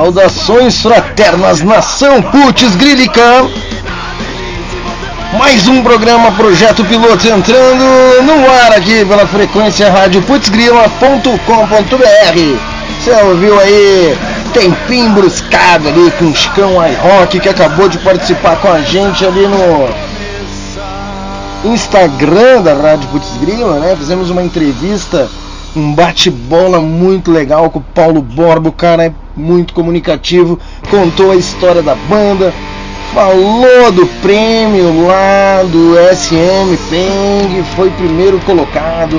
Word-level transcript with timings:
Saudações 0.00 0.80
fraternas, 0.80 1.60
nação 1.60 2.22
Putz 2.22 2.74
Grílica. 2.74 3.20
Mais 5.38 5.68
um 5.68 5.82
programa 5.82 6.32
Projeto 6.32 6.82
Piloto 6.86 7.28
entrando 7.28 7.84
no 8.22 8.50
ar 8.50 8.72
aqui 8.72 9.04
pela 9.04 9.26
frequência 9.26 9.92
rádio 9.92 10.22
putzgrila.com.br. 10.22 11.38
Você 12.98 13.10
ouviu 13.24 13.60
aí? 13.60 14.16
Tempinho 14.54 15.10
bruscado 15.10 15.88
ali 15.88 16.10
com 16.12 16.30
o 16.30 16.34
Chicão 16.34 16.76
iRock 16.82 17.38
que 17.38 17.50
acabou 17.50 17.86
de 17.86 17.98
participar 17.98 18.56
com 18.56 18.72
a 18.72 18.80
gente 18.80 19.26
ali 19.26 19.46
no 19.46 19.86
Instagram 21.74 22.62
da 22.62 22.72
Rádio 22.72 23.06
Putz 23.10 23.36
Grila, 23.36 23.78
né? 23.80 23.94
Fizemos 23.96 24.30
uma 24.30 24.42
entrevista, 24.42 25.28
um 25.76 25.92
bate-bola 25.92 26.80
muito 26.80 27.30
legal 27.30 27.68
com 27.68 27.80
o 27.80 27.84
Paulo 27.94 28.22
Borba, 28.22 28.70
o 28.70 28.72
cara 28.72 29.04
é 29.04 29.12
muito 29.40 29.74
comunicativo, 29.74 30.58
contou 30.90 31.32
a 31.32 31.36
história 31.36 31.82
da 31.82 31.94
banda, 31.94 32.52
falou 33.14 33.90
do 33.90 34.06
prêmio 34.22 35.06
lá 35.06 35.62
do 35.64 35.94
SM 36.14 36.76
Peng, 36.88 37.64
foi 37.74 37.90
primeiro 37.90 38.38
colocado, 38.40 39.16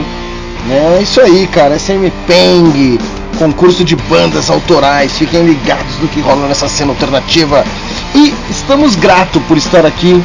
né? 0.68 0.98
É 1.00 1.02
isso 1.02 1.20
aí, 1.20 1.48
cara, 1.48 1.78
SM 1.78 2.10
Peng, 2.28 3.00
concurso 3.38 3.84
de 3.84 3.96
bandas 3.96 4.50
autorais, 4.50 5.18
fiquem 5.18 5.44
ligados 5.44 6.00
no 6.00 6.08
que 6.08 6.22
rola 6.22 6.48
nessa 6.48 6.70
cena 6.70 6.92
alternativa. 6.92 7.66
E 8.14 8.34
estamos 8.50 8.96
gratos 8.96 9.42
por 9.48 9.58
estar 9.58 9.86
aqui 9.86 10.24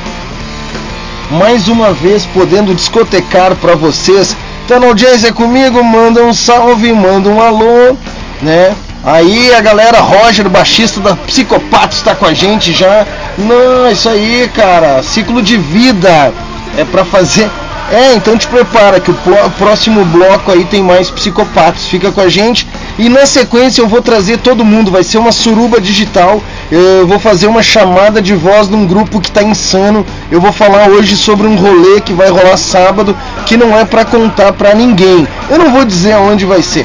mais 1.30 1.66
uma 1.68 1.92
vez 1.92 2.24
podendo 2.26 2.74
discotecar 2.74 3.54
para 3.56 3.74
vocês. 3.74 4.36
Tá 4.68 4.78
na 4.78 4.86
audiência 4.86 5.32
comigo? 5.32 5.82
Manda 5.82 6.24
um 6.24 6.34
salve, 6.34 6.92
manda 6.92 7.28
um 7.28 7.40
alô, 7.40 7.96
né? 8.42 8.74
Aí 9.06 9.54
a 9.54 9.60
galera, 9.60 10.00
Roger, 10.00 10.48
baixista 10.48 11.00
da 11.00 11.14
Psicopatos, 11.14 11.98
está 11.98 12.16
com 12.16 12.26
a 12.26 12.34
gente 12.34 12.72
já. 12.72 13.06
Não, 13.38 13.88
isso 13.88 14.08
aí, 14.08 14.50
cara, 14.52 15.00
ciclo 15.04 15.40
de 15.40 15.56
vida 15.56 16.34
é 16.76 16.84
para 16.84 17.04
fazer. 17.04 17.48
É, 17.88 18.14
então 18.14 18.36
te 18.36 18.48
prepara 18.48 18.98
que 18.98 19.12
o 19.12 19.16
próximo 19.56 20.04
bloco 20.06 20.50
aí 20.50 20.64
tem 20.64 20.82
mais 20.82 21.08
psicopatos. 21.08 21.86
Fica 21.86 22.10
com 22.10 22.20
a 22.20 22.28
gente. 22.28 22.66
E 22.98 23.08
na 23.08 23.26
sequência 23.26 23.80
eu 23.80 23.86
vou 23.86 24.02
trazer 24.02 24.38
todo 24.38 24.64
mundo, 24.64 24.90
vai 24.90 25.04
ser 25.04 25.18
uma 25.18 25.30
suruba 25.30 25.80
digital. 25.80 26.42
Eu 26.68 27.06
vou 27.06 27.20
fazer 27.20 27.46
uma 27.46 27.62
chamada 27.62 28.20
de 28.20 28.34
voz 28.34 28.68
num 28.68 28.88
grupo 28.88 29.20
que 29.20 29.30
tá 29.30 29.40
insano. 29.40 30.04
Eu 30.32 30.40
vou 30.40 30.52
falar 30.52 30.88
hoje 30.88 31.16
sobre 31.16 31.46
um 31.46 31.54
rolê 31.54 32.00
que 32.00 32.12
vai 32.12 32.28
rolar 32.28 32.56
sábado, 32.56 33.16
que 33.46 33.56
não 33.56 33.78
é 33.78 33.84
pra 33.84 34.04
contar 34.04 34.52
pra 34.52 34.74
ninguém. 34.74 35.28
Eu 35.48 35.58
não 35.58 35.70
vou 35.70 35.84
dizer 35.84 36.14
aonde 36.14 36.44
vai 36.44 36.62
ser. 36.62 36.84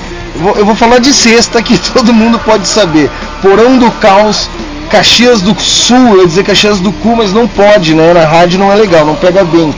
Eu 0.57 0.65
vou, 0.65 0.75
falar 0.75 0.99
de 0.99 1.13
sexta 1.13 1.61
que 1.61 1.77
todo 1.91 2.13
mundo 2.13 2.39
pode 2.39 2.67
saber. 2.67 3.09
Porão 3.41 3.77
do 3.77 3.91
Caos, 3.91 4.49
Caxias 4.89 5.41
do 5.41 5.59
Sul, 5.59 6.15
eu 6.15 6.21
ia 6.21 6.27
dizer 6.27 6.43
Caxias 6.43 6.79
do 6.79 6.91
Cu, 6.91 7.15
mas 7.15 7.33
não 7.33 7.47
pode, 7.47 7.93
né? 7.93 8.13
Na 8.13 8.25
rádio 8.25 8.59
não 8.59 8.71
é 8.71 8.75
legal, 8.75 9.05
não 9.05 9.15
pega 9.15 9.43
bem. 9.43 9.73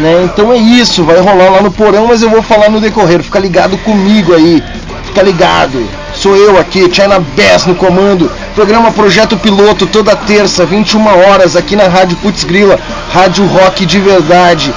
Né? 0.00 0.22
Então 0.24 0.52
é 0.52 0.56
isso, 0.56 1.04
vai 1.04 1.18
rolar 1.18 1.50
lá 1.50 1.62
no 1.62 1.70
porão, 1.70 2.06
mas 2.06 2.22
eu 2.22 2.30
vou 2.30 2.42
falar 2.42 2.70
no 2.70 2.80
decorrer. 2.80 3.22
Fica 3.22 3.38
ligado 3.38 3.76
comigo 3.78 4.34
aí, 4.34 4.62
fica 5.04 5.22
ligado. 5.22 5.86
Sou 6.14 6.36
eu 6.36 6.58
aqui, 6.58 6.88
China 6.92 7.18
Bass 7.36 7.66
no 7.66 7.74
comando. 7.74 8.30
Programa 8.54 8.90
Projeto 8.90 9.36
Piloto 9.36 9.86
toda 9.86 10.16
terça, 10.16 10.64
21 10.64 11.06
horas, 11.06 11.56
aqui 11.56 11.76
na 11.76 11.88
Rádio 11.88 12.16
Putz 12.16 12.44
Grila, 12.44 12.78
Rádio 13.12 13.46
Rock 13.46 13.86
de 13.86 13.98
verdade. 13.98 14.74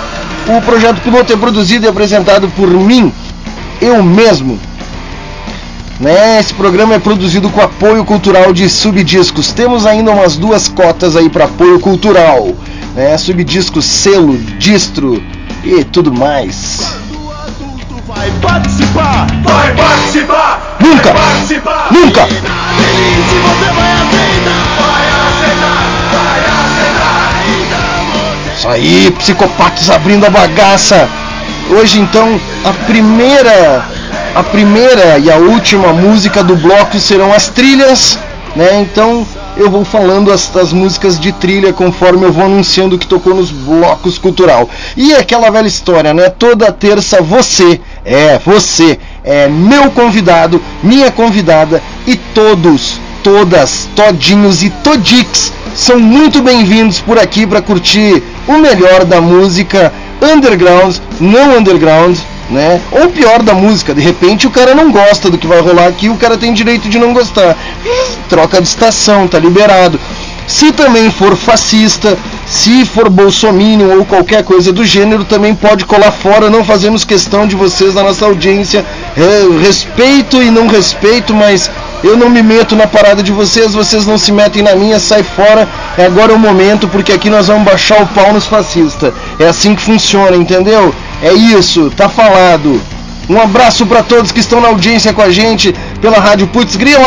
O 0.48 0.62
Projeto 0.62 1.02
Piloto 1.02 1.32
é 1.32 1.38
produzido 1.38 1.86
e 1.86 1.90
apresentado 1.90 2.50
por 2.50 2.70
mim, 2.70 3.12
eu 3.82 4.04
mesmo. 4.04 4.60
Né? 6.04 6.38
Esse 6.38 6.54
programa 6.54 6.96
é 6.96 7.00
produzido 7.00 7.50
com 7.50 7.62
apoio 7.62 8.04
cultural 8.04 8.52
de 8.52 8.70
Subdiscos. 8.70 9.54
Temos 9.54 9.86
ainda 9.86 10.12
umas 10.12 10.36
duas 10.36 10.68
cotas 10.68 11.16
aí 11.16 11.30
para 11.30 11.46
apoio 11.46 11.80
cultural, 11.80 12.54
né? 12.94 13.18
Subdiscos, 13.18 13.86
selo, 13.86 14.38
distro 14.60 15.24
e 15.64 15.82
tudo 15.86 16.14
mais. 16.14 16.98
Quando 17.10 17.26
o 17.26 17.32
adulto 17.32 18.04
vai 18.06 18.30
participar, 18.42 19.28
vai 19.44 19.74
participar, 19.76 20.76
Nunca! 20.82 21.14
vai 21.14 21.24
participar. 21.24 21.88
Nunca! 21.90 22.22
E 22.28 22.34
na 22.34 22.90
elite 22.90 23.36
você 23.40 23.72
vai 23.72 23.94
aceitar, 23.94 24.68
vai 24.82 25.08
aceitar, 25.30 25.84
vai 26.12 26.40
aceitar. 26.66 27.24
Então 27.48 28.44
você 28.44 28.58
Isso 28.58 28.68
aí, 28.68 29.12
psicopatas 29.12 29.90
abrindo 29.90 30.26
a 30.26 30.30
bagaça. 30.30 31.08
Hoje 31.70 32.02
então 32.02 32.38
a 32.66 32.74
primeira, 32.86 33.86
a 34.36 34.42
primeira 34.42 35.20
e 35.20 35.32
a 35.32 35.38
última 35.38 35.94
música 35.94 36.44
do 36.44 36.56
bloco 36.56 36.98
serão 37.00 37.32
as 37.32 37.50
trilhas, 37.50 38.18
né? 38.56 38.82
Então 38.82 39.26
eu 39.56 39.70
vou 39.70 39.86
falando 39.86 40.32
as, 40.32 40.56
as 40.56 40.74
músicas 40.74 41.20
de 41.20 41.32
trilha 41.32 41.72
conforme 41.72 42.26
eu 42.26 42.32
vou 42.32 42.46
anunciando 42.46 42.98
que 42.98 43.06
tocou 43.06 43.36
nos 43.36 43.52
blocos 43.52 44.18
cultural. 44.18 44.68
E 44.98 45.14
aquela 45.14 45.52
velha 45.52 45.68
história, 45.68 46.14
né? 46.14 46.30
Toda 46.30 46.72
terça 46.72 47.22
você, 47.22 47.80
é 48.04 48.40
você, 48.44 48.98
é 49.24 49.48
meu 49.48 49.92
convidado, 49.92 50.60
minha 50.82 51.12
convidada 51.12 51.82
e 52.08 52.16
todos, 52.16 53.00
todas, 53.22 53.88
todinhos 53.96 54.64
e 54.64 54.72
todix 54.72 55.54
são 55.76 56.00
muito 56.00 56.42
bem-vindos 56.42 57.00
por 57.00 57.20
aqui 57.20 57.46
para 57.46 57.62
curtir 57.62 58.22
o 58.48 58.58
melhor 58.58 59.06
da 59.06 59.22
música 59.22 59.94
underground, 60.22 60.98
não 61.20 61.58
underground, 61.58 62.18
né? 62.50 62.82
Ou 62.92 63.10
pior 63.10 63.42
da 63.42 63.54
música, 63.54 63.94
de 63.94 64.02
repente 64.02 64.48
o 64.48 64.52
cara 64.52 64.76
não 64.76 64.92
gosta 64.92 65.30
do 65.30 65.38
que 65.38 65.48
vai 65.48 65.60
rolar 65.60 65.88
aqui, 65.88 66.10
o 66.10 66.18
cara 66.18 66.38
tem 66.38 66.54
direito 66.54 66.90
de 66.90 67.00
não 67.00 67.14
gostar. 67.14 67.56
Troca 68.30 68.62
de 68.62 68.68
estação, 68.68 69.28
tá 69.28 69.40
liberado. 69.40 70.00
Se 70.48 70.72
também 70.72 71.10
for 71.10 71.38
fascista, 71.38 72.18
se 72.46 72.86
for 72.86 73.10
bolsominion 73.10 73.98
ou 73.98 74.06
qualquer 74.06 74.44
coisa 74.44 74.74
do 74.74 74.84
gênero, 74.84 75.24
também 75.24 75.56
pode 75.56 75.86
colar 75.86 76.12
fora. 76.12 76.50
Não 76.50 76.64
fazemos 76.64 77.06
questão 77.06 77.48
de 77.48 77.56
vocês 77.56 77.96
na 77.96 78.04
nossa 78.04 78.26
audiência. 78.26 78.86
É, 79.16 79.64
respeito 79.64 80.42
e 80.42 80.52
não 80.52 80.68
respeito, 80.68 81.34
mas 81.34 81.72
eu 82.04 82.18
não 82.18 82.30
me 82.30 82.44
meto 82.44 82.76
na 82.76 82.86
parada 82.86 83.24
de 83.24 83.32
vocês, 83.32 83.74
vocês 83.74 84.06
não 84.06 84.18
se 84.18 84.32
metem 84.32 84.62
na 84.62 84.76
minha, 84.76 85.00
sai 85.00 85.24
fora. 85.24 85.68
É 85.98 86.06
agora 86.06 86.34
o 86.34 86.40
momento, 86.40 86.88
porque 86.90 87.14
aqui 87.14 87.30
nós 87.30 87.48
vamos 87.48 87.64
baixar 87.64 88.02
o 88.02 88.08
pau 88.08 88.34
nos 88.34 88.46
fascistas. 88.46 89.14
É 89.40 89.48
assim 89.48 89.74
que 89.74 89.82
funciona, 89.82 90.36
entendeu? 90.36 90.94
É 91.24 91.32
isso, 91.34 91.90
tá 91.96 92.10
falado. 92.10 92.82
Um 93.30 93.40
abraço 93.42 93.86
para 93.86 94.04
todos 94.04 94.32
que 94.32 94.42
estão 94.42 94.60
na 94.60 94.68
audiência 94.68 95.14
com 95.14 95.22
a 95.22 95.30
gente 95.30 95.74
pela 96.02 96.20
Rádio 96.20 96.48
Putz 96.48 96.76
Grila. 96.76 97.00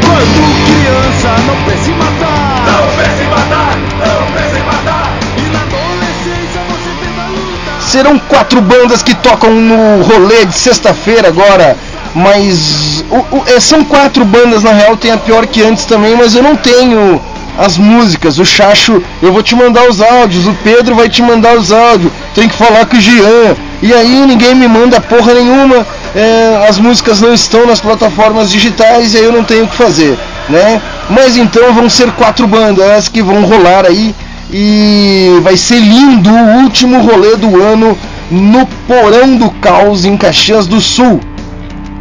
Quando 0.00 0.40
criança, 0.66 1.28
não 1.46 1.56
pense 1.64 1.90
matar. 1.90 2.64
Não 2.66 2.88
pense 2.96 3.22
matar, 3.30 3.76
não 3.98 4.26
pense 4.32 4.60
matar. 4.64 5.12
E 5.38 5.42
na 5.52 5.60
adolescência 5.60 6.60
você 6.68 6.90
tenta 7.00 7.22
lutar. 7.28 7.80
Serão 7.88 8.18
quatro 8.18 8.60
bandas 8.60 9.02
que 9.02 9.14
tocam 9.14 9.50
no 9.52 10.02
rolê 10.02 10.44
de 10.46 10.54
sexta-feira 10.58 11.28
agora. 11.28 11.76
Mas 12.12 13.04
o- 13.08 13.36
o- 13.36 13.44
é, 13.46 13.60
são 13.60 13.84
quatro 13.84 14.24
bandas 14.24 14.64
na 14.64 14.72
real, 14.72 14.96
tem 14.96 15.12
a 15.12 15.16
pior 15.16 15.46
que 15.46 15.62
antes 15.62 15.84
também, 15.84 16.16
mas 16.16 16.34
eu 16.34 16.42
não 16.42 16.56
tenho 16.56 17.20
as 17.60 17.76
músicas. 17.76 18.38
O 18.38 18.44
Chacho, 18.44 19.02
eu 19.22 19.32
vou 19.32 19.42
te 19.42 19.54
mandar 19.54 19.88
os 19.88 20.00
áudios, 20.00 20.46
o 20.46 20.54
Pedro 20.64 20.94
vai 20.94 21.08
te 21.08 21.22
mandar 21.22 21.56
os 21.56 21.70
áudios. 21.70 22.10
Tem 22.34 22.48
que 22.48 22.56
falar 22.56 22.86
com 22.86 22.96
o 22.96 23.00
Jean. 23.00 23.54
E 23.82 23.92
aí 23.92 24.24
ninguém 24.26 24.54
me 24.54 24.66
manda 24.66 25.00
porra 25.00 25.34
nenhuma. 25.34 25.86
É, 26.14 26.66
as 26.68 26.78
músicas 26.78 27.20
não 27.20 27.32
estão 27.34 27.66
nas 27.66 27.80
plataformas 27.80 28.50
digitais 28.50 29.14
e 29.14 29.18
aí 29.18 29.24
eu 29.24 29.32
não 29.32 29.44
tenho 29.44 29.64
o 29.64 29.68
que 29.68 29.76
fazer, 29.76 30.18
né? 30.48 30.80
Mas 31.08 31.36
então 31.36 31.72
vão 31.72 31.88
ser 31.88 32.10
quatro 32.12 32.48
bandas 32.48 33.08
que 33.08 33.22
vão 33.22 33.42
rolar 33.42 33.86
aí 33.86 34.14
e 34.52 35.38
vai 35.42 35.56
ser 35.56 35.78
lindo 35.78 36.30
o 36.30 36.62
último 36.62 37.00
rolê 37.00 37.36
do 37.36 37.62
ano 37.62 37.96
no 38.28 38.66
Porão 38.88 39.36
do 39.36 39.50
Caos 39.50 40.04
em 40.04 40.16
Caxias 40.16 40.66
do 40.66 40.80
Sul, 40.80 41.20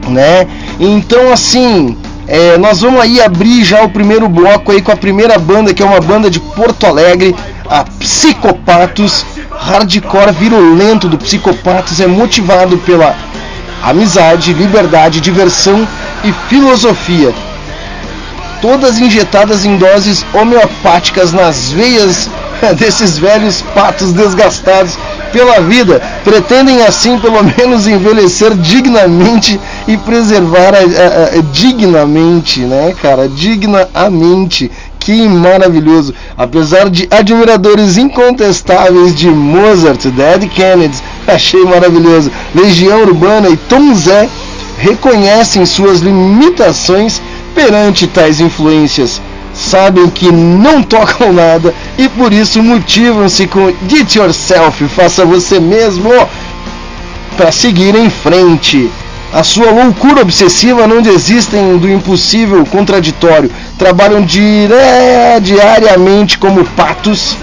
né? 0.07 0.47
Então 0.79 1.31
assim, 1.31 1.95
é, 2.31 2.59
nós 2.59 2.81
vamos 2.81 3.01
aí 3.01 3.19
abrir 3.19 3.63
já 3.63 3.83
o 3.83 3.89
primeiro 3.89 4.29
bloco 4.29 4.71
aí 4.71 4.83
com 4.83 4.91
a 4.91 4.95
primeira 4.95 5.39
banda 5.39 5.73
que 5.73 5.81
é 5.81 5.85
uma 5.85 5.99
banda 5.99 6.29
de 6.29 6.39
Porto 6.39 6.85
Alegre, 6.85 7.35
a 7.67 7.83
Psicopatos. 7.83 9.25
Hardcore 9.51 10.31
virulento 10.31 11.09
do 11.09 11.17
Psicopatos 11.17 11.99
é 11.99 12.05
motivado 12.05 12.77
pela 12.77 13.15
amizade, 13.83 14.53
liberdade, 14.53 15.19
diversão 15.19 15.87
e 16.23 16.31
filosofia. 16.47 17.33
Todas 18.61 18.99
injetadas 18.99 19.65
em 19.65 19.77
doses 19.77 20.25
homeopáticas 20.33 21.31
nas 21.31 21.71
veias 21.71 22.29
desses 22.77 23.17
velhos 23.17 23.61
patos 23.73 24.11
desgastados 24.11 24.97
pela 25.31 25.61
vida, 25.61 26.01
pretendem 26.23 26.83
assim 26.83 27.19
pelo 27.19 27.43
menos 27.43 27.87
envelhecer 27.87 28.55
dignamente 28.55 29.59
e 29.87 29.95
preservar 29.97 30.73
a, 30.73 30.79
a, 30.79 31.39
a, 31.39 31.41
dignamente, 31.51 32.61
né, 32.61 32.93
cara, 33.01 33.27
dignamente. 33.27 34.71
Que 34.99 35.27
maravilhoso! 35.27 36.13
Apesar 36.37 36.89
de 36.89 37.07
admiradores 37.09 37.97
incontestáveis 37.97 39.15
de 39.15 39.29
Mozart, 39.29 40.05
Dead 40.07 40.49
Kennedy, 40.49 40.97
achei 41.25 41.63
maravilhoso. 41.63 42.29
Legião 42.53 43.01
Urbana 43.03 43.49
e 43.49 43.55
Tom 43.55 43.95
Zé 43.95 44.27
reconhecem 44.77 45.65
suas 45.65 45.99
limitações 45.99 47.21
perante 47.59 48.07
tais 48.07 48.39
influências 48.39 49.21
sabem 49.53 50.09
que 50.09 50.31
não 50.31 50.81
tocam 50.81 51.33
nada 51.33 51.75
e 51.97 52.07
por 52.07 52.31
isso 52.31 52.63
motivam-se 52.63 53.47
com 53.47 53.73
Get 53.89 54.15
Yourself, 54.15 54.87
faça 54.87 55.25
você 55.25 55.59
mesmo 55.59 56.09
para 57.35 57.51
seguir 57.51 57.93
em 57.95 58.09
frente. 58.09 58.89
A 59.33 59.43
sua 59.43 59.71
loucura 59.71 60.21
obsessiva 60.21 60.87
não 60.87 61.01
desistem 61.01 61.77
do 61.77 61.91
impossível 61.91 62.65
contraditório. 62.65 63.51
Trabalham 63.77 64.25
diariamente 65.41 66.37
como 66.37 66.63
patos 66.63 67.35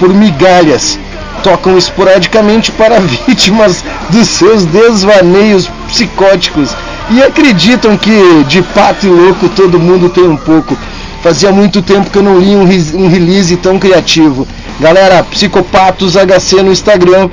por 0.00 0.12
migalhas. 0.12 0.98
Tocam 1.44 1.78
esporadicamente 1.78 2.72
para 2.72 2.98
vítimas 3.26 3.84
dos 4.10 4.26
seus 4.26 4.64
desvaneios 4.64 5.70
psicóticos 5.86 6.74
e 7.10 7.22
acreditam 7.22 7.96
que 7.96 8.44
de 8.44 8.62
pato 8.62 9.06
e 9.06 9.10
louco 9.10 9.48
todo 9.48 9.78
mundo 9.78 10.08
tem 10.08 10.24
um 10.24 10.36
pouco. 10.36 10.76
Fazia 11.22 11.52
muito 11.52 11.80
tempo 11.82 12.10
que 12.10 12.18
eu 12.18 12.22
não 12.22 12.38
li 12.38 12.56
um, 12.56 12.66
um 13.00 13.08
release 13.08 13.56
tão 13.56 13.78
criativo. 13.78 14.46
Galera, 14.80 15.22
Psicopatos 15.22 16.16
HC 16.16 16.62
no 16.62 16.72
Instagram, 16.72 17.30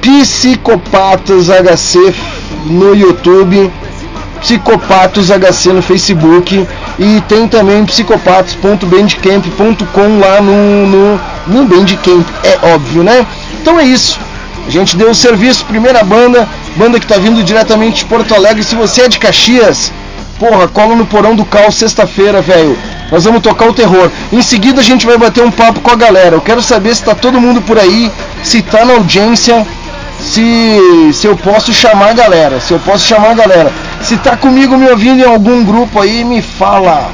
Psicopatos 0.00 1.48
HC 1.48 2.14
no 2.66 2.94
YouTube, 2.94 3.70
Psicopatos 4.40 5.30
HC 5.30 5.72
no 5.72 5.82
Facebook 5.82 6.66
e 6.98 7.20
tem 7.28 7.46
também 7.46 7.84
psicopatos.bandcamp.com 7.84 10.18
lá 10.18 10.40
no, 10.40 10.86
no, 10.86 11.20
no 11.46 11.64
Bandcamp, 11.64 12.26
é 12.42 12.58
óbvio, 12.74 13.04
né? 13.04 13.24
Então 13.60 13.78
é 13.78 13.84
isso. 13.84 14.18
A 14.66 14.70
gente 14.70 14.96
deu 14.96 15.10
o 15.10 15.14
serviço, 15.14 15.64
primeira 15.64 16.02
banda, 16.02 16.48
banda 16.76 17.00
que 17.00 17.06
tá 17.06 17.18
vindo 17.18 17.42
diretamente 17.42 17.98
de 17.98 18.04
Porto 18.04 18.34
Alegre. 18.34 18.62
Se 18.62 18.74
você 18.74 19.02
é 19.02 19.08
de 19.08 19.18
Caxias, 19.18 19.92
porra, 20.38 20.68
cola 20.68 20.94
no 20.94 21.06
Porão 21.06 21.34
do 21.34 21.44
Cal 21.44 21.70
sexta-feira, 21.70 22.40
velho. 22.40 22.76
Nós 23.10 23.24
vamos 23.24 23.42
tocar 23.42 23.68
o 23.68 23.72
terror. 23.72 24.10
Em 24.32 24.42
seguida 24.42 24.80
a 24.80 24.84
gente 24.84 25.06
vai 25.06 25.16
bater 25.16 25.42
um 25.42 25.50
papo 25.50 25.80
com 25.80 25.90
a 25.90 25.96
galera. 25.96 26.36
Eu 26.36 26.40
quero 26.40 26.62
saber 26.62 26.94
se 26.94 27.04
tá 27.04 27.14
todo 27.14 27.40
mundo 27.40 27.62
por 27.62 27.78
aí, 27.78 28.10
se 28.42 28.62
tá 28.62 28.84
na 28.84 28.94
audiência, 28.94 29.66
se, 30.20 31.12
se 31.14 31.26
eu 31.26 31.36
posso 31.36 31.72
chamar 31.72 32.10
a 32.10 32.14
galera. 32.14 32.60
Se 32.60 32.72
eu 32.72 32.78
posso 32.78 33.06
chamar 33.06 33.30
a 33.30 33.34
galera. 33.34 33.72
Se 34.02 34.16
tá 34.16 34.36
comigo 34.36 34.76
me 34.76 34.88
ouvindo 34.88 35.20
em 35.20 35.26
algum 35.26 35.64
grupo 35.64 36.00
aí, 36.00 36.22
me 36.22 36.42
fala. 36.42 37.10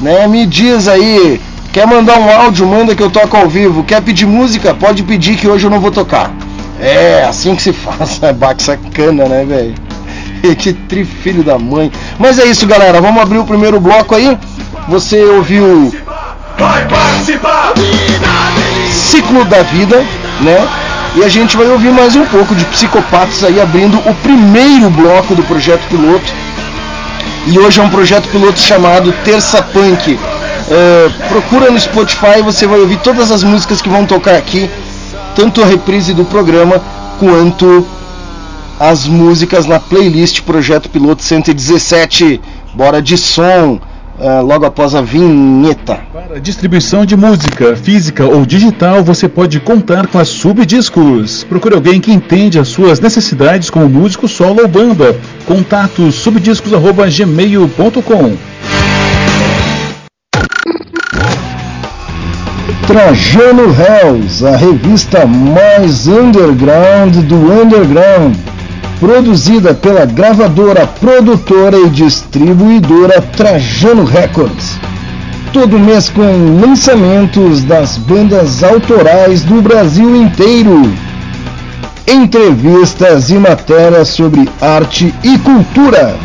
Né? 0.00 0.26
Me 0.26 0.46
diz 0.46 0.86
aí. 0.86 1.40
Quer 1.72 1.86
mandar 1.86 2.18
um 2.18 2.30
áudio, 2.30 2.66
manda 2.66 2.94
que 2.94 3.02
eu 3.02 3.10
toco 3.10 3.36
ao 3.36 3.48
vivo. 3.48 3.84
Quer 3.84 4.02
pedir 4.02 4.26
música? 4.26 4.74
Pode 4.74 5.02
pedir 5.02 5.36
que 5.36 5.48
hoje 5.48 5.64
eu 5.66 5.70
não 5.70 5.80
vou 5.80 5.90
tocar. 5.90 6.32
É, 6.80 7.24
assim 7.28 7.54
que 7.54 7.62
se 7.62 7.72
faz. 7.72 8.22
É 8.22 8.32
baque 8.32 8.62
sacana, 8.62 9.26
né, 9.26 9.44
velho? 9.44 9.74
Que 10.56 10.72
trifilho 10.72 11.42
da 11.42 11.58
mãe. 11.58 11.90
Mas 12.18 12.38
é 12.38 12.44
isso, 12.44 12.66
galera. 12.66 13.00
Vamos 13.00 13.20
abrir 13.20 13.38
o 13.38 13.44
primeiro 13.44 13.80
bloco 13.80 14.14
aí. 14.14 14.38
Você 14.88 15.22
ouviu 15.24 15.92
Ciclo 18.92 19.44
da 19.44 19.62
Vida, 19.62 20.04
né? 20.40 20.68
E 21.16 21.24
a 21.24 21.28
gente 21.28 21.56
vai 21.56 21.66
ouvir 21.66 21.90
mais 21.90 22.14
um 22.14 22.24
pouco 22.26 22.54
de 22.54 22.64
Psicopatas 22.66 23.42
aí 23.42 23.60
abrindo 23.60 23.98
o 23.98 24.14
primeiro 24.16 24.90
bloco 24.90 25.34
do 25.34 25.42
projeto 25.42 25.82
piloto. 25.88 26.32
E 27.46 27.58
hoje 27.58 27.80
é 27.80 27.82
um 27.82 27.88
projeto 27.88 28.28
piloto 28.28 28.58
chamado 28.60 29.12
Terça 29.24 29.62
Punk. 29.62 30.14
Uh, 30.14 31.28
procura 31.28 31.70
no 31.70 31.80
Spotify, 31.80 32.42
você 32.42 32.66
vai 32.66 32.78
ouvir 32.78 32.98
todas 32.98 33.32
as 33.32 33.42
músicas 33.42 33.80
que 33.80 33.88
vão 33.88 34.04
tocar 34.04 34.36
aqui, 34.36 34.68
tanto 35.38 35.62
a 35.62 35.66
reprise 35.66 36.12
do 36.12 36.24
programa 36.24 36.82
quanto 37.20 37.86
as 38.80 39.06
músicas 39.06 39.66
na 39.66 39.78
playlist 39.78 40.42
Projeto 40.42 40.90
Piloto 40.90 41.22
117. 41.22 42.40
Bora 42.74 43.00
de 43.00 43.16
som! 43.16 43.78
uh, 44.18 44.42
logo 44.44 44.66
após 44.66 44.94
a 44.94 45.00
vinheta. 45.00 45.98
Para 46.12 46.38
distribuição 46.40 47.06
de 47.06 47.16
música, 47.16 47.74
física 47.76 48.26
ou 48.26 48.44
digital, 48.44 49.02
você 49.04 49.28
pode 49.28 49.60
contar 49.60 50.08
com 50.08 50.18
a 50.18 50.24
Subdiscos. 50.24 51.44
Procure 51.44 51.76
alguém 51.76 52.00
que 52.00 52.10
entende 52.12 52.58
as 52.58 52.66
suas 52.68 52.98
necessidades 53.00 53.70
como 53.70 53.88
músico 53.88 54.26
solo 54.26 54.62
ou 54.62 54.68
banda. 54.68 55.16
Contato 55.46 56.10
subdiscos@gmail.com. 56.10 58.36
Trajano 62.88 63.64
Hells, 63.64 64.42
a 64.42 64.56
revista 64.56 65.26
mais 65.26 66.06
underground 66.06 67.16
do 67.16 67.36
underground 67.36 68.34
produzida 68.98 69.74
pela 69.74 70.06
gravadora, 70.06 70.86
produtora 70.86 71.78
e 71.78 71.90
distribuidora 71.90 73.20
Trajano 73.20 74.04
Records. 74.04 74.78
Todo 75.52 75.78
mês 75.78 76.08
com 76.08 76.22
lançamentos 76.62 77.62
das 77.62 77.98
bandas 77.98 78.62
autorais 78.62 79.42
do 79.42 79.60
Brasil 79.60 80.16
inteiro. 80.16 80.90
Entrevistas 82.06 83.28
e 83.28 83.34
matérias 83.34 84.08
sobre 84.08 84.48
arte 84.62 85.14
e 85.22 85.36
cultura. 85.36 86.16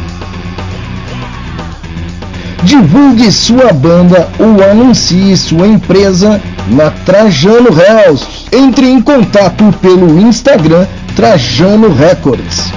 Divulgue 2.64 3.30
sua 3.34 3.74
banda 3.74 4.30
ou 4.40 4.64
anuncie 4.64 5.36
sua 5.36 5.68
empresa 5.68 6.42
na 6.68 6.92
Trajano 6.92 7.70
Hells. 7.70 8.46
Entre 8.52 8.88
em 8.88 9.02
contato 9.02 9.64
pelo 9.82 10.20
Instagram 10.20 10.86
Trajano 11.16 11.94
Records. 11.94 12.72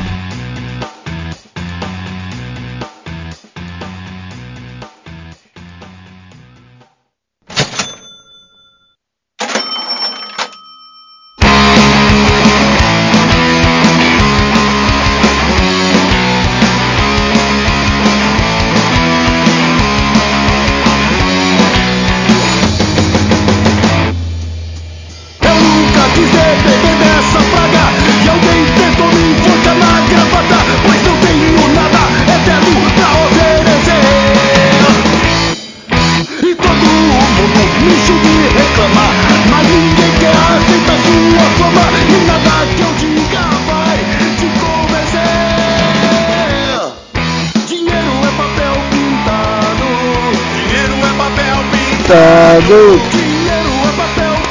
pintado. 52.06 53.00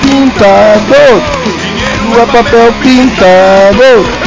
Pintado. 0.02 1.56
Dinheiro 1.58 2.22
é 2.22 2.26
papel 2.26 2.74
pintado. 2.82 4.25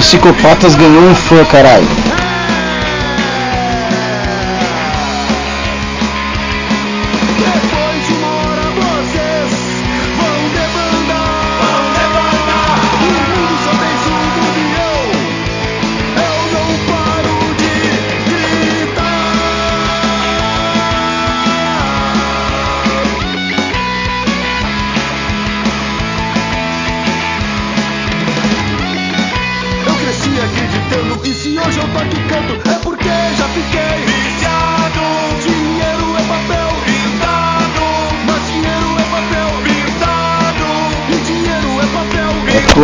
Psicopatas 0.00 0.74
ganhou 0.74 1.04
um 1.04 1.14
fã, 1.14 1.44
caralho. 1.44 1.86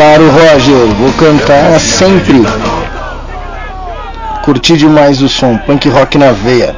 claro, 0.00 0.30
Roger. 0.30 0.86
Vou 0.98 1.12
cantar 1.12 1.78
sempre. 1.78 2.42
Curti 4.42 4.78
demais 4.78 5.20
o 5.20 5.28
som. 5.28 5.58
Punk 5.58 5.90
rock 5.90 6.16
na 6.16 6.32
veia. 6.32 6.74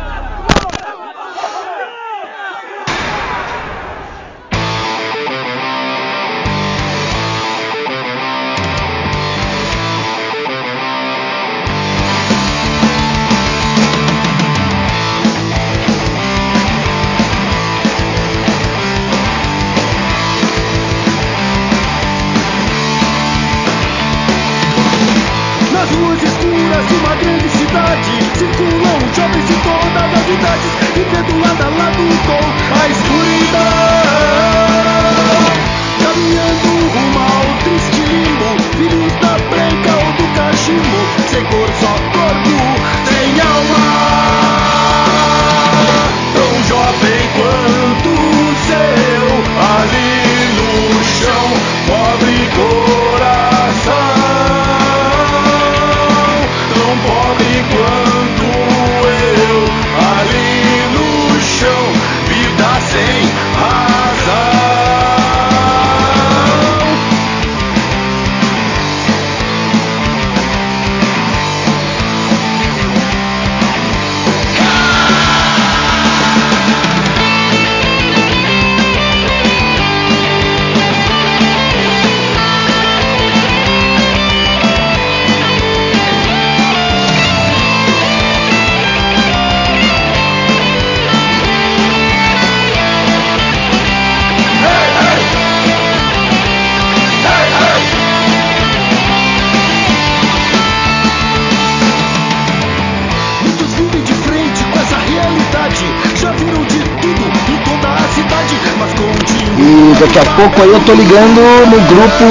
Daqui 110.15 110.29
a 110.29 110.33
pouco 110.35 110.61
aí 110.61 110.69
eu 110.69 110.81
tô 110.81 110.93
ligando 110.93 111.41
no 111.71 111.81
grupo 111.89 112.25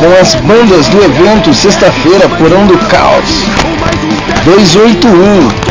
com 0.00 0.20
as 0.20 0.34
bandas 0.34 0.88
do 0.88 1.00
evento 1.00 1.54
sexta-feira, 1.54 2.28
Porão 2.30 2.66
do 2.66 2.76
Caos 2.88 3.44
281. 4.44 5.65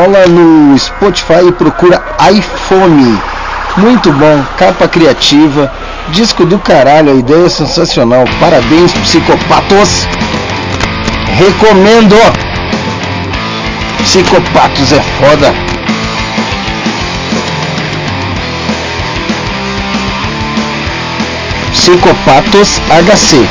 Cola 0.00 0.26
no 0.28 0.78
Spotify 0.78 1.46
e 1.46 1.52
procura 1.52 2.02
iPhone. 2.32 3.20
Muito 3.76 4.10
bom, 4.10 4.44
capa 4.56 4.88
criativa, 4.88 5.70
disco 6.08 6.46
do 6.46 6.58
caralho, 6.58 7.12
a 7.12 7.14
ideia 7.16 7.44
é 7.44 7.48
sensacional. 7.50 8.24
Parabéns, 8.40 8.94
psicopatos! 8.94 10.06
Recomendo! 11.36 12.16
Psicopatos 14.02 14.90
é 14.90 15.02
foda! 15.02 15.54
Psicopatos 21.74 22.80
HC 22.88 23.46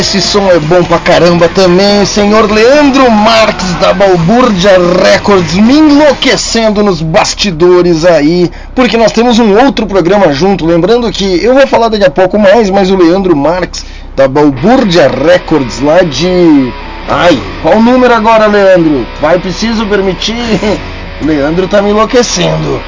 Esse 0.00 0.18
som 0.18 0.50
é 0.50 0.58
bom 0.58 0.82
pra 0.82 0.98
caramba 0.98 1.46
também, 1.50 2.06
senhor 2.06 2.50
Leandro 2.50 3.10
Marques 3.10 3.74
da 3.74 3.92
Balbúrdia 3.92 4.70
Records 5.04 5.52
me 5.56 5.76
enlouquecendo 5.76 6.82
nos 6.82 7.02
bastidores 7.02 8.06
aí, 8.06 8.50
porque 8.74 8.96
nós 8.96 9.12
temos 9.12 9.38
um 9.38 9.62
outro 9.62 9.86
programa 9.86 10.32
junto, 10.32 10.64
lembrando 10.64 11.12
que 11.12 11.44
eu 11.44 11.52
vou 11.52 11.66
falar 11.66 11.88
daqui 11.88 12.06
a 12.06 12.10
pouco 12.10 12.38
mais, 12.38 12.70
mas 12.70 12.90
o 12.90 12.96
Leandro 12.96 13.36
Marques 13.36 13.84
da 14.16 14.26
Balbúrdia 14.26 15.06
Records 15.06 15.80
lá 15.80 15.98
de... 15.98 16.72
Ai, 17.06 17.38
qual 17.60 17.76
o 17.76 17.82
número 17.82 18.14
agora, 18.14 18.46
Leandro? 18.46 19.06
Vai, 19.20 19.38
preciso 19.38 19.84
permitir? 19.84 20.34
Leandro 21.20 21.68
tá 21.68 21.82
me 21.82 21.90
enlouquecendo. 21.90 22.80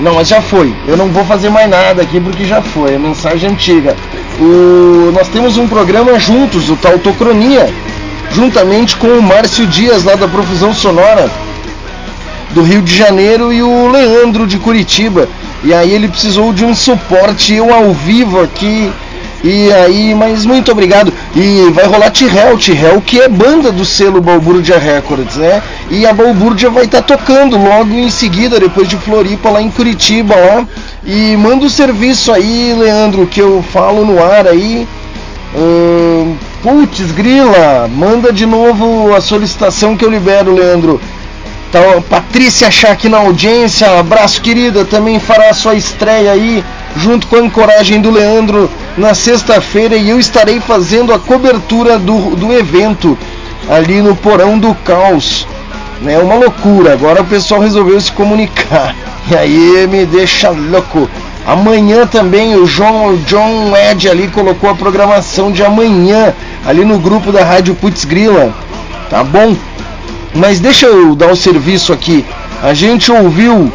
Não, 0.00 0.14
mas 0.14 0.28
já 0.28 0.40
foi. 0.40 0.74
Eu 0.88 0.96
não 0.96 1.08
vou 1.08 1.26
fazer 1.26 1.50
mais 1.50 1.68
nada 1.68 2.00
aqui 2.00 2.18
porque 2.18 2.46
já 2.46 2.62
foi. 2.62 2.94
A 2.94 2.98
mensagem 2.98 3.50
antiga. 3.50 3.94
O... 4.42 5.12
Nós 5.12 5.28
temos 5.28 5.56
um 5.56 5.68
programa 5.68 6.18
juntos, 6.18 6.68
o 6.68 6.76
Tautocronia, 6.76 7.72
juntamente 8.32 8.96
com 8.96 9.06
o 9.06 9.22
Márcio 9.22 9.66
Dias, 9.66 10.02
lá 10.02 10.16
da 10.16 10.26
Profusão 10.26 10.74
Sonora, 10.74 11.30
do 12.50 12.62
Rio 12.62 12.82
de 12.82 12.94
Janeiro, 12.94 13.52
e 13.52 13.62
o 13.62 13.88
Leandro 13.88 14.46
de 14.46 14.58
Curitiba. 14.58 15.28
E 15.62 15.72
aí 15.72 15.92
ele 15.92 16.08
precisou 16.08 16.52
de 16.52 16.64
um 16.64 16.74
suporte, 16.74 17.54
eu 17.54 17.72
ao 17.72 17.92
vivo 17.92 18.40
aqui. 18.40 18.90
E 19.44 19.72
aí, 19.72 20.14
mas 20.14 20.44
muito 20.44 20.70
obrigado. 20.70 21.12
E 21.34 21.68
vai 21.72 21.86
rolar 21.86 22.10
Tirrell, 22.10 22.56
Tirrell 22.56 23.00
que 23.00 23.20
é 23.20 23.28
banda 23.28 23.72
do 23.72 23.84
selo 23.84 24.20
Balbúrdia 24.20 24.78
Records, 24.78 25.36
né? 25.36 25.62
E 25.90 26.06
a 26.06 26.12
Balbúrdia 26.12 26.70
vai 26.70 26.84
estar 26.84 27.02
tocando 27.02 27.56
logo 27.56 27.92
em 27.92 28.10
seguida, 28.10 28.58
depois 28.58 28.88
de 28.88 28.96
Floripa, 28.96 29.50
lá 29.50 29.60
em 29.60 29.70
Curitiba, 29.70 30.34
lá. 30.34 30.66
E 31.04 31.36
manda 31.36 31.66
o 31.66 31.70
serviço 31.70 32.32
aí, 32.32 32.74
Leandro, 32.78 33.26
que 33.26 33.40
eu 33.40 33.62
falo 33.72 34.04
no 34.04 34.22
ar 34.22 34.46
aí. 34.46 34.86
Ahn, 35.54 36.36
Putz, 36.62 37.10
grila, 37.10 37.90
manda 37.92 38.32
de 38.32 38.46
novo 38.46 39.12
a 39.12 39.20
solicitação 39.20 39.96
que 39.96 40.04
eu 40.04 40.10
libero, 40.10 40.54
Leandro. 40.54 41.00
Tá, 41.72 41.80
Patrícia 42.08 42.70
Chá 42.70 42.92
aqui 42.92 43.08
na 43.08 43.18
audiência, 43.18 43.98
abraço 43.98 44.40
querida, 44.40 44.84
também 44.84 45.18
fará 45.18 45.52
sua 45.52 45.74
estreia 45.74 46.30
aí, 46.30 46.62
junto 46.96 47.26
com 47.26 47.34
a 47.34 47.40
ancoragem 47.40 48.00
do 48.00 48.12
Leandro 48.12 48.70
na 48.96 49.12
sexta-feira 49.12 49.96
e 49.96 50.10
eu 50.10 50.20
estarei 50.20 50.60
fazendo 50.60 51.12
a 51.12 51.18
cobertura 51.18 51.98
do, 51.98 52.36
do 52.36 52.52
evento 52.52 53.18
ali 53.68 54.00
no 54.00 54.14
Porão 54.14 54.56
do 54.56 54.72
Caos. 54.84 55.48
É 56.06 56.18
uma 56.18 56.34
loucura, 56.34 56.92
agora 56.92 57.22
o 57.22 57.26
pessoal 57.26 57.60
resolveu 57.60 58.00
se 58.00 58.10
comunicar 58.10 58.94
e 59.30 59.36
aí 59.36 59.86
me 59.86 60.04
deixa 60.04 60.50
louco. 60.50 61.08
Amanhã 61.46 62.06
também 62.06 62.56
o 62.56 62.66
John, 62.66 63.10
o 63.10 63.16
John 63.18 63.72
Ed 63.76 64.08
ali 64.08 64.28
colocou 64.28 64.70
a 64.70 64.74
programação 64.74 65.50
de 65.52 65.62
amanhã 65.64 66.34
ali 66.66 66.84
no 66.84 66.98
grupo 66.98 67.32
da 67.32 67.44
Rádio 67.44 67.74
Putz 67.74 68.04
Grila, 68.04 68.52
tá 69.10 69.22
bom? 69.24 69.56
Mas 70.34 70.60
deixa 70.60 70.86
eu 70.86 71.14
dar 71.14 71.30
o 71.30 71.36
serviço 71.36 71.92
aqui. 71.92 72.24
A 72.62 72.74
gente 72.74 73.10
ouviu, 73.10 73.72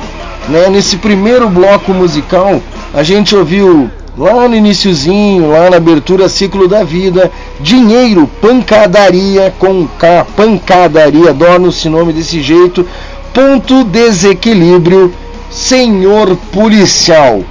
né, 0.48 0.70
nesse 0.70 0.98
primeiro 0.98 1.50
bloco 1.50 1.94
musical, 1.94 2.62
a 2.94 3.04
gente 3.04 3.36
ouviu 3.36 3.90
lá 4.18 4.48
no 4.48 4.56
iniciozinho, 4.56 5.52
lá 5.52 5.70
na 5.70 5.78
abertura 5.78 6.28
Ciclo 6.28 6.68
da 6.68 6.84
Vida, 6.84 7.32
Dinheiro, 7.60 8.28
Pancadaria 8.42 9.54
com 9.60 9.88
K, 9.88 10.26
Pancadaria, 10.36 11.30
adoro-se 11.30 11.88
nome 11.88 12.12
desse 12.12 12.42
jeito, 12.42 12.86
Ponto 13.34 13.84
Desequilíbrio, 13.84 15.14
Senhor 15.52 16.36
Policial 16.52 17.44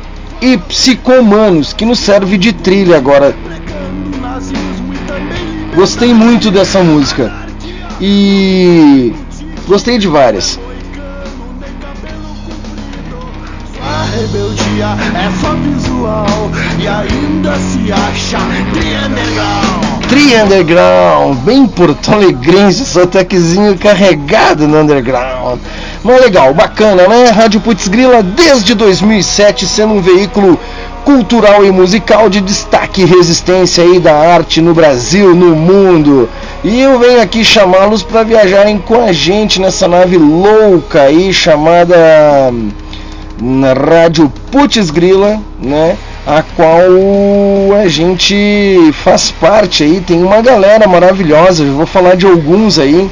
e 0.43 0.59
Psicomanos, 0.59 1.73
que 1.73 1.85
nos 1.85 2.01
serve 2.01 2.37
de 2.37 2.53
trilha 2.53 2.97
agora. 2.97 3.35
Gostei 5.75 6.13
muito 6.13 6.51
dessa 6.51 6.83
música 6.83 7.33
e 8.01 9.13
gostei 9.69 9.99
de 9.99 10.09
várias. 10.09 10.59
Rebeldia 14.07 14.97
é 15.15 15.31
só 15.41 15.55
visual 15.55 16.51
e 16.79 16.87
ainda 16.87 17.55
se 17.57 17.93
acha 17.93 18.39
bem 21.45 21.67
porto 21.67 22.13
alegrense, 22.13 22.85
sotaquezinho 22.85 23.77
carregado 23.77 24.67
no 24.67 24.81
Underground. 24.81 25.61
Mas 26.03 26.21
legal, 26.21 26.55
bacana, 26.55 27.07
né? 27.09 27.31
Rádio 27.31 27.61
Putz 27.61 27.89
Grila 27.89 28.23
desde 28.23 28.75
2007 28.75 29.67
sendo 29.67 29.95
um 29.95 30.01
veículo 30.01 30.59
cultural 31.05 31.65
e 31.65 31.71
musical 31.71 32.29
de 32.29 32.41
destaque 32.41 33.03
e 33.03 33.05
resistência 33.05 33.85
aí 33.85 34.01
da 34.01 34.13
arte 34.13 34.61
no 34.61 34.75
Brasil, 34.75 35.35
no 35.35 35.55
mundo. 35.55 36.29
E 36.65 36.81
eu 36.81 36.99
venho 36.99 37.23
aqui 37.23 37.45
chamá-los 37.45 38.03
para 38.03 38.25
viajarem 38.25 38.79
com 38.79 39.01
a 39.01 39.13
gente 39.13 39.61
nessa 39.61 39.87
nave 39.87 40.17
louca 40.17 41.03
aí 41.03 41.33
chamada 41.33 41.97
na 43.41 43.73
Rádio 43.73 44.33
Putz 44.51 44.91
Grila, 44.91 45.41
né? 45.61 45.97
A 46.27 46.43
qual 46.43 47.81
a 47.81 47.87
gente 47.89 48.91
faz 49.05 49.31
parte 49.31 49.85
aí, 49.85 50.01
tem 50.01 50.23
uma 50.23 50.41
galera 50.41 50.89
maravilhosa, 50.89 51.63
eu 51.63 51.75
vou 51.75 51.87
falar 51.87 52.17
de 52.17 52.27
alguns 52.27 52.79
aí, 52.79 53.09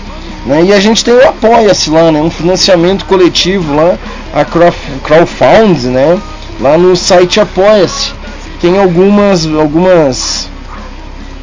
né? 0.47 0.65
E 0.65 0.73
a 0.73 0.81
gente 0.81 1.05
tem 1.05 1.15
o 1.15 1.29
Apoia-se 1.29 1.91
lá, 1.91 2.11
né? 2.11 2.21
Um 2.21 2.31
financiamento 2.31 3.05
coletivo 3.05 3.75
lá, 3.75 3.97
a 4.35 4.45
crowdfund, 4.45 5.87
né? 5.87 6.19
Lá 6.61 6.77
no 6.77 6.97
site 6.97 7.41
Apoia-se. 7.41 8.13
Tem 8.61 8.79
algumas 8.79 9.47
algumas 9.47 10.49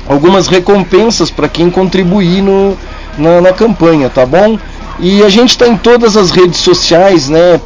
algumas 0.07 0.47
recompensas 0.47 1.31
para 1.31 1.47
quem 1.47 1.69
contribuir 1.69 2.41
no, 2.41 2.77
na, 3.17 3.39
na 3.39 3.53
campanha, 3.53 4.09
tá 4.09 4.25
bom? 4.25 4.57
E 4.99 5.23
a 5.23 5.29
gente 5.29 5.51
está 5.51 5.67
em 5.67 5.77
todas 5.77 6.17
as 6.17 6.31
redes 6.31 6.59
sociais, 6.59 7.29
né? 7.29 7.59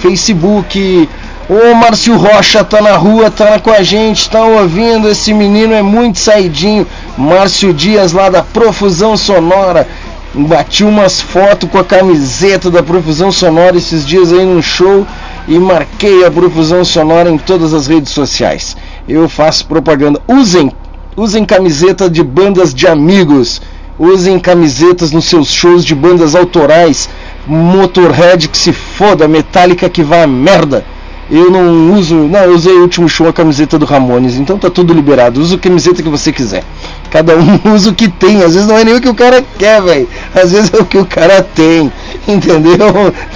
Facebook. 0.00 1.08
Ô 1.48 1.74
Márcio 1.74 2.16
Rocha 2.16 2.62
tá 2.64 2.80
na 2.80 2.96
rua, 2.96 3.30
tá 3.30 3.58
com 3.58 3.70
a 3.70 3.82
gente, 3.82 4.30
tá 4.30 4.44
ouvindo. 4.44 5.08
Esse 5.08 5.34
menino 5.34 5.74
é 5.74 5.82
muito 5.82 6.18
saidinho. 6.18 6.86
Márcio 7.16 7.74
Dias 7.74 8.12
lá 8.12 8.30
da 8.30 8.42
Profusão 8.42 9.16
Sonora. 9.16 9.86
Bati 10.34 10.82
umas 10.82 11.20
fotos 11.20 11.68
com 11.68 11.78
a 11.78 11.84
camiseta 11.84 12.70
da 12.70 12.82
Profusão 12.82 13.30
Sonora 13.30 13.76
esses 13.76 14.06
dias 14.06 14.32
aí 14.32 14.46
num 14.46 14.62
show 14.62 15.06
e 15.46 15.58
marquei 15.58 16.24
a 16.24 16.30
Profusão 16.30 16.84
Sonora 16.84 17.28
em 17.28 17.36
todas 17.36 17.74
as 17.74 17.86
redes 17.86 18.12
sociais. 18.12 18.76
Eu 19.08 19.28
faço 19.28 19.66
propaganda. 19.66 20.22
Usem, 20.26 20.72
usem 21.16 21.44
camiseta 21.44 22.08
de 22.08 22.22
bandas 22.22 22.72
de 22.72 22.86
amigos. 22.86 23.60
Usem 23.98 24.38
camisetas 24.38 25.12
nos 25.12 25.26
seus 25.26 25.48
shows 25.48 25.84
de 25.84 25.94
bandas 25.94 26.34
autorais. 26.34 27.10
Motorhead 27.46 28.48
que 28.48 28.58
se 28.58 28.72
foda, 28.72 29.26
Metallica 29.26 29.88
que 29.88 30.02
vá 30.02 30.22
a 30.22 30.26
merda. 30.26 30.84
Eu 31.30 31.50
não 31.50 31.94
uso, 31.94 32.14
não, 32.14 32.40
eu 32.40 32.54
usei 32.54 32.74
o 32.74 32.82
último 32.82 33.08
show 33.08 33.26
a 33.26 33.32
camiseta 33.32 33.78
do 33.78 33.86
Ramones, 33.86 34.34
então 34.34 34.58
tá 34.58 34.68
tudo 34.68 34.92
liberado. 34.92 35.40
Usa 35.40 35.54
a 35.54 35.58
camiseta 35.58 36.02
que 36.02 36.08
você 36.08 36.30
quiser. 36.30 36.62
Cada 37.10 37.34
um 37.36 37.58
usa 37.74 37.90
o 37.90 37.94
que 37.94 38.08
tem, 38.08 38.42
às 38.42 38.54
vezes 38.54 38.66
não 38.68 38.76
é 38.76 38.84
nem 38.84 38.94
o 38.94 39.00
que 39.00 39.08
o 39.08 39.14
cara 39.14 39.42
quer, 39.58 39.80
velho. 39.80 40.08
Às 40.34 40.52
vezes 40.52 40.70
é 40.74 40.76
o 40.76 40.84
que 40.84 40.98
o 40.98 41.06
cara 41.06 41.42
tem, 41.42 41.90
entendeu? 42.28 42.76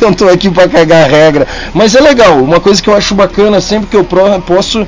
Não 0.00 0.12
tô 0.12 0.28
aqui 0.28 0.50
pra 0.50 0.68
cagar 0.68 1.08
regra. 1.08 1.46
Mas 1.72 1.94
é 1.94 2.00
legal, 2.00 2.36
uma 2.42 2.60
coisa 2.60 2.82
que 2.82 2.90
eu 2.90 2.94
acho 2.94 3.14
bacana 3.14 3.60
sempre 3.62 3.86
que 3.86 3.96
eu 3.96 4.04
posso 4.04 4.86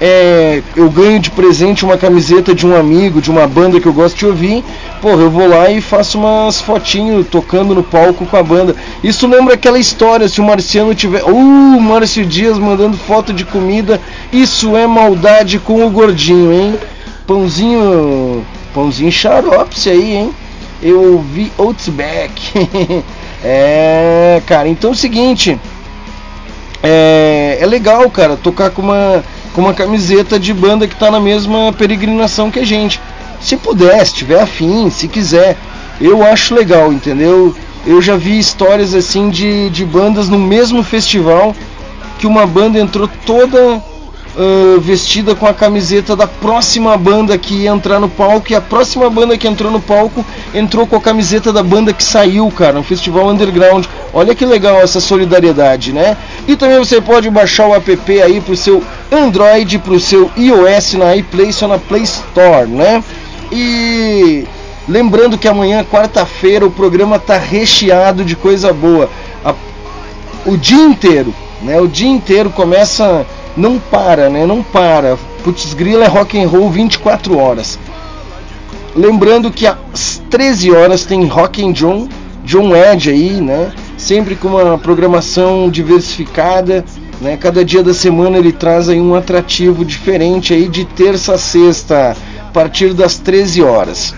é, 0.00 0.62
eu 0.74 0.88
ganho 0.88 1.20
de 1.20 1.30
presente 1.30 1.84
uma 1.84 1.98
camiseta 1.98 2.54
de 2.54 2.66
um 2.66 2.74
amigo, 2.74 3.20
de 3.20 3.30
uma 3.30 3.46
banda 3.46 3.78
que 3.78 3.86
eu 3.86 3.92
gosto 3.92 4.16
de 4.16 4.26
ouvir, 4.26 4.64
porra, 5.02 5.20
eu 5.20 5.30
vou 5.30 5.46
lá 5.46 5.70
e 5.70 5.82
faço 5.82 6.18
umas 6.18 6.58
fotinhos 6.58 7.26
tocando 7.28 7.74
no 7.74 7.82
palco 7.82 8.24
com 8.24 8.36
a 8.36 8.42
banda. 8.42 8.74
Isso 9.04 9.26
lembra 9.26 9.54
aquela 9.54 9.78
história, 9.78 10.26
se 10.26 10.40
o 10.40 10.44
Marciano 10.44 10.94
tiver. 10.94 11.22
Uh, 11.22 11.80
Márcio 11.80 12.24
Dias 12.24 12.58
mandando 12.58 12.96
foto 12.96 13.30
de 13.30 13.44
comida, 13.44 14.00
isso 14.32 14.74
é 14.74 14.86
maldade 14.86 15.58
com 15.58 15.86
o 15.86 15.90
gordinho, 15.90 16.50
hein? 16.50 16.78
Pãozinho. 17.26 18.42
Pãozinho 18.72 19.12
xarope 19.12 19.76
aí, 19.90 20.16
hein? 20.16 20.30
Eu 20.82 21.22
vi 21.30 21.52
Outback. 21.58 22.32
é, 23.44 24.40
cara, 24.46 24.66
então 24.66 24.90
é 24.90 24.92
o 24.94 24.96
seguinte. 24.96 25.60
É, 26.82 27.58
é 27.60 27.66
legal, 27.66 28.08
cara, 28.08 28.38
tocar 28.38 28.70
com 28.70 28.80
uma 28.80 29.22
com 29.52 29.62
uma 29.62 29.74
camiseta 29.74 30.38
de 30.38 30.52
banda 30.52 30.86
que 30.86 30.94
está 30.94 31.10
na 31.10 31.20
mesma 31.20 31.72
peregrinação 31.72 32.50
que 32.50 32.58
a 32.58 32.64
gente. 32.64 33.00
Se 33.40 33.56
puder, 33.56 34.04
se 34.06 34.14
tiver 34.14 34.40
afim, 34.40 34.90
se 34.90 35.08
quiser, 35.08 35.56
eu 36.00 36.22
acho 36.22 36.54
legal, 36.54 36.92
entendeu? 36.92 37.54
Eu 37.86 38.00
já 38.02 38.16
vi 38.16 38.38
histórias 38.38 38.94
assim 38.94 39.30
de, 39.30 39.70
de 39.70 39.84
bandas 39.84 40.28
no 40.28 40.38
mesmo 40.38 40.82
festival 40.82 41.54
que 42.18 42.26
uma 42.26 42.46
banda 42.46 42.78
entrou 42.78 43.08
toda 43.24 43.82
uh, 44.40 44.80
vestida 44.80 45.34
com 45.34 45.46
a 45.46 45.52
camiseta 45.52 46.16
da 46.16 46.26
próxima 46.26 46.96
banda 46.96 47.36
que 47.36 47.54
ia 47.54 47.70
entrar 47.70 48.00
no 48.00 48.08
palco 48.08 48.50
e 48.50 48.54
a 48.54 48.60
próxima 48.60 49.10
banda 49.10 49.36
que 49.36 49.46
entrou 49.46 49.70
no 49.70 49.80
palco 49.80 50.24
entrou 50.54 50.86
com 50.86 50.96
a 50.96 51.00
camiseta 51.00 51.52
da 51.52 51.62
banda 51.62 51.92
que 51.92 52.02
saiu, 52.02 52.50
cara, 52.50 52.78
um 52.78 52.82
festival 52.82 53.28
underground. 53.28 53.84
Olha 54.12 54.34
que 54.34 54.44
legal 54.46 54.80
essa 54.80 54.98
solidariedade, 54.98 55.92
né? 55.92 56.16
E 56.48 56.56
também 56.56 56.78
você 56.78 57.00
pode 57.00 57.28
baixar 57.28 57.68
o 57.68 57.74
app 57.74 58.22
aí 58.22 58.40
pro 58.40 58.56
seu 58.56 58.82
Android, 59.12 59.78
pro 59.78 60.00
seu 60.00 60.30
iOS 60.36 60.94
na 60.94 61.14
iPlace 61.14 61.62
ou 61.62 61.68
na 61.68 61.78
Play 61.78 62.02
Store, 62.02 62.66
né? 62.66 63.04
E 63.52 64.44
lembrando 64.88 65.36
que 65.36 65.46
amanhã, 65.46 65.84
quarta-feira, 65.84 66.66
o 66.66 66.70
programa 66.70 67.18
tá 67.18 67.36
recheado 67.36 68.24
de 68.24 68.34
coisa 68.34 68.72
boa. 68.72 69.08
A, 69.44 69.54
o 70.46 70.56
dia 70.56 70.82
inteiro, 70.82 71.32
né? 71.62 71.80
O 71.80 71.86
dia 71.86 72.08
inteiro 72.08 72.50
começa 72.50 73.26
não 73.56 73.78
para, 73.78 74.28
né? 74.28 74.46
Não 74.46 74.62
para. 74.62 75.18
Putz 75.42 75.74
grila 75.74 76.04
é 76.04 76.08
rock 76.08 76.40
and 76.40 76.48
roll 76.48 76.70
24 76.70 77.36
horas. 77.38 77.78
Lembrando 78.94 79.50
que 79.50 79.66
às 79.66 80.20
13 80.30 80.72
horas 80.72 81.04
tem 81.04 81.26
Rock 81.26 81.64
and 81.64 81.72
John, 81.72 82.08
John 82.44 82.74
Edge 82.74 83.10
aí, 83.10 83.40
né? 83.40 83.72
Sempre 83.96 84.34
com 84.34 84.48
uma 84.48 84.78
programação 84.78 85.70
diversificada, 85.70 86.84
né? 87.20 87.36
Cada 87.36 87.64
dia 87.64 87.82
da 87.82 87.94
semana 87.94 88.38
ele 88.38 88.52
traz 88.52 88.88
aí 88.88 89.00
um 89.00 89.14
atrativo 89.14 89.84
diferente 89.84 90.52
aí 90.52 90.68
de 90.68 90.84
terça 90.84 91.34
a 91.34 91.38
sexta, 91.38 92.16
a 92.40 92.50
partir 92.52 92.92
das 92.92 93.16
13 93.18 93.62
horas. 93.62 94.14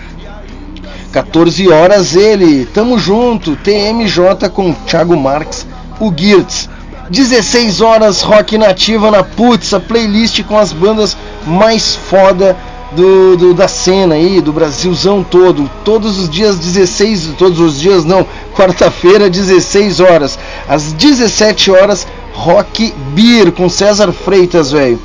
14 1.11 1.69
horas 1.69 2.15
ele, 2.15 2.65
tamo 2.73 2.97
junto, 2.97 3.55
TMJ 3.57 4.49
com 4.51 4.73
Thiago 4.73 5.15
Marques, 5.15 5.67
o 5.99 6.11
Girtz. 6.11 6.67
16 7.13 7.79
horas 7.79 8.23
rock 8.23 8.57
nativa 8.57 9.11
na 9.11 9.23
Putz, 9.23 9.71
a 9.71 9.79
playlist 9.79 10.41
com 10.45 10.57
as 10.57 10.73
bandas 10.73 11.15
mais 11.45 11.95
foda 11.95 12.57
do, 12.91 13.37
do, 13.37 13.53
da 13.53 13.67
cena 13.67 14.15
aí, 14.15 14.41
do 14.41 14.51
Brasilzão 14.51 15.23
todo. 15.23 15.69
Todos 15.85 16.17
os 16.17 16.27
dias 16.27 16.57
16, 16.57 17.35
todos 17.37 17.59
os 17.59 17.79
dias 17.79 18.03
não, 18.03 18.25
quarta-feira 18.57 19.29
16 19.29 19.99
horas. 19.99 20.39
Às 20.67 20.91
17 20.91 21.69
horas, 21.69 22.07
Rock 22.33 22.91
Beer 23.13 23.51
com 23.51 23.69
César 23.69 24.11
Freitas, 24.11 24.71
velho. 24.71 24.99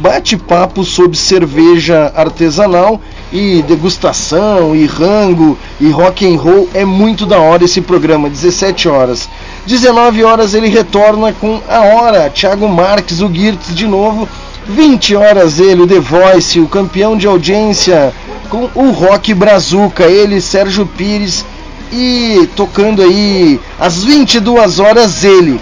Bate-papo 0.00 0.84
sobre 0.84 1.16
cerveja 1.16 2.12
artesanal 2.16 3.00
e 3.32 3.62
degustação 3.62 4.74
e 4.74 4.86
rango 4.86 5.56
e 5.80 5.88
rock 5.90 6.26
and 6.26 6.36
roll 6.36 6.68
é 6.74 6.84
muito 6.84 7.24
da 7.24 7.38
hora 7.38 7.64
esse 7.64 7.80
programa, 7.80 8.28
17 8.28 8.88
horas. 8.88 9.28
19 9.66 10.24
horas 10.24 10.54
ele 10.54 10.68
retorna 10.68 11.32
com 11.32 11.60
a 11.68 11.80
hora, 11.80 12.30
Thiago 12.30 12.68
Marques, 12.68 13.20
o 13.20 13.32
Girtz 13.32 13.74
de 13.74 13.86
novo. 13.86 14.28
20 14.66 15.16
horas 15.16 15.58
ele, 15.58 15.82
o 15.82 15.86
The 15.86 15.98
Voice, 15.98 16.60
o 16.60 16.68
campeão 16.68 17.16
de 17.16 17.26
audiência, 17.26 18.12
com 18.48 18.68
o 18.74 18.90
Rock 18.90 19.34
Brazuca, 19.34 20.04
ele, 20.04 20.40
Sérgio 20.40 20.86
Pires, 20.86 21.44
e 21.92 22.48
tocando 22.56 23.02
aí 23.02 23.60
às 23.78 24.04
22 24.04 24.78
horas 24.78 25.24
ele. 25.24 25.60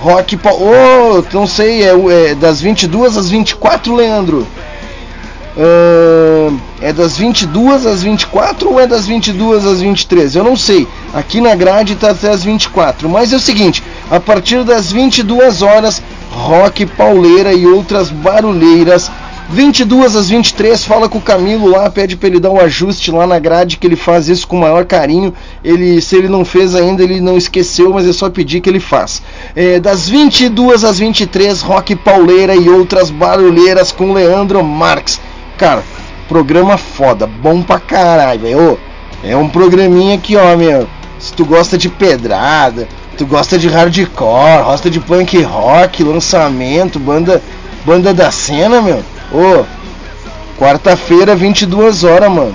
Rock, 0.00 0.38
oh, 0.44 1.22
não 1.32 1.46
sei, 1.46 1.82
é, 1.82 2.30
é 2.30 2.34
das 2.34 2.60
22 2.60 3.18
às 3.18 3.28
24, 3.28 3.94
Leandro. 3.94 4.46
Uh, 5.56 6.56
é 6.80 6.92
das 6.92 7.16
22 7.16 7.84
às 7.84 8.02
24 8.02 8.70
ou 8.70 8.78
é 8.78 8.86
das 8.86 9.06
22 9.06 9.66
às 9.66 9.80
23? 9.80 10.36
Eu 10.36 10.44
não 10.44 10.56
sei. 10.56 10.86
Aqui 11.12 11.40
na 11.40 11.54
grade 11.54 11.94
está 11.94 12.10
até 12.10 12.30
as 12.30 12.44
24. 12.44 13.08
Mas 13.08 13.32
é 13.32 13.36
o 13.36 13.40
seguinte: 13.40 13.82
a 14.10 14.20
partir 14.20 14.62
das 14.64 14.92
22 14.92 15.62
horas, 15.62 16.02
rock, 16.30 16.86
pauleira 16.86 17.52
e 17.52 17.66
outras 17.66 18.10
barulheiras. 18.10 19.10
22 19.52 20.14
às 20.14 20.30
23, 20.30 20.84
fala 20.84 21.08
com 21.08 21.18
o 21.18 21.20
Camilo 21.20 21.68
lá, 21.68 21.90
pede 21.90 22.16
para 22.16 22.28
ele 22.28 22.38
dar 22.38 22.50
um 22.50 22.60
ajuste 22.60 23.10
lá 23.10 23.26
na 23.26 23.36
grade, 23.40 23.78
que 23.78 23.86
ele 23.86 23.96
faz 23.96 24.28
isso 24.28 24.46
com 24.46 24.56
o 24.56 24.60
maior 24.60 24.84
carinho. 24.84 25.34
Ele, 25.64 26.00
se 26.00 26.14
ele 26.14 26.28
não 26.28 26.44
fez 26.44 26.76
ainda, 26.76 27.02
ele 27.02 27.20
não 27.20 27.36
esqueceu, 27.36 27.92
mas 27.92 28.06
é 28.06 28.12
só 28.12 28.30
pedir 28.30 28.60
que 28.60 28.70
ele 28.70 28.78
faz. 28.78 29.20
É, 29.56 29.80
das 29.80 30.08
22 30.08 30.84
às 30.84 31.00
23, 31.00 31.62
rock, 31.62 31.96
pauleira 31.96 32.54
e 32.54 32.70
outras 32.70 33.10
barulheiras 33.10 33.90
com 33.90 34.12
Leandro 34.12 34.62
Marques. 34.62 35.20
Cara, 35.60 35.84
programa 36.26 36.78
foda, 36.78 37.26
bom 37.26 37.60
pra 37.60 37.78
caralho, 37.78 38.40
velho. 38.40 38.80
É 39.22 39.36
um 39.36 39.46
programinha 39.46 40.16
que, 40.16 40.34
ó, 40.34 40.56
meu, 40.56 40.88
se 41.18 41.34
tu 41.34 41.44
gosta 41.44 41.76
de 41.76 41.86
pedrada, 41.86 42.88
tu 43.18 43.26
gosta 43.26 43.58
de 43.58 43.68
hardcore, 43.68 44.64
gosta 44.64 44.88
de 44.88 44.98
punk 44.98 45.42
rock, 45.42 46.02
lançamento, 46.02 46.98
banda, 46.98 47.42
banda 47.84 48.14
da 48.14 48.30
cena, 48.30 48.80
meu. 48.80 49.04
Ô, 49.30 49.66
quarta-feira, 50.58 51.36
22 51.36 52.04
horas, 52.04 52.30
mano. 52.32 52.54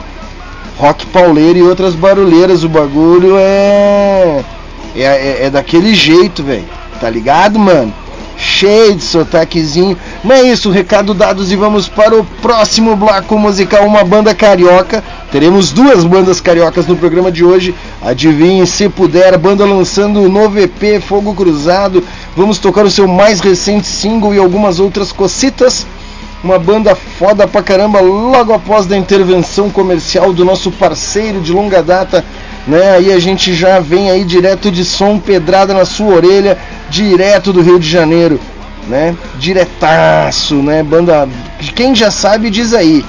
Rock 0.79 1.05
pauleiro 1.05 1.59
e 1.59 1.61
outras 1.61 1.93
barulheiras, 1.93 2.63
o 2.63 2.69
bagulho 2.69 3.37
é 3.37 4.43
é, 4.95 5.03
é, 5.03 5.45
é 5.45 5.49
daquele 5.51 5.93
jeito, 5.93 6.41
velho. 6.41 6.65
Tá 6.99 7.07
ligado, 7.07 7.59
mano? 7.59 7.93
Cheio 8.37 8.95
de 8.95 9.03
sotaquezinho. 9.03 9.97
Não 10.23 10.35
é 10.35 10.43
isso, 10.43 10.69
recado 10.69 11.13
dados 11.13 11.51
e 11.51 11.55
vamos 11.55 11.87
para 11.87 12.15
o 12.15 12.23
próximo 12.41 12.95
bloco 12.95 13.37
musical, 13.37 13.85
uma 13.85 14.03
banda 14.03 14.33
carioca. 14.33 15.03
Teremos 15.31 15.71
duas 15.71 16.03
bandas 16.03 16.39
cariocas 16.39 16.87
no 16.87 16.95
programa 16.95 17.31
de 17.31 17.43
hoje. 17.43 17.75
Adivinhe 18.01 18.65
se 18.65 18.87
puder, 18.89 19.37
banda 19.37 19.65
lançando 19.65 20.21
o 20.21 20.29
novo 20.29 20.59
EP 20.59 21.01
Fogo 21.01 21.33
Cruzado. 21.33 22.03
Vamos 22.35 22.57
tocar 22.59 22.85
o 22.85 22.91
seu 22.91 23.07
mais 23.07 23.39
recente 23.39 23.87
single 23.87 24.33
e 24.33 24.37
algumas 24.37 24.79
outras 24.79 25.11
cocitas. 25.11 25.85
Uma 26.43 26.59
banda 26.59 26.93
foda 26.93 27.47
pra 27.47 27.63
caramba, 27.63 27.99
logo 27.99 28.53
após 28.53 28.85
da 28.85 28.95
intervenção 28.95 29.69
comercial 29.69 30.31
do 30.31 30.45
nosso 30.45 30.69
parceiro 30.69 31.41
de 31.41 31.51
longa 31.51 31.81
data, 31.81 32.23
né? 32.67 32.91
Aí 32.91 33.11
a 33.11 33.17
gente 33.17 33.51
já 33.51 33.79
vem 33.79 34.11
aí 34.11 34.23
direto 34.23 34.69
de 34.69 34.85
som 34.85 35.17
pedrada 35.17 35.73
na 35.73 35.85
sua 35.85 36.13
orelha, 36.13 36.55
direto 36.95 37.51
do 37.51 37.61
Rio 37.61 37.77
de 37.77 37.89
Janeiro, 37.89 38.39
né? 38.87 39.13
Diretaço, 39.37 40.55
né? 40.55 40.81
Banda, 40.81 41.27
quem 41.75 41.93
já 41.93 42.09
sabe 42.09 42.49
diz 42.49 42.73
aí. 42.73 43.03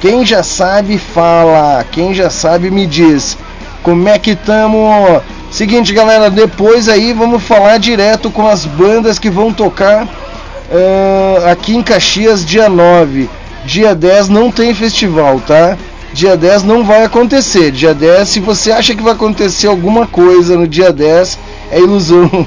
Quem 0.00 0.24
já 0.24 0.42
sabe 0.42 0.96
fala, 0.96 1.84
quem 1.92 2.14
já 2.14 2.30
sabe 2.30 2.70
me 2.70 2.86
diz. 2.86 3.36
Como 3.82 4.08
é 4.08 4.18
que 4.18 4.34
tamo? 4.34 5.20
Seguinte, 5.50 5.92
galera, 5.92 6.30
depois 6.30 6.88
aí 6.88 7.12
vamos 7.12 7.42
falar 7.42 7.78
direto 7.78 8.30
com 8.30 8.46
as 8.48 8.64
bandas 8.64 9.18
que 9.18 9.28
vão 9.28 9.52
tocar 9.52 10.04
uh, 10.04 11.50
aqui 11.50 11.76
em 11.76 11.82
Caxias 11.82 12.44
dia 12.44 12.70
9. 12.70 13.28
Dia 13.66 13.94
10 13.94 14.30
não 14.30 14.50
tem 14.50 14.72
festival, 14.72 15.40
tá? 15.46 15.76
Dia 16.12 16.36
10 16.36 16.62
não 16.62 16.84
vai 16.84 17.04
acontecer. 17.04 17.70
Dia 17.70 17.92
10, 17.92 18.28
se 18.28 18.40
você 18.40 18.72
acha 18.72 18.94
que 18.94 19.02
vai 19.02 19.12
acontecer 19.12 19.66
alguma 19.66 20.06
coisa 20.06 20.56
no 20.56 20.66
dia 20.66 20.90
10, 20.90 21.38
é 21.70 21.78
ilusão. 21.78 22.46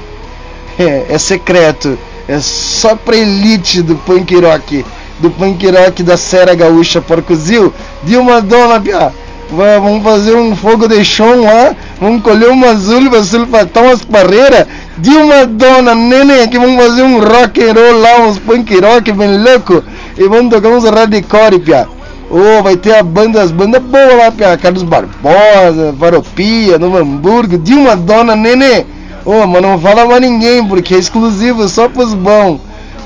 É, 0.80 1.04
é 1.10 1.18
secreto. 1.18 1.98
É 2.26 2.40
só 2.40 2.96
pra 2.96 3.14
elite 3.14 3.82
do 3.82 3.96
punk 3.96 4.34
rock. 4.36 4.82
Do 5.18 5.30
punk 5.30 5.66
rock 5.70 6.02
da 6.02 6.16
Serra 6.16 6.54
Gaúcha 6.54 7.02
Porcozil. 7.02 7.70
De 8.02 8.16
uma 8.16 8.40
dona, 8.40 8.80
piá. 8.80 9.12
Vamos 9.50 10.02
fazer 10.02 10.34
um 10.34 10.56
fogo 10.56 10.88
de 10.88 11.04
chão 11.04 11.42
lá. 11.42 11.76
Vamos 12.00 12.22
colher 12.22 12.48
umas 12.48 12.88
uvas, 12.88 13.26
sulfatar 13.26 13.84
umas 13.84 14.02
barreiras. 14.02 14.66
De 14.96 15.10
uma 15.10 15.44
dona, 15.44 15.94
neném, 15.94 16.48
que 16.48 16.58
vamos 16.58 16.82
fazer 16.82 17.02
um 17.02 17.18
rock 17.18 17.62
and 17.62 17.74
roll 17.74 18.00
lá, 18.00 18.20
uns 18.20 18.38
punk 18.38 18.74
rock 18.80 19.12
bem 19.12 19.36
louco. 19.36 19.84
E 20.16 20.26
vamos 20.28 20.50
tocar 20.50 20.70
uns 20.70 20.84
radicore, 20.84 21.58
piá. 21.58 21.86
Oh, 22.30 22.62
vai 22.62 22.76
ter 22.76 22.94
a 22.94 23.02
banda, 23.02 23.42
as 23.42 23.50
bandas 23.50 23.82
boas 23.82 24.16
lá, 24.16 24.30
Pia. 24.30 24.56
Carlos 24.56 24.84
Barbosa, 24.84 25.92
Varopia, 25.92 26.78
Novo 26.78 26.96
Hamburgo, 26.96 27.58
de 27.58 27.74
uma 27.74 27.94
dona 27.96 28.34
nenê. 28.34 28.86
Ô, 29.24 29.42
oh, 29.42 29.46
mas 29.46 29.62
não 29.62 29.78
fala 29.78 30.06
pra 30.06 30.18
ninguém, 30.18 30.66
porque 30.66 30.94
é 30.94 30.98
exclusivo, 30.98 31.68
só 31.68 31.88
pros 31.88 32.14
bons. 32.14 32.60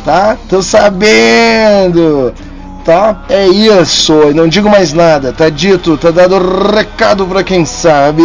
tá? 0.05 0.37
Tô 0.49 0.63
sabendo. 0.63 2.33
Tá? 2.85 3.25
É 3.29 3.47
isso, 3.47 4.13
não 4.35 4.47
digo 4.47 4.69
mais 4.69 4.93
nada, 4.93 5.33
tá 5.33 5.49
dito, 5.49 5.97
tá 5.97 6.11
dado 6.11 6.39
recado 6.71 7.27
pra 7.27 7.43
quem 7.43 7.65
sabe. 7.65 8.23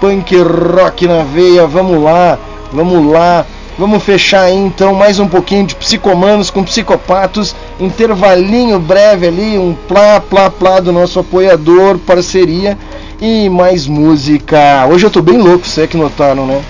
Punk 0.00 0.36
rock 0.36 1.06
na 1.06 1.22
veia, 1.22 1.66
vamos 1.66 2.02
lá, 2.02 2.38
vamos 2.72 3.10
lá. 3.10 3.46
Vamos 3.76 4.04
fechar 4.04 4.42
aí 4.42 4.56
então 4.56 4.94
mais 4.94 5.18
um 5.18 5.26
pouquinho 5.26 5.66
de 5.66 5.74
psicomanos 5.74 6.48
com 6.48 6.62
psicopatos, 6.62 7.56
intervalinho 7.80 8.78
breve 8.78 9.26
ali, 9.26 9.58
um 9.58 9.74
plá 9.88 10.20
plá 10.20 10.48
plá 10.48 10.78
do 10.78 10.92
nosso 10.92 11.18
apoiador, 11.18 11.98
parceria 11.98 12.78
e 13.20 13.48
mais 13.48 13.88
música. 13.88 14.86
Hoje 14.88 15.06
eu 15.06 15.10
tô 15.10 15.20
bem 15.20 15.38
louco, 15.38 15.66
você 15.66 15.82
é 15.82 15.86
que 15.88 15.96
notaram, 15.96 16.46
né? 16.46 16.62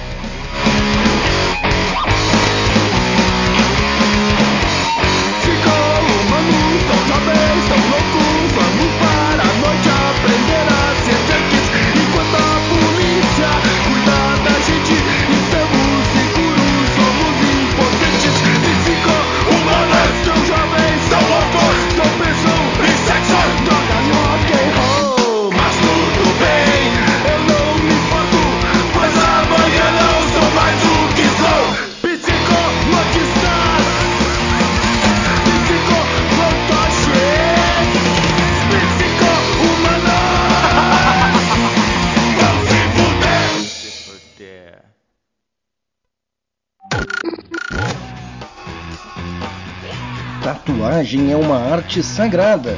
É 51.16 51.36
uma 51.36 51.56
arte 51.72 52.02
sagrada 52.02 52.76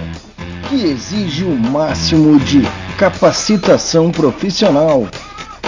que 0.68 0.74
exige 0.84 1.42
o 1.42 1.56
máximo 1.56 2.38
de 2.38 2.60
capacitação 2.98 4.10
profissional, 4.10 5.08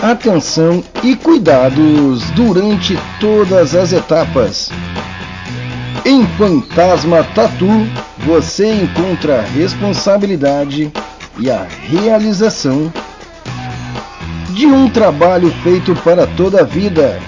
atenção 0.03 0.85
e 1.03 1.17
cuidados 1.17 2.29
durante 2.33 2.99
todas 3.19 3.75
as 3.75 3.95
etapas. 3.95 4.69
Em 6.05 6.27
Fantasma 6.37 7.25
Tatu, 7.35 7.69
você 8.19 8.71
encontra 8.71 9.39
a 9.39 9.43
responsabilidade 9.43 10.93
e 11.39 11.51
a 11.51 11.67
realização 11.89 12.93
de 14.51 14.67
um 14.67 14.91
trabalho 14.91 15.51
feito 15.63 15.95
para 16.05 16.27
toda 16.27 16.61
a 16.61 16.65
vida. 16.65 17.19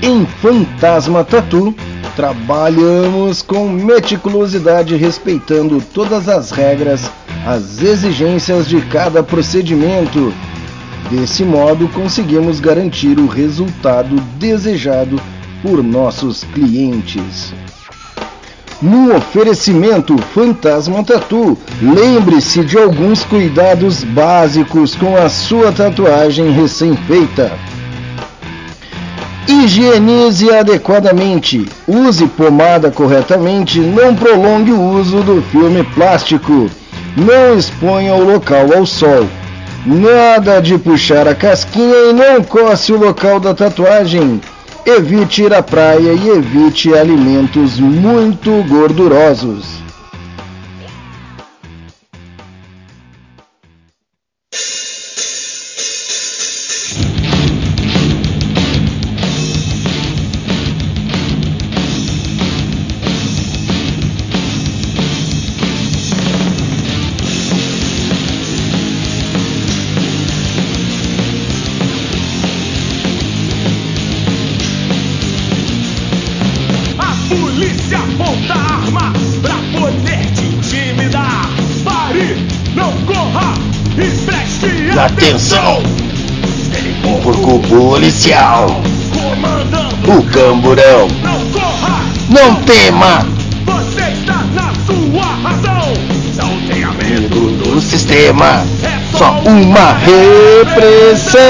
Em 0.00 0.24
Fantasma 0.24 1.22
Tatu, 1.24 1.74
trabalhamos 2.14 3.42
com 3.42 3.68
meticulosidade, 3.68 4.96
respeitando 4.96 5.82
todas 5.92 6.28
as 6.28 6.50
regras, 6.50 7.10
as 7.46 7.82
exigências 7.82 8.68
de 8.68 8.80
cada 8.82 9.22
procedimento. 9.22 10.32
Desse 11.10 11.44
modo, 11.44 11.88
conseguimos 11.88 12.60
garantir 12.60 13.18
o 13.18 13.26
resultado 13.26 14.16
desejado 14.38 15.20
por 15.62 15.82
nossos 15.82 16.44
clientes. 16.44 17.52
No 18.82 19.16
oferecimento 19.16 20.18
Fantasma 20.34 21.02
Tatu, 21.02 21.56
lembre-se 21.80 22.62
de 22.62 22.76
alguns 22.76 23.24
cuidados 23.24 24.04
básicos 24.04 24.94
com 24.94 25.16
a 25.16 25.30
sua 25.30 25.72
tatuagem 25.72 26.50
recém-feita. 26.50 27.52
Higienize 29.48 30.50
adequadamente, 30.50 31.68
use 31.86 32.26
pomada 32.26 32.90
corretamente, 32.90 33.78
não 33.78 34.14
prolongue 34.14 34.72
o 34.72 34.80
uso 34.80 35.22
do 35.22 35.40
filme 35.50 35.84
plástico, 35.94 36.68
não 37.16 37.56
exponha 37.56 38.14
o 38.14 38.24
local 38.24 38.66
ao 38.76 38.84
sol. 38.84 39.26
Nada 39.86 40.60
de 40.60 40.76
puxar 40.76 41.28
a 41.28 41.34
casquinha 41.34 42.10
e 42.10 42.12
não 42.12 42.42
coce 42.42 42.92
o 42.92 42.98
local 42.98 43.38
da 43.38 43.54
tatuagem. 43.54 44.40
Evite 44.84 45.42
ir 45.44 45.54
à 45.54 45.62
praia 45.62 46.12
e 46.12 46.28
evite 46.28 46.92
alimentos 46.92 47.78
muito 47.78 48.50
gordurosos. 48.68 49.85
Policial, 88.06 88.68
o 90.06 90.22
camburão, 90.30 91.08
não 91.24 91.40
corra, 91.50 92.04
não 92.28 92.54
tema 92.62 93.26
você 93.64 94.12
está 94.12 94.44
na 94.54 94.72
sua 94.86 95.24
razão. 95.42 95.92
Não 96.36 96.68
tenha 96.68 96.92
medo 96.92 97.50
do 97.64 97.80
sistema, 97.80 98.64
é 98.84 99.16
só 99.18 99.40
uma. 99.44 99.94
Repressão 99.94 101.40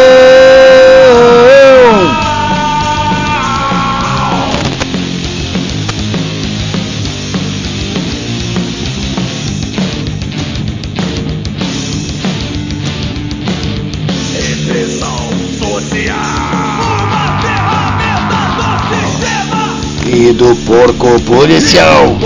do 20.17 20.57
porco 20.65 21.21
policial. 21.21 22.17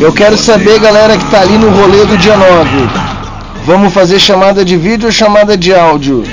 Eu 0.00 0.12
quero 0.12 0.36
saber, 0.36 0.80
galera, 0.80 1.16
que 1.16 1.24
tá 1.30 1.40
ali 1.42 1.56
no 1.58 1.70
rolê 1.70 2.04
do 2.04 2.18
dia 2.18 2.36
9. 2.36 2.44
Vamos 3.64 3.94
fazer 3.94 4.18
chamada 4.18 4.64
de 4.64 4.76
vídeo 4.76 5.06
ou 5.06 5.12
chamada 5.12 5.56
de 5.56 5.72
áudio? 5.72 6.24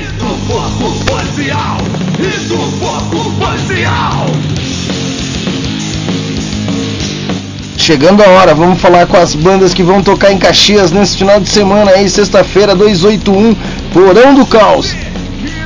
Chegando 7.78 8.24
a 8.24 8.28
hora, 8.28 8.56
vamos 8.56 8.82
falar 8.82 9.06
com 9.06 9.18
as 9.18 9.36
bandas 9.36 9.72
que 9.72 9.84
vão 9.84 10.02
tocar 10.02 10.32
em 10.32 10.40
Caxias 10.40 10.92
nesse 10.92 11.18
final 11.18 11.40
de 11.40 11.50
semana 11.50 11.92
aí, 11.92 12.10
sexta-feira, 12.10 12.76
281, 12.76 13.56
Porão 13.94 14.34
do 14.34 14.46
Caos. 14.48 14.96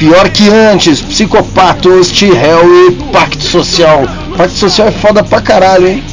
Pior 0.03 0.27
que 0.31 0.49
antes, 0.49 1.01
Psicopatos, 1.01 2.11
T-Hell 2.11 2.89
e 2.89 2.91
Pacto 3.13 3.41
Social. 3.41 4.03
Pacto 4.35 4.53
Social 4.53 4.89
é 4.89 4.91
foda 4.91 5.23
pra 5.23 5.39
caralho, 5.39 5.87
hein? 5.87 6.03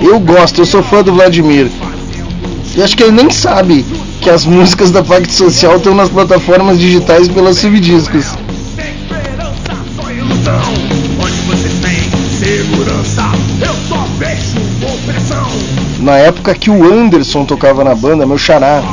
Eu 0.00 0.20
gosto, 0.20 0.60
eu 0.60 0.64
sou 0.64 0.80
fã 0.80 1.02
do 1.02 1.12
Vladimir. 1.12 1.68
E 2.76 2.80
acho 2.80 2.96
que 2.96 3.02
ele 3.02 3.10
nem 3.10 3.28
sabe 3.28 3.84
que 4.20 4.30
as 4.30 4.46
músicas 4.46 4.92
da 4.92 5.02
Pacto 5.02 5.32
Social 5.32 5.76
estão 5.76 5.92
nas 5.92 6.08
plataformas 6.08 6.78
digitais 6.78 7.26
pela 7.26 7.52
Subdiscos. 7.52 8.26
Na 15.98 16.16
época 16.16 16.54
que 16.54 16.70
o 16.70 16.94
Anderson 16.94 17.44
tocava 17.44 17.82
na 17.82 17.96
banda, 17.96 18.24
meu 18.24 18.38
xará, 18.38 18.84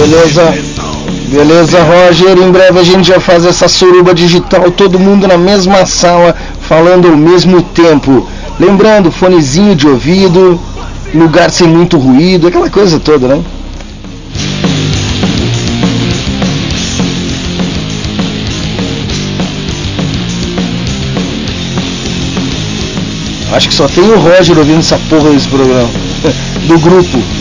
Beleza? 0.00 0.54
Beleza, 1.28 1.78
Roger? 1.82 2.38
Em 2.38 2.50
breve 2.50 2.80
a 2.80 2.82
gente 2.82 3.06
já 3.06 3.20
faz 3.20 3.44
essa 3.44 3.68
suruba 3.68 4.14
digital, 4.14 4.70
todo 4.70 4.98
mundo 4.98 5.28
na 5.28 5.36
mesma 5.36 5.84
sala, 5.84 6.34
falando 6.62 7.08
ao 7.08 7.16
mesmo 7.18 7.60
tempo. 7.60 8.26
Lembrando, 8.58 9.12
fonezinho 9.12 9.76
de 9.76 9.86
ouvido, 9.86 10.58
lugar 11.14 11.50
sem 11.50 11.68
muito 11.68 11.98
ruído, 11.98 12.46
aquela 12.46 12.70
coisa 12.70 12.98
toda, 12.98 13.28
né? 13.28 13.42
Acho 23.52 23.68
que 23.68 23.74
só 23.74 23.86
tem 23.86 24.04
o 24.04 24.18
Roger 24.18 24.56
ouvindo 24.56 24.78
essa 24.78 24.98
porra 25.10 25.28
desse 25.28 25.48
programa. 25.48 25.90
Do 26.66 26.78
grupo. 26.78 27.39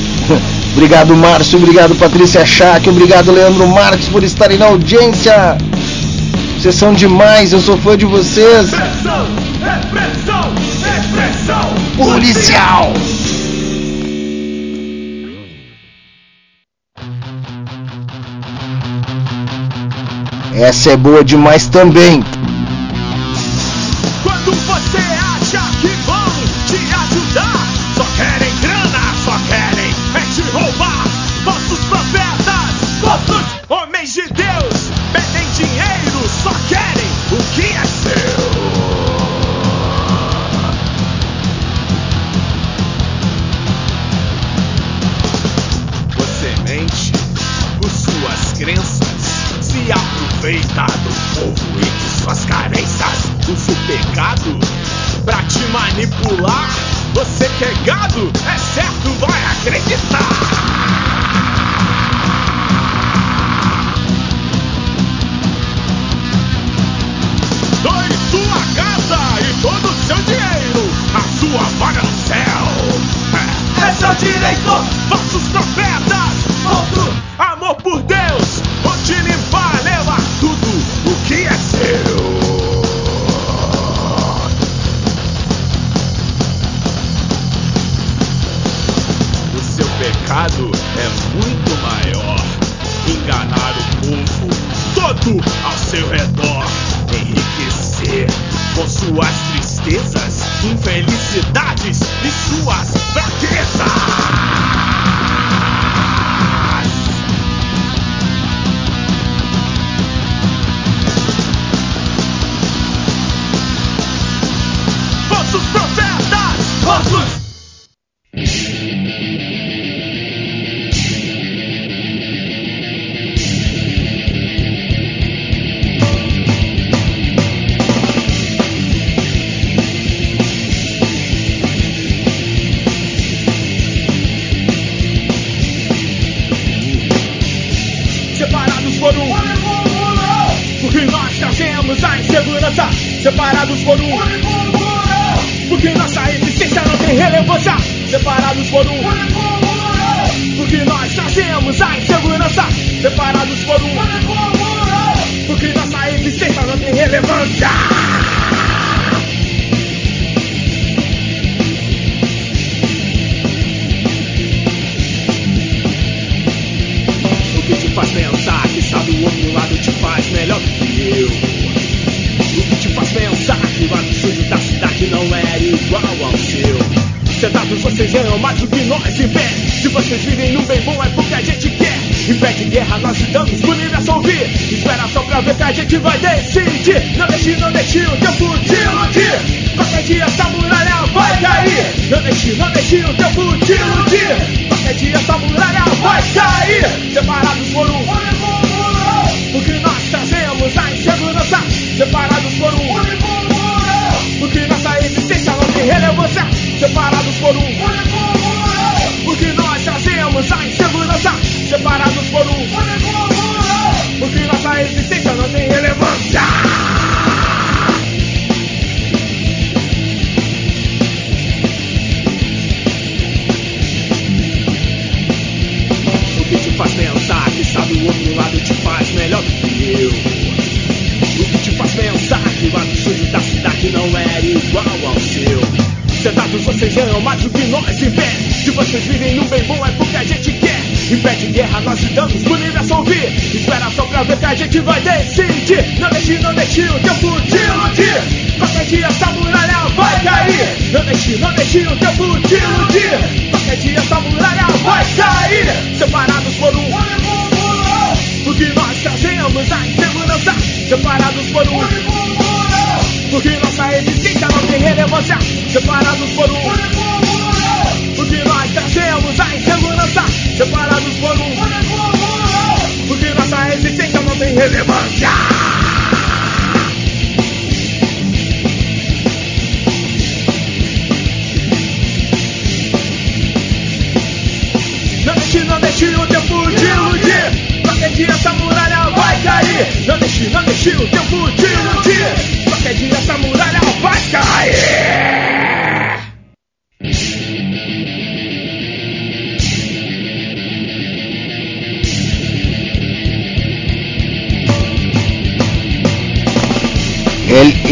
Obrigado, 0.74 1.16
Márcio. 1.16 1.58
Obrigado, 1.58 1.96
Patrícia 1.96 2.46
Schack. 2.46 2.90
Obrigado, 2.90 3.32
Leandro 3.32 3.68
Marques, 3.68 4.08
por 4.08 4.24
estarem 4.24 4.58
na 4.58 4.68
audiência. 4.68 5.58
Vocês 6.58 6.76
são 6.76 6.94
demais, 6.94 7.54
eu 7.54 7.60
sou 7.62 7.78
fã 7.78 7.98
de 7.98 8.06
vocês. 8.06 8.72
Repressão, 8.72 9.28
repressão, 9.64 10.54
repressão 10.84 11.76
policial. 11.96 12.94
Essa 20.54 20.92
é 20.92 20.98
boa 20.98 21.24
demais 21.24 21.68
também. 21.68 22.22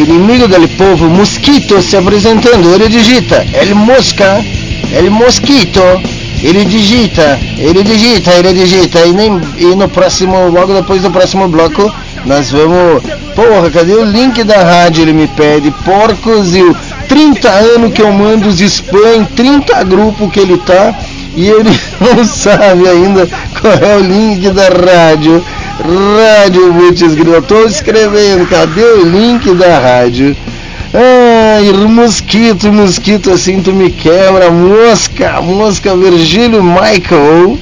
Inimigo 0.07 0.47
del 0.47 0.69
povo 0.69 1.09
Mosquito 1.09 1.81
se 1.81 1.97
apresentando, 1.97 2.73
ele 2.73 2.87
digita, 2.87 3.45
El 3.53 3.75
Mosca, 3.75 4.43
El 4.91 5.11
Mosquito, 5.11 5.81
ele 6.41 6.63
digita, 6.65 7.37
ele 7.57 7.83
digita, 7.83 8.31
ele 8.31 8.53
digita, 8.53 9.05
e, 9.05 9.11
nem, 9.11 9.41
e 9.57 9.75
no 9.75 9.89
próximo, 9.89 10.49
logo 10.49 10.73
depois 10.73 11.01
do 11.01 11.11
próximo 11.11 11.47
bloco, 11.47 11.93
nós 12.25 12.51
vamos. 12.51 13.03
Porra, 13.35 13.69
cadê 13.69 13.93
o 13.93 14.03
link 14.03 14.43
da 14.43 14.63
rádio? 14.63 15.03
Ele 15.03 15.13
me 15.13 15.27
pede, 15.27 15.71
porcos 15.85 16.55
e 16.55 16.63
30 17.07 17.49
anos 17.49 17.93
que 17.93 18.01
eu 18.01 18.11
mando 18.11 18.47
os 18.47 18.59
spam 18.59 19.15
em 19.15 19.25
30 19.25 19.83
grupos 19.83 20.31
que 20.31 20.39
ele 20.39 20.57
tá 20.57 20.95
e 21.35 21.47
ele 21.47 21.69
não 22.01 22.25
sabe 22.25 22.87
ainda 22.87 23.29
qual 23.61 23.73
é 23.73 23.95
o 23.95 23.99
link 23.99 24.49
da 24.49 24.67
rádio. 24.69 25.43
Rádio 25.87 26.73
Butches 26.73 27.15
Grilo. 27.15 27.41
Tô 27.41 27.63
escrevendo, 27.65 28.45
cadê 28.47 28.83
o 28.83 29.05
link 29.05 29.53
da 29.53 29.79
rádio? 29.79 30.35
Ai, 30.93 31.71
mosquito, 31.87 32.71
mosquito, 32.73 33.31
assim 33.31 33.61
tu 33.61 33.71
me 33.71 33.89
quebra. 33.89 34.51
Mosca, 34.51 35.41
mosca, 35.41 35.95
Virgílio 35.95 36.61
Michael. 36.61 37.57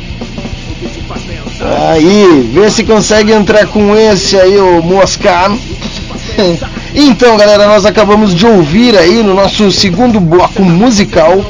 Aí, 1.92 2.50
vê 2.54 2.70
se 2.70 2.84
consegue 2.84 3.32
entrar 3.32 3.68
com 3.68 3.96
esse 3.96 4.38
aí, 4.38 4.58
o 4.58 4.82
Mosca. 4.82 5.52
Então, 6.98 7.36
galera, 7.36 7.68
nós 7.68 7.86
acabamos 7.86 8.34
de 8.34 8.46
ouvir 8.46 8.98
aí 8.98 9.22
no 9.22 9.34
nosso 9.34 9.70
segundo 9.70 10.18
bloco 10.18 10.64
musical 10.64 11.44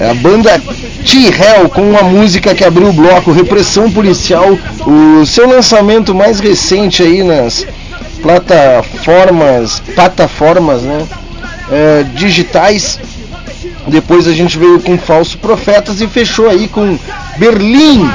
a 0.00 0.14
banda 0.14 0.60
T-Hell 1.04 1.68
com 1.68 1.82
uma 1.90 2.02
música 2.02 2.54
que 2.54 2.64
abriu 2.64 2.88
o 2.88 2.92
bloco 2.92 3.30
Repressão 3.30 3.90
Policial, 3.90 4.58
o 4.86 5.24
seu 5.24 5.48
lançamento 5.48 6.14
mais 6.14 6.40
recente 6.40 7.02
aí 7.02 7.22
nas 7.22 7.66
plataformas, 8.22 9.80
plataformas, 9.94 10.82
né, 10.82 11.06
é, 11.70 12.02
digitais. 12.14 12.98
Depois 13.86 14.26
a 14.26 14.32
gente 14.32 14.58
veio 14.58 14.80
com 14.80 14.96
Falso 14.96 15.36
Profetas 15.38 16.00
e 16.00 16.06
fechou 16.06 16.48
aí 16.48 16.68
com 16.68 16.98
Berlim, 17.36 18.10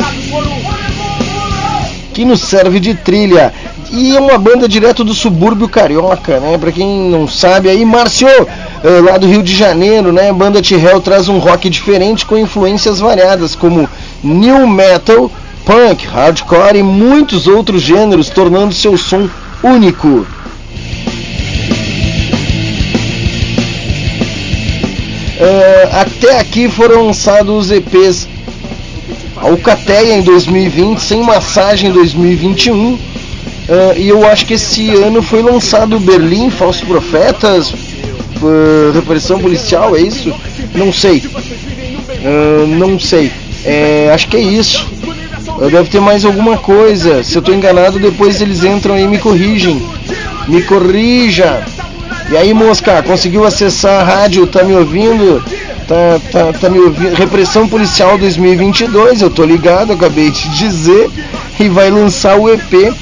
que 2.13 2.25
nos 2.25 2.41
serve 2.41 2.79
de 2.79 2.95
trilha. 2.95 3.53
E 3.91 4.15
é 4.15 4.19
uma 4.19 4.37
banda 4.37 4.67
direto 4.67 5.03
do 5.03 5.15
subúrbio 5.15 5.67
carioca, 5.67 6.39
né? 6.39 6.57
Pra 6.59 6.71
quem 6.71 7.09
não 7.09 7.27
sabe 7.27 7.69
aí, 7.69 7.83
Márcio, 7.83 8.27
eh, 8.27 9.01
lá 9.03 9.17
do 9.17 9.27
Rio 9.27 9.41
de 9.41 9.55
Janeiro, 9.55 10.11
né? 10.11 10.31
Banda 10.31 10.61
T-Hell 10.61 11.01
traz 11.01 11.27
um 11.27 11.39
rock 11.39 11.69
diferente 11.69 12.23
com 12.25 12.37
influências 12.37 12.99
variadas, 12.99 13.55
como 13.55 13.89
new 14.23 14.67
metal, 14.67 15.31
punk, 15.69 16.07
hardcore 16.07 16.79
e 16.79 16.83
muitos 16.83 17.45
outros 17.45 17.83
gêneros, 17.83 18.27
tornando 18.27 18.73
seu 18.73 18.97
som 18.97 19.29
único. 19.61 20.25
Uh, 25.37 25.87
até 25.93 26.39
aqui 26.39 26.67
foram 26.67 27.05
lançados 27.05 27.65
os 27.65 27.71
EPs 27.71 28.27
Alcateia 29.37 30.15
em 30.15 30.21
2020, 30.23 30.99
Sem 30.99 31.21
Massagem 31.23 31.91
em 31.91 31.93
2021 31.93 32.97
Uh, 33.69 33.93
e 33.95 34.09
eu 34.09 34.27
acho 34.27 34.47
que 34.47 34.55
esse 34.55 34.89
ano 34.95 35.21
foi 35.21 35.43
lançado 35.43 35.99
Berlim, 35.99 36.49
Falsos 36.49 36.81
Profetas, 36.81 37.71
uh, 37.71 38.91
Repressão 38.95 39.39
Policial, 39.39 39.95
é 39.95 40.01
isso? 40.01 40.33
Não 40.73 40.91
sei. 40.91 41.21
Não 42.79 42.99
sei. 42.99 43.31
É, 43.63 44.09
acho 44.11 44.27
que 44.27 44.37
é 44.37 44.41
isso. 44.41 44.89
Deve 45.69 45.89
ter 45.89 45.99
mais 45.99 46.23
alguma 46.23 46.57
coisa. 46.57 47.23
Se 47.23 47.35
eu 47.35 47.39
estou 47.39 47.53
enganado, 47.53 47.99
depois 47.99 48.41
eles 48.41 48.63
entram 48.63 48.97
e 48.97 49.07
me 49.07 49.17
corrigem. 49.17 49.81
Me 50.47 50.61
corrija. 50.61 51.63
E 52.31 52.37
aí, 52.37 52.53
mosca, 52.53 53.01
conseguiu 53.03 53.43
acessar 53.45 54.01
a 54.01 54.03
rádio? 54.03 54.47
Tá 54.47 54.63
me 54.63 54.73
ouvindo? 54.75 55.43
Tá, 55.87 56.19
tá, 56.31 56.53
tá 56.53 56.69
me 56.69 56.79
ouvindo? 56.79 57.15
Repressão 57.15 57.67
Policial 57.67 58.17
2022, 58.17 59.21
eu 59.21 59.29
tô 59.29 59.43
ligado, 59.43 59.93
acabei 59.93 60.29
de 60.29 60.49
dizer. 60.49 61.09
E 61.59 61.67
vai 61.67 61.89
lançar 61.89 62.37
o 62.37 62.49
EP 62.49 62.93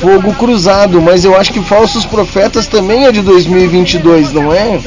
Fogo 0.00 0.34
Cruzado, 0.34 1.00
mas 1.00 1.24
eu 1.24 1.36
acho 1.36 1.52
que 1.52 1.62
Falsos 1.62 2.04
Profetas 2.04 2.66
também 2.66 3.06
é 3.06 3.12
de 3.12 3.22
2022, 3.22 4.32
não 4.32 4.52
é? 4.52 4.80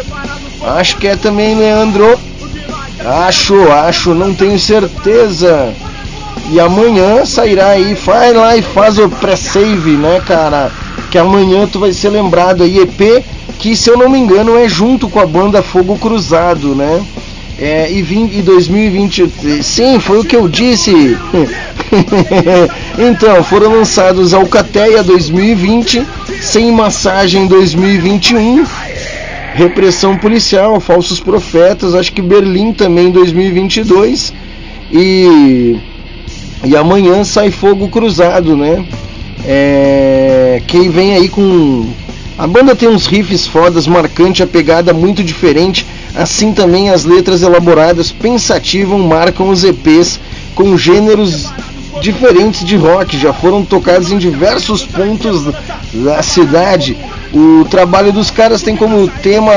Acho 0.77 0.97
que 0.97 1.07
é 1.07 1.15
também, 1.15 1.55
Leandro. 1.55 2.19
Acho, 2.99 3.71
acho, 3.71 4.13
não 4.13 4.33
tenho 4.33 4.59
certeza. 4.59 5.73
E 6.51 6.59
amanhã 6.59 7.25
sairá 7.25 7.69
aí, 7.69 7.95
vai 7.95 8.31
lá 8.31 8.55
e 8.55 8.61
faz 8.61 8.99
o 8.99 9.09
pré-save, 9.09 9.91
né, 9.91 10.21
cara? 10.25 10.71
Que 11.09 11.17
amanhã 11.17 11.67
tu 11.67 11.79
vai 11.79 11.91
ser 11.91 12.09
lembrado 12.09 12.63
aí, 12.63 12.79
EP, 12.79 13.25
que 13.57 13.75
se 13.75 13.89
eu 13.89 13.97
não 13.97 14.09
me 14.09 14.19
engano 14.19 14.57
é 14.57 14.67
junto 14.67 15.09
com 15.09 15.19
a 15.19 15.25
banda 15.25 15.63
Fogo 15.63 15.97
Cruzado, 15.97 16.75
né? 16.75 17.03
É, 17.57 17.89
e, 17.89 18.01
20, 18.01 18.33
e 18.33 18.41
2020, 18.41 19.63
sim, 19.63 19.99
foi 19.99 20.19
o 20.19 20.25
que 20.25 20.35
eu 20.35 20.47
disse. 20.47 20.91
então, 22.99 23.43
foram 23.43 23.71
lançados 23.71 24.33
Alcateia 24.33 25.01
2020, 25.01 26.05
Sem 26.41 26.71
Massagem 26.71 27.47
2021, 27.47 28.65
Repressão 29.53 30.17
Policial, 30.17 30.81
Falsos 30.81 31.21
Profetas, 31.21 31.95
acho 31.95 32.11
que 32.11 32.21
Berlim 32.21 32.73
também 32.73 33.09
2022 33.09 34.33
e 34.91 35.79
e 36.65 36.75
amanhã 36.75 37.23
sai 37.23 37.51
Fogo 37.51 37.87
Cruzado, 37.89 38.57
né? 38.57 38.85
É, 39.45 40.61
quem 40.67 40.89
vem 40.89 41.15
aí 41.15 41.29
com 41.29 41.87
a 42.37 42.45
banda 42.45 42.75
tem 42.75 42.89
uns 42.89 43.05
riffs 43.05 43.47
fodas, 43.47 43.87
marcante, 43.87 44.43
a 44.43 44.47
pegada 44.47 44.93
muito 44.93 45.23
diferente, 45.23 45.85
assim 46.13 46.51
também 46.51 46.89
as 46.89 47.05
letras 47.05 47.41
elaboradas, 47.43 48.11
pensativam, 48.11 48.99
marcam 48.99 49.49
os 49.49 49.63
EPs 49.63 50.19
com 50.53 50.77
gêneros 50.77 51.49
diferentes 52.01 52.65
de 52.65 52.75
rock, 52.75 53.17
já 53.17 53.31
foram 53.31 53.63
tocados 53.63 54.11
em 54.11 54.17
diversos 54.17 54.83
pontos 54.83 55.45
da 55.93 56.21
cidade. 56.21 56.97
O 57.33 57.65
trabalho 57.69 58.11
dos 58.11 58.29
caras 58.29 58.61
tem 58.61 58.75
como 58.75 59.07
tema 59.07 59.53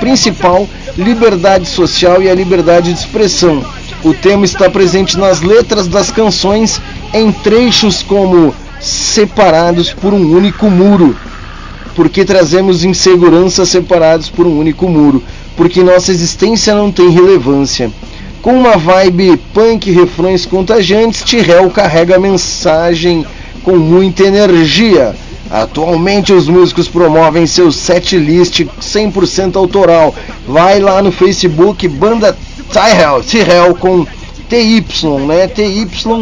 principal 0.00 0.68
liberdade 0.96 1.68
social 1.68 2.20
e 2.20 2.28
a 2.28 2.34
liberdade 2.34 2.92
de 2.92 2.98
expressão. 2.98 3.64
O 4.04 4.14
tema 4.14 4.44
está 4.44 4.70
presente 4.70 5.18
nas 5.18 5.40
letras 5.40 5.88
das 5.88 6.10
canções 6.10 6.80
em 7.12 7.32
trechos 7.32 8.02
como 8.02 8.54
separados 8.80 9.92
por 9.92 10.12
um 10.14 10.34
único 10.34 10.70
muro 10.70 11.16
porque 11.98 12.24
trazemos 12.24 12.84
inseguranças 12.84 13.70
separados 13.70 14.30
por 14.30 14.46
um 14.46 14.56
único 14.56 14.88
muro, 14.88 15.20
porque 15.56 15.82
nossa 15.82 16.12
existência 16.12 16.72
não 16.72 16.92
tem 16.92 17.10
relevância. 17.10 17.90
Com 18.40 18.52
uma 18.52 18.76
vibe 18.76 19.36
punk 19.52 19.90
refrões 19.90 20.46
contagiantes, 20.46 21.24
Tirel 21.24 21.68
carrega 21.70 22.14
a 22.14 22.20
mensagem 22.20 23.26
com 23.64 23.76
muita 23.76 24.22
energia. 24.22 25.12
Atualmente 25.50 26.32
os 26.32 26.46
músicos 26.46 26.86
promovem 26.86 27.48
seu 27.48 27.72
set 27.72 28.16
list 28.16 28.60
100% 28.80 29.56
autoral. 29.56 30.14
Vai 30.46 30.78
lá 30.78 31.02
no 31.02 31.10
Facebook 31.10 31.88
Banda 31.88 32.38
Tyrell, 32.72 33.22
Tyrell 33.22 33.74
com 33.74 34.06
TY, 34.48 34.82
né? 35.26 35.46
T-Y-H-E-L-L-L. 35.46 36.18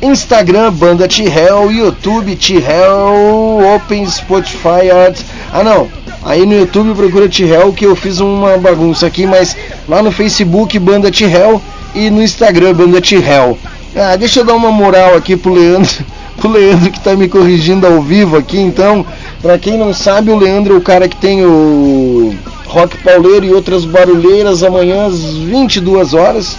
Instagram, 0.00 0.72
Banda 0.72 1.08
T-Hell, 1.08 1.70
YouTube 1.70 2.36
T-Hell, 2.36 3.74
Open 3.74 4.08
Spotify 4.08 4.90
Arts. 4.90 5.24
Ah 5.52 5.62
não, 5.64 5.88
aí 6.24 6.46
no 6.46 6.54
YouTube 6.54 6.94
procura 6.94 7.28
T-Hell 7.28 7.72
que 7.72 7.86
eu 7.86 7.96
fiz 7.96 8.20
uma 8.20 8.56
bagunça 8.56 9.06
aqui, 9.06 9.26
mas 9.26 9.56
lá 9.88 10.02
no 10.02 10.12
Facebook 10.12 10.78
Banda 10.78 11.10
T-Hell 11.10 11.60
e 11.94 12.10
no 12.10 12.22
Instagram 12.22 12.74
Banda 12.74 13.00
T-Hell. 13.00 13.58
Ah, 13.94 14.16
deixa 14.16 14.40
eu 14.40 14.44
dar 14.44 14.54
uma 14.54 14.70
moral 14.72 15.14
aqui 15.16 15.36
pro 15.36 15.52
Leandro, 15.52 16.04
pro 16.40 16.50
Leandro 16.50 16.90
que 16.90 17.00
tá 17.00 17.14
me 17.14 17.28
corrigindo 17.28 17.86
ao 17.86 18.00
vivo 18.00 18.36
aqui, 18.36 18.58
então, 18.58 19.04
pra 19.40 19.58
quem 19.58 19.76
não 19.76 19.92
sabe, 19.92 20.30
o 20.30 20.38
Leandro 20.38 20.74
é 20.74 20.78
o 20.78 20.82
cara 20.82 21.08
que 21.08 21.16
tem 21.16 21.44
o 21.44 22.34
Rock 22.72 22.96
Pauleiro 23.04 23.44
e 23.44 23.52
outras 23.52 23.84
barulheiras 23.84 24.62
amanhã 24.62 25.04
às 25.04 25.20
22 25.34 26.14
horas. 26.14 26.56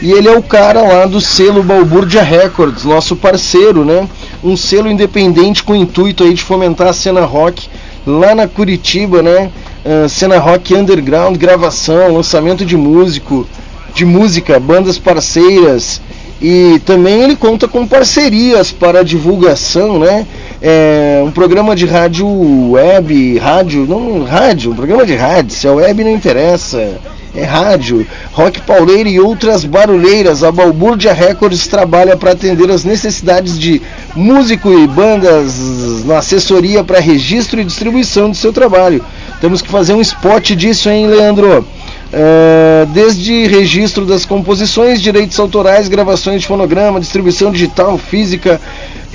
E 0.00 0.10
ele 0.10 0.28
é 0.28 0.34
o 0.34 0.42
cara 0.42 0.80
lá 0.80 1.04
do 1.04 1.20
selo 1.20 1.62
Balbúrdia 1.62 2.22
Records, 2.22 2.82
nosso 2.82 3.14
parceiro, 3.14 3.84
né? 3.84 4.08
Um 4.42 4.56
selo 4.56 4.90
independente 4.90 5.62
com 5.62 5.74
o 5.74 5.76
intuito 5.76 6.24
aí 6.24 6.32
de 6.32 6.42
fomentar 6.42 6.88
a 6.88 6.92
cena 6.94 7.20
rock 7.20 7.68
lá 8.06 8.34
na 8.34 8.48
Curitiba, 8.48 9.22
né? 9.22 9.50
Uh, 9.84 10.08
cena 10.08 10.38
rock 10.38 10.74
underground, 10.74 11.36
gravação, 11.36 12.14
lançamento 12.14 12.64
de 12.64 12.76
músico, 12.76 13.46
de 13.94 14.06
música, 14.06 14.58
bandas 14.58 14.98
parceiras, 14.98 16.00
e 16.42 16.80
também 16.80 17.22
ele 17.22 17.36
conta 17.36 17.68
com 17.68 17.86
parcerias 17.86 18.72
para 18.72 19.04
divulgação, 19.04 20.00
né? 20.00 20.26
É 20.60 21.22
um 21.24 21.30
programa 21.30 21.76
de 21.76 21.86
rádio 21.86 22.26
web, 22.72 23.38
rádio, 23.38 23.86
não 23.86 24.24
rádio, 24.24 24.72
um 24.72 24.74
programa 24.74 25.06
de 25.06 25.14
rádio, 25.14 25.54
se 25.54 25.68
é 25.68 25.70
web 25.70 26.02
não 26.02 26.10
interessa. 26.10 26.98
é 27.34 27.44
rádio, 27.44 28.06
rock 28.32 28.60
pauleira 28.62 29.08
e 29.08 29.18
outras 29.20 29.64
barulheiras. 29.64 30.42
A 30.42 30.50
Balbúrdia 30.52 31.12
Records 31.12 31.66
trabalha 31.66 32.16
para 32.16 32.32
atender 32.32 32.70
as 32.70 32.84
necessidades 32.84 33.58
de 33.58 33.80
músico 34.14 34.70
e 34.70 34.86
bandas 34.86 36.04
na 36.04 36.18
assessoria 36.18 36.84
para 36.84 37.00
registro 37.00 37.60
e 37.60 37.64
distribuição 37.64 38.30
do 38.30 38.36
seu 38.36 38.52
trabalho. 38.52 39.02
Temos 39.40 39.62
que 39.62 39.68
fazer 39.68 39.94
um 39.94 40.00
spot 40.00 40.50
disso, 40.50 40.90
hein, 40.90 41.06
Leandro? 41.06 41.64
Uh, 42.12 42.84
desde 42.92 43.46
registro 43.46 44.04
das 44.04 44.26
composições, 44.26 45.00
direitos 45.00 45.40
autorais, 45.40 45.88
gravações 45.88 46.42
de 46.42 46.46
fonograma, 46.46 47.00
distribuição 47.00 47.50
digital, 47.50 47.96
física, 47.96 48.60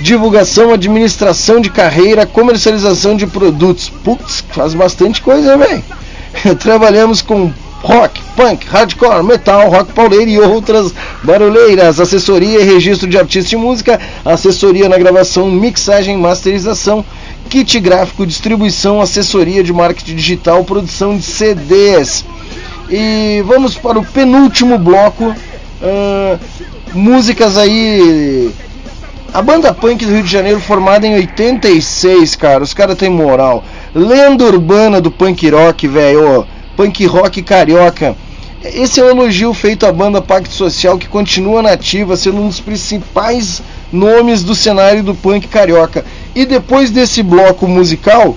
divulgação, 0.00 0.72
administração 0.72 1.60
de 1.60 1.70
carreira, 1.70 2.26
comercialização 2.26 3.16
de 3.16 3.24
produtos. 3.24 3.88
Putz, 3.88 4.44
faz 4.50 4.74
bastante 4.74 5.22
coisa, 5.22 5.56
velho. 5.56 5.84
Trabalhamos 6.58 7.22
com 7.22 7.52
rock, 7.82 8.20
punk, 8.34 8.66
hardcore, 8.66 9.22
metal, 9.22 9.70
rock 9.70 9.92
pauleiro 9.92 10.30
e 10.30 10.40
outras 10.40 10.92
barulheiras, 11.22 12.00
assessoria 12.00 12.60
e 12.60 12.64
registro 12.64 13.08
de 13.08 13.16
artista 13.16 13.54
e 13.54 13.58
música, 13.58 14.00
assessoria 14.24 14.88
na 14.88 14.98
gravação, 14.98 15.48
mixagem, 15.48 16.16
masterização, 16.16 17.04
kit 17.48 17.78
gráfico, 17.78 18.26
distribuição, 18.26 19.00
assessoria 19.00 19.62
de 19.62 19.72
marketing 19.72 20.16
digital, 20.16 20.64
produção 20.64 21.16
de 21.16 21.22
CDs. 21.22 22.24
E 22.90 23.42
vamos 23.46 23.76
para 23.76 23.98
o 23.98 24.04
penúltimo 24.04 24.78
bloco. 24.78 25.34
Uh, 25.80 26.38
músicas 26.94 27.58
aí. 27.58 28.50
A 29.32 29.42
banda 29.42 29.74
punk 29.74 30.06
do 30.06 30.12
Rio 30.12 30.22
de 30.22 30.30
Janeiro, 30.30 30.58
formada 30.58 31.06
em 31.06 31.14
86, 31.14 32.34
cara. 32.36 32.64
Os 32.64 32.72
caras 32.72 32.96
têm 32.96 33.10
moral. 33.10 33.62
Lenda 33.94 34.44
urbana 34.44 35.00
do 35.00 35.10
punk 35.10 35.48
rock, 35.50 35.86
velho. 35.86 36.46
Punk 36.76 37.04
rock 37.06 37.42
carioca. 37.42 38.16
Esse 38.64 39.00
é 39.00 39.04
um 39.04 39.10
elogio 39.10 39.54
feito 39.54 39.86
à 39.86 39.92
banda 39.92 40.20
Pacto 40.20 40.52
Social, 40.52 40.98
que 40.98 41.06
continua 41.06 41.62
nativa, 41.62 42.16
sendo 42.16 42.38
um 42.38 42.48
dos 42.48 42.58
principais 42.58 43.62
nomes 43.92 44.42
do 44.42 44.54
cenário 44.54 45.02
do 45.02 45.14
punk 45.14 45.46
carioca. 45.46 46.04
E 46.34 46.44
depois 46.44 46.90
desse 46.90 47.22
bloco 47.22 47.68
musical, 47.68 48.36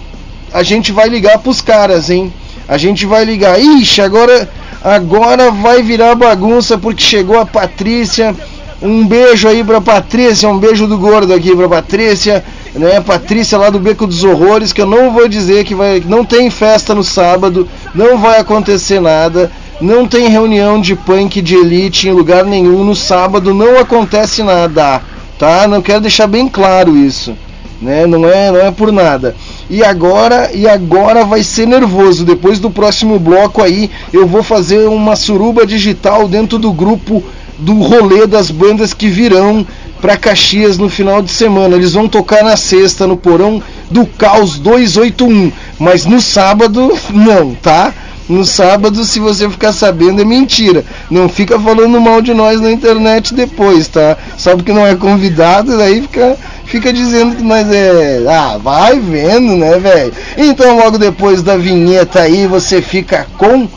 a 0.53 0.61
gente 0.61 0.91
vai 0.91 1.07
ligar 1.07 1.39
pros 1.39 1.61
caras, 1.61 2.09
hein? 2.09 2.31
A 2.71 2.77
gente 2.77 3.05
vai 3.05 3.25
ligar. 3.25 3.59
Ixi, 3.59 4.01
agora, 4.01 4.49
agora 4.81 5.51
vai 5.51 5.83
virar 5.83 6.15
bagunça 6.15 6.77
porque 6.77 7.03
chegou 7.03 7.37
a 7.37 7.45
Patrícia. 7.45 8.33
Um 8.81 9.05
beijo 9.05 9.45
aí 9.45 9.61
pra 9.61 9.81
Patrícia, 9.81 10.47
um 10.47 10.57
beijo 10.57 10.87
do 10.87 10.97
gordo 10.97 11.33
aqui 11.33 11.53
pra 11.53 11.67
Patrícia, 11.67 12.41
né? 12.73 13.01
Patrícia 13.01 13.57
lá 13.57 13.69
do 13.69 13.77
Beco 13.77 14.07
dos 14.07 14.23
Horrores, 14.23 14.71
que 14.71 14.81
eu 14.81 14.85
não 14.85 15.11
vou 15.11 15.27
dizer 15.27 15.65
que 15.65 15.75
vai, 15.75 16.01
não 16.07 16.23
tem 16.23 16.49
festa 16.49 16.95
no 16.95 17.03
sábado, 17.03 17.67
não 17.93 18.17
vai 18.17 18.39
acontecer 18.39 19.01
nada, 19.01 19.51
não 19.81 20.07
tem 20.07 20.29
reunião 20.29 20.79
de 20.79 20.95
punk 20.95 21.41
de 21.41 21.55
elite 21.55 22.07
em 22.07 22.13
lugar 22.13 22.45
nenhum 22.45 22.85
no 22.85 22.95
sábado, 22.95 23.53
não 23.53 23.77
acontece 23.77 24.41
nada, 24.43 25.01
tá? 25.37 25.67
Não 25.67 25.81
quero 25.81 26.01
deixar 26.01 26.25
bem 26.25 26.47
claro 26.47 26.97
isso, 26.97 27.35
né? 27.81 28.05
Não 28.05 28.29
é, 28.29 28.51
não 28.51 28.59
é 28.59 28.71
por 28.71 28.91
nada. 28.91 29.35
E 29.69 29.83
agora, 29.83 30.51
e 30.53 30.67
agora 30.67 31.25
vai 31.25 31.43
ser 31.43 31.65
nervoso. 31.65 32.23
Depois 32.23 32.59
do 32.59 32.69
próximo 32.69 33.17
bloco 33.17 33.61
aí, 33.61 33.89
eu 34.13 34.27
vou 34.27 34.43
fazer 34.43 34.87
uma 34.87 35.15
suruba 35.15 35.65
digital 35.65 36.27
dentro 36.27 36.59
do 36.59 36.71
grupo 36.71 37.23
do 37.57 37.73
rolê 37.75 38.25
das 38.25 38.49
bandas 38.49 38.93
que 38.93 39.07
virão 39.07 39.65
para 40.01 40.17
Caxias 40.17 40.77
no 40.77 40.89
final 40.89 41.21
de 41.21 41.31
semana. 41.31 41.75
Eles 41.75 41.93
vão 41.93 42.07
tocar 42.07 42.43
na 42.43 42.57
sexta 42.57 43.05
no 43.05 43.15
porão 43.15 43.61
do 43.89 44.05
Caos 44.05 44.57
281, 44.57 45.51
mas 45.79 46.05
no 46.05 46.19
sábado 46.19 46.97
não, 47.13 47.53
tá? 47.55 47.93
No 48.27 48.45
sábado, 48.45 49.03
se 49.03 49.19
você 49.19 49.49
ficar 49.49 49.73
sabendo, 49.73 50.21
é 50.21 50.25
mentira. 50.25 50.85
Não 51.09 51.27
fica 51.27 51.59
falando 51.59 51.99
mal 51.99 52.21
de 52.21 52.33
nós 52.33 52.61
na 52.61 52.71
internet 52.71 53.33
depois, 53.33 53.89
tá? 53.89 54.17
Só 54.37 54.55
porque 54.55 54.71
não 54.71 54.87
é 54.87 54.95
convidado, 54.95 55.77
daí 55.77 56.01
fica 56.01 56.37
fica 56.71 56.93
dizendo 56.93 57.35
que 57.35 57.43
nós 57.43 57.69
é. 57.69 58.23
Ah, 58.29 58.57
vai 58.57 58.97
vendo, 58.97 59.57
né, 59.57 59.77
velho? 59.77 60.13
Então, 60.37 60.77
logo 60.77 60.97
depois 60.97 61.43
da 61.43 61.57
vinheta 61.57 62.21
aí, 62.21 62.47
você 62.47 62.81
fica 62.81 63.27
com 63.37 63.67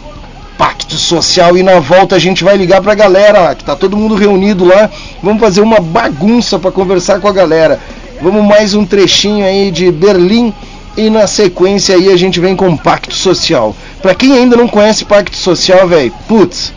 Pacto 0.57 0.95
Social 0.95 1.59
e 1.59 1.63
na 1.65 1.81
volta 1.81 2.15
a 2.15 2.21
gente 2.21 2.45
vai 2.45 2.57
ligar 2.57 2.81
pra 2.81 2.95
galera, 2.95 3.53
que 3.57 3.65
tá 3.65 3.75
todo 3.75 3.97
mundo 3.97 4.15
reunido 4.15 4.65
lá. 4.65 4.89
Vamos 5.21 5.41
fazer 5.41 5.61
uma 5.61 5.81
bagunça 5.81 6.57
para 6.57 6.71
conversar 6.71 7.19
com 7.19 7.27
a 7.27 7.33
galera. 7.33 7.81
Vamos 8.23 8.45
mais 8.45 8.75
um 8.75 8.87
trechinho 8.87 9.45
aí 9.45 9.73
de 9.73 9.91
Berlim 9.91 10.55
e 10.97 11.11
na 11.11 11.27
sequência 11.27 11.97
aí 11.97 12.13
a 12.13 12.17
gente 12.17 12.39
vem 12.39 12.55
com 12.55 12.77
Pacto 12.77 13.15
Social. 13.15 13.75
Pra 14.01 14.15
quem 14.15 14.39
ainda 14.39 14.57
não 14.57 14.69
conhece 14.69 15.05
Pacto 15.05 15.37
Social, 15.37 15.89
velho, 15.89 16.13
putz, 16.29 16.73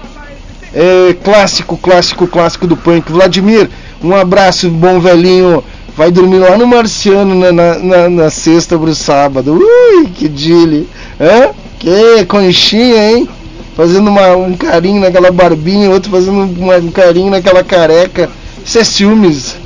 é 0.73 1.15
clássico, 1.23 1.77
clássico, 1.77 2.25
clássico 2.25 2.65
do 2.65 2.75
punk. 2.75 3.11
Vladimir, 3.11 3.69
um 4.03 4.15
abraço, 4.15 4.67
bom 4.71 4.99
velhinho. 4.99 5.63
Vai 5.97 6.11
dormir 6.11 6.37
lá 6.37 6.55
no 6.55 6.67
Marciano 6.67 7.33
na, 7.33 7.51
na, 7.51 7.79
na, 7.79 8.07
na 8.07 8.29
sexta 8.29 8.77
pro 8.77 8.93
sábado. 8.93 9.53
Ui, 9.59 10.05
que 10.13 10.29
dile. 10.29 10.87
Hã? 11.19 11.49
Que 11.79 12.23
conchinha, 12.25 13.11
hein? 13.11 13.27
Fazendo 13.75 14.07
uma, 14.07 14.35
um 14.35 14.55
carinho 14.55 15.01
naquela 15.01 15.31
barbinha, 15.31 15.89
outro 15.89 16.11
fazendo 16.11 16.43
uma, 16.43 16.77
um 16.77 16.91
carinho 16.91 17.31
naquela 17.31 17.63
careca. 17.63 18.29
Isso 18.63 18.77
é 18.77 18.83
ciúmes. 18.83 19.55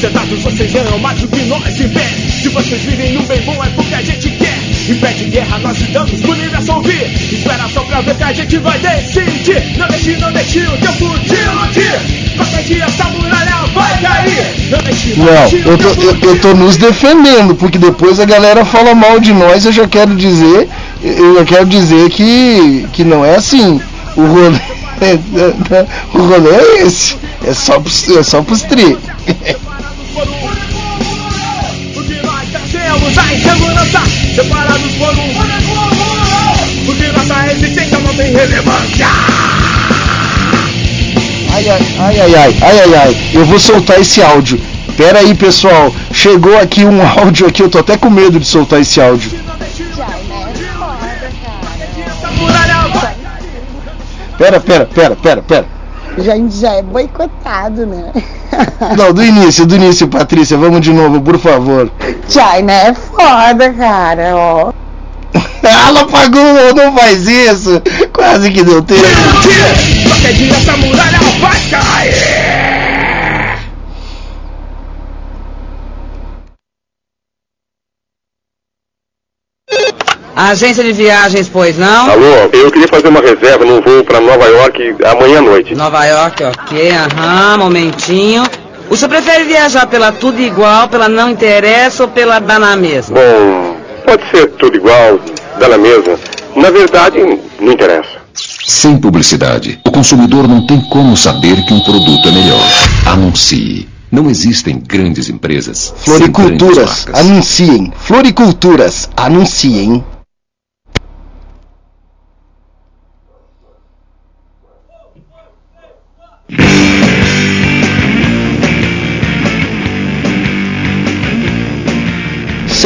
Sentados 0.00 0.38
vocês 0.40 0.72
do 0.72 1.28
que 1.28 1.42
nós 1.44 1.80
em 1.80 1.88
pé. 1.90 2.06
Se 2.42 2.48
vocês 2.48 2.80
vivem 2.80 3.18
bem 3.22 3.42
bom 3.42 3.62
é 3.62 3.68
porque 3.76 3.94
a 3.94 4.02
gente 4.02 4.30
quer. 4.30 4.43
Em 4.86 4.94
pé 4.96 5.12
de 5.12 5.24
guerra 5.24 5.58
nós 5.60 5.80
estamos 5.80 6.20
pro 6.20 6.32
universo 6.32 6.74
ouvir. 6.74 7.10
Espera 7.32 7.66
só 7.72 7.82
pra 7.84 8.02
ver 8.02 8.16
que 8.16 8.22
a 8.22 8.32
gente 8.34 8.58
vai 8.58 8.78
decidir. 8.78 9.78
Não 9.78 9.88
deixe, 9.88 10.16
não 10.18 10.30
deixe 10.30 10.58
o 10.60 10.76
tempo 10.76 11.18
de 11.20 11.34
iludir. 11.36 12.34
Qualquer 12.36 12.62
dia 12.64 12.84
essa 12.84 13.04
muralha 13.04 13.56
vai 13.72 13.98
cair. 14.02 14.70
Não 14.70 14.78
deixe, 14.80 15.14
não, 15.16 15.24
Não, 15.24 15.32
o 15.32 15.70
eu 15.70 15.78
tô, 15.78 16.02
eu, 16.02 16.30
eu 16.30 16.40
tô 16.40 16.54
nos 16.54 16.76
defendendo, 16.76 17.54
porque 17.54 17.78
depois 17.78 18.20
a 18.20 18.26
galera 18.26 18.62
fala 18.64 18.94
mal 18.94 19.18
de 19.18 19.32
nós, 19.32 19.64
eu 19.64 19.72
já 19.72 19.88
quero 19.88 20.14
dizer, 20.14 20.68
eu 21.02 21.36
já 21.38 21.44
quero 21.46 21.64
dizer 21.64 22.10
que, 22.10 22.86
que 22.92 23.04
não 23.04 23.24
é 23.24 23.36
assim. 23.36 23.80
O 24.16 24.26
rolê, 24.26 24.58
o 26.12 26.18
rolê 26.18 26.50
é 26.50 26.82
esse. 26.82 27.16
É 27.42 27.54
só 27.54 27.80
pros, 27.80 28.08
é 28.10 28.22
só 28.22 28.42
pros 28.42 28.60
tri. 28.62 28.98
nós 32.98 33.14
trazemos 33.14 33.18
a 33.18 33.34
insegurança 33.34 34.00
Separados 34.34 34.92
por 34.94 35.10
um. 35.10 36.86
Porque 36.86 37.06
nossa 37.12 37.52
existência 37.52 37.98
não 38.00 38.14
tem 38.14 38.32
relevância. 38.32 39.06
Ai, 41.52 41.68
ai, 41.68 41.80
ai, 41.98 42.20
ai, 42.20 42.34
ai, 42.34 42.56
ai, 42.62 42.94
ai, 42.94 43.16
eu 43.32 43.46
vou 43.46 43.58
soltar 43.58 44.00
esse 44.00 44.20
áudio. 44.20 44.60
Pera 44.96 45.20
aí, 45.20 45.34
pessoal, 45.34 45.94
chegou 46.12 46.58
aqui 46.58 46.84
um 46.84 47.00
áudio 47.06 47.46
aqui, 47.46 47.62
eu 47.62 47.68
tô 47.68 47.78
até 47.78 47.96
com 47.96 48.10
medo 48.10 48.40
de 48.40 48.46
soltar 48.46 48.80
esse 48.80 49.00
áudio. 49.00 49.30
Pera, 54.36 54.60
pera, 54.60 54.84
pera, 54.84 55.16
pera, 55.16 55.42
pera. 55.42 55.73
Já, 56.18 56.34
já 56.48 56.72
é 56.74 56.82
boicotado, 56.82 57.86
né? 57.86 58.12
Não, 58.96 59.12
do 59.12 59.22
início, 59.22 59.66
do 59.66 59.74
início, 59.74 60.06
Patrícia, 60.08 60.56
vamos 60.56 60.80
de 60.80 60.92
novo, 60.92 61.20
por 61.20 61.38
favor. 61.38 61.90
China 62.28 62.72
é 62.72 62.94
foda, 62.94 63.72
cara, 63.72 64.32
ó. 64.34 64.72
Ela 65.62 66.02
apagou, 66.02 66.74
não 66.74 66.94
faz 66.94 67.26
isso. 67.26 67.82
Quase 68.12 68.50
que 68.50 68.62
deu 68.62 68.82
tempo. 68.82 69.02
Qualquer 70.06 70.32
dia 70.34 70.52
essa 70.52 70.76
muralha 70.76 71.18
vai 71.40 71.60
cair 71.70 72.43
Agência 80.36 80.82
de 80.82 80.92
viagens, 80.92 81.48
pois 81.48 81.78
não? 81.78 82.10
Alô, 82.10 82.34
eu 82.52 82.70
queria 82.70 82.88
fazer 82.88 83.06
uma 83.08 83.20
reserva 83.20 83.64
num 83.64 83.80
voo 83.80 84.02
para 84.04 84.20
Nova 84.20 84.44
York 84.46 84.96
amanhã 85.04 85.38
à 85.38 85.42
noite. 85.42 85.74
Nova 85.76 86.04
York, 86.04 86.42
ok, 86.42 86.90
aham, 86.90 87.58
momentinho. 87.58 88.42
O 88.90 88.96
senhor 88.96 89.08
prefere 89.08 89.44
viajar 89.44 89.86
pela 89.86 90.10
tudo 90.10 90.40
igual, 90.40 90.88
pela 90.88 91.08
não 91.08 91.30
interessa 91.30 92.02
ou 92.02 92.08
pela 92.08 92.40
dá 92.40 92.58
na 92.58 92.76
mesma? 92.76 93.16
Bom, 93.16 93.76
pode 94.04 94.28
ser 94.30 94.48
tudo 94.52 94.76
igual, 94.76 95.20
dá 95.58 95.68
na 95.68 95.78
mesma. 95.78 96.18
Na 96.56 96.70
verdade, 96.70 97.18
não 97.60 97.72
interessa. 97.72 98.24
Sem 98.66 98.96
publicidade, 98.98 99.78
o 99.86 99.90
consumidor 99.92 100.48
não 100.48 100.66
tem 100.66 100.80
como 100.90 101.16
saber 101.16 101.64
que 101.64 101.72
um 101.72 101.80
produto 101.80 102.28
é 102.28 102.32
melhor. 102.32 102.60
Anuncie. 103.06 103.88
Não 104.10 104.28
existem 104.30 104.80
grandes 104.84 105.28
empresas. 105.28 105.92
sem 105.96 106.14
grandes 106.14 106.34
Floriculturas, 106.36 107.04
marcas. 107.06 107.20
anunciem. 107.20 107.92
Floriculturas, 107.98 109.08
anunciem. 109.16 110.04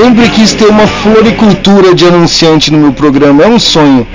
Sempre 0.00 0.28
quis 0.28 0.52
ter 0.52 0.66
uma 0.66 0.86
floricultura 0.86 1.92
de 1.92 2.06
anunciante 2.06 2.72
no 2.72 2.78
meu 2.78 2.92
programa, 2.92 3.42
é 3.42 3.48
um 3.48 3.58
sonho. 3.58 4.06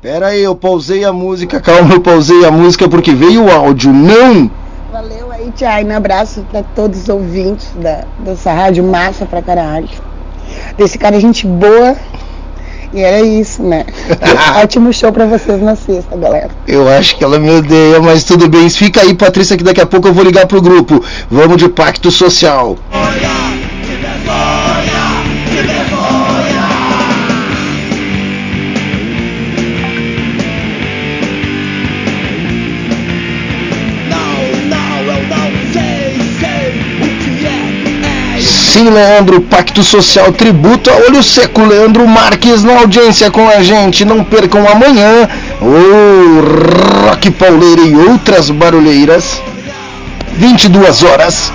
Pera 0.00 0.28
aí, 0.28 0.42
eu 0.42 0.56
pausei 0.56 1.04
a 1.04 1.12
música, 1.12 1.60
calma, 1.60 1.92
eu 1.92 2.00
pausei 2.00 2.42
a 2.46 2.50
música 2.50 2.88
porque 2.88 3.12
veio 3.12 3.44
o 3.44 3.50
áudio, 3.50 3.92
não! 3.92 4.50
Valeu 4.90 5.30
aí, 5.30 5.52
Tiago, 5.54 5.86
um 5.86 5.94
abraço 5.94 6.46
para 6.50 6.62
todos 6.62 7.02
os 7.02 7.08
ouvintes 7.10 7.70
da, 7.76 8.04
dessa 8.20 8.50
rádio 8.50 8.84
massa 8.84 9.26
pra 9.26 9.42
caralho. 9.42 9.90
Desse 10.78 10.96
cara, 10.96 11.20
gente 11.20 11.46
boa, 11.46 11.94
e 12.92 13.00
era 13.00 13.20
isso, 13.20 13.62
né? 13.62 13.84
Ótimo 14.62 14.92
show 14.92 15.12
pra 15.12 15.26
vocês 15.26 15.62
na 15.62 15.76
sexta, 15.76 16.16
galera. 16.16 16.50
Eu 16.66 16.88
acho 16.88 17.16
que 17.16 17.24
ela 17.24 17.38
me 17.38 17.50
odeia, 17.50 18.00
mas 18.00 18.24
tudo 18.24 18.48
bem. 18.48 18.68
Fica 18.68 19.00
aí, 19.00 19.14
Patrícia, 19.14 19.56
que 19.56 19.64
daqui 19.64 19.80
a 19.80 19.86
pouco 19.86 20.08
eu 20.08 20.12
vou 20.12 20.24
ligar 20.24 20.46
pro 20.46 20.60
grupo. 20.60 21.02
Vamos 21.30 21.56
de 21.56 21.68
pacto 21.68 22.10
social. 22.10 22.76
Sim, 38.80 38.88
Leandro, 38.88 39.42
Pacto 39.42 39.84
Social 39.84 40.32
tributo 40.32 40.88
a 40.88 40.94
Olho 41.06 41.22
Seco. 41.22 41.62
Leandro 41.62 42.08
Marques 42.08 42.64
na 42.64 42.78
audiência 42.78 43.30
com 43.30 43.46
a 43.46 43.62
gente. 43.62 44.06
Não 44.06 44.24
percam 44.24 44.66
amanhã 44.66 45.28
o 45.60 47.06
Rock 47.06 47.30
Pauleira 47.30 47.82
e 47.82 47.94
outras 47.94 48.48
barulheiras. 48.48 49.42
22 50.32 51.02
horas. 51.02 51.52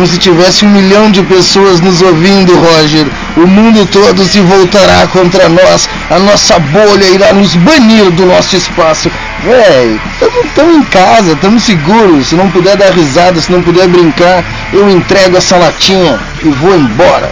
Como 0.00 0.10
se 0.10 0.18
tivesse 0.18 0.64
um 0.64 0.70
milhão 0.70 1.10
de 1.10 1.22
pessoas 1.24 1.78
nos 1.78 2.00
ouvindo, 2.00 2.54
Roger. 2.58 3.06
O 3.36 3.46
mundo 3.46 3.84
todo 3.84 4.24
se 4.24 4.40
voltará 4.40 5.06
contra 5.08 5.46
nós. 5.50 5.86
A 6.08 6.18
nossa 6.18 6.58
bolha 6.58 7.04
irá 7.04 7.34
nos 7.34 7.54
banir 7.56 8.10
do 8.12 8.24
nosso 8.24 8.56
espaço. 8.56 9.10
Véi, 9.44 10.00
estamos 10.46 10.76
em 10.76 10.82
casa, 10.84 11.32
estamos 11.32 11.62
seguros. 11.64 12.28
Se 12.28 12.34
não 12.34 12.50
puder 12.50 12.78
dar 12.78 12.92
risada, 12.92 13.38
se 13.42 13.52
não 13.52 13.60
puder 13.60 13.88
brincar, 13.88 14.42
eu 14.72 14.88
entrego 14.88 15.36
essa 15.36 15.58
latinha 15.58 16.18
e 16.42 16.48
vou 16.48 16.74
embora. 16.74 17.30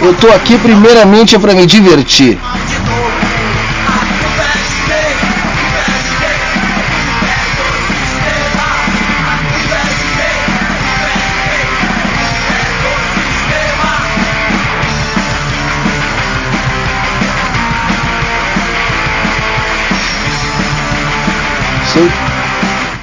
Eu 0.00 0.14
tô 0.14 0.28
aqui 0.28 0.56
primeiramente 0.56 1.38
para 1.38 1.54
me 1.54 1.66
divertir. 1.66 2.38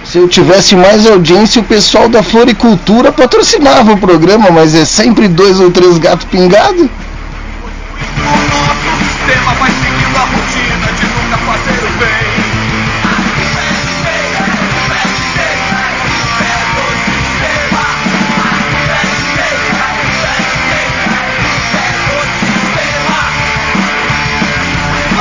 Se 0.09 0.17
eu 0.17 0.27
tivesse 0.27 0.75
mais 0.75 1.05
audiência, 1.05 1.61
o 1.61 1.63
pessoal 1.63 2.09
da 2.09 2.23
Floricultura 2.23 3.11
patrocinava 3.11 3.91
o 3.91 3.97
programa, 3.97 4.49
mas 4.49 4.73
é 4.73 4.83
sempre 4.83 5.27
dois 5.27 5.59
ou 5.59 5.69
três 5.69 5.99
gatos 5.99 6.25
pingados. 6.25 6.87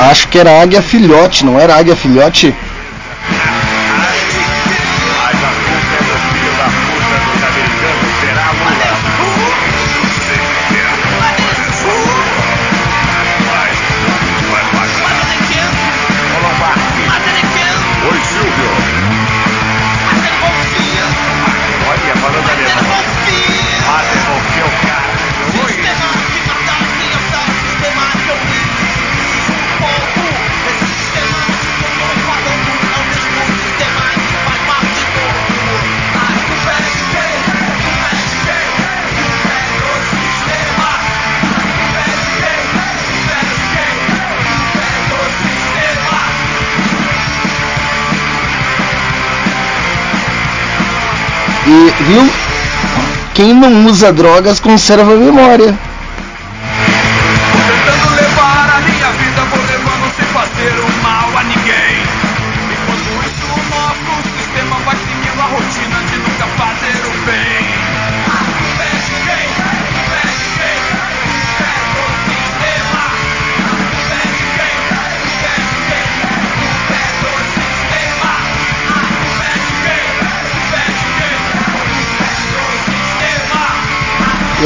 Acho 0.09 0.27
que 0.29 0.39
era 0.39 0.59
águia 0.59 0.81
filhote, 0.81 1.45
não 1.45 1.59
era 1.59 1.75
águia 1.75 1.95
filhote? 1.95 2.55
Quem 53.39 53.53
não 53.53 53.85
usa 53.85 54.11
drogas 54.11 54.59
conserva 54.59 55.13
a 55.13 55.15
memória. 55.15 55.73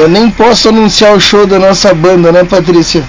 Eu 0.04 0.10
nem 0.10 0.30
posso 0.30 0.68
anunciar 0.68 1.16
o 1.16 1.20
show 1.22 1.48
da 1.48 1.58
nossa 1.58 1.94
banda, 1.94 2.30
né, 2.30 2.44
Patrícia? 2.44 3.02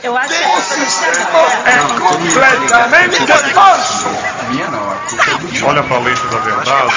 Eu 0.00 0.16
acho 0.16 0.32
que 0.32 0.44
É 0.44 1.78
completamente 1.98 3.26
falso. 3.52 4.06
Olha 5.64 5.82
pra 5.82 5.98
lente 5.98 6.24
da 6.28 6.38
verdade, 6.38 6.92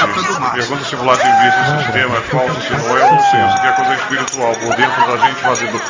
pergunta 0.53 0.83
se 0.83 0.95
Vladimir 0.97 1.47
esse 1.47 1.83
sistema 1.83 2.17
é 2.17 2.21
falso, 2.21 2.61
se 2.61 2.73
não 2.73 2.95
é, 2.95 3.01
eu 3.01 3.11
não 3.11 3.19
sei. 3.31 3.39
Isso 3.39 3.57
aqui 3.57 3.67
é 3.67 3.71
coisa 3.71 3.93
espiritual, 3.95 4.53
por 4.53 4.75
dentro 4.75 5.07
da 5.07 5.17
gente 5.25 5.39
fazendo. 5.41 5.81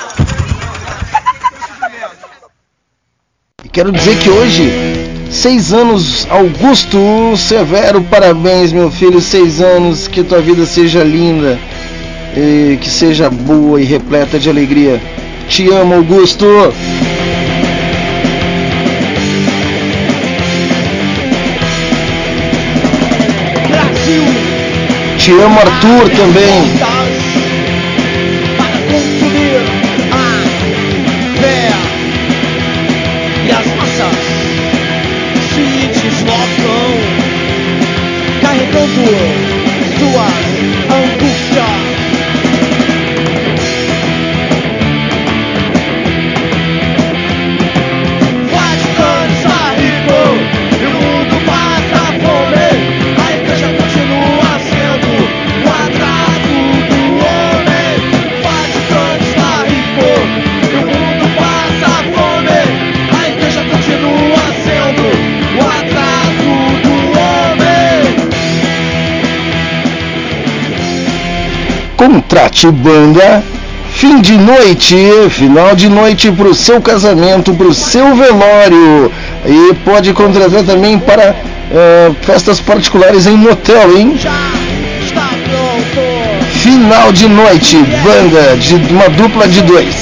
E 3.66 3.68
quero 3.68 3.92
dizer 3.92 4.18
que 4.20 4.30
hoje 4.30 4.89
Seis 5.30 5.72
anos, 5.72 6.28
Augusto 6.30 6.98
Severo, 7.38 8.02
parabéns, 8.02 8.74
meu 8.74 8.92
filho. 8.92 9.22
Seis 9.22 9.62
anos, 9.62 10.08
que 10.08 10.24
tua 10.24 10.42
vida 10.42 10.66
seja 10.66 11.04
linda, 11.04 11.58
que 12.82 12.90
seja 12.90 13.30
boa 13.30 13.80
e 13.80 13.86
repleta 13.86 14.40
de 14.40 14.50
alegria. 14.50 15.00
Te 15.48 15.72
amo, 15.72 15.96
Augusto. 15.96 16.46
Brasil. 23.68 24.24
Te 25.18 25.32
amo, 25.32 25.60
Arthur, 25.60 26.10
também. 26.10 26.99
Contrate 72.30 72.70
banda. 72.70 73.44
Fim 73.90 74.22
de 74.22 74.38
noite, 74.38 74.96
final 75.32 75.76
de 75.76 75.90
noite 75.90 76.32
para 76.32 76.48
o 76.48 76.54
seu 76.54 76.80
casamento, 76.80 77.56
para 77.56 77.66
o 77.66 77.74
seu 77.74 78.16
velório. 78.16 79.12
E 79.48 79.74
pode 79.84 80.14
contratar 80.14 80.64
também 80.64 81.00
para 81.00 81.36
eh, 81.72 82.12
festas 82.22 82.62
particulares 82.62 83.26
em 83.26 83.36
motel, 83.36 83.98
hein? 83.98 84.16
Final 86.54 87.12
de 87.12 87.28
noite, 87.28 87.78
banda 88.04 88.58
de 88.58 88.76
uma 88.76 89.10
dupla 89.10 89.48
de 89.48 89.62
dois. 89.64 89.99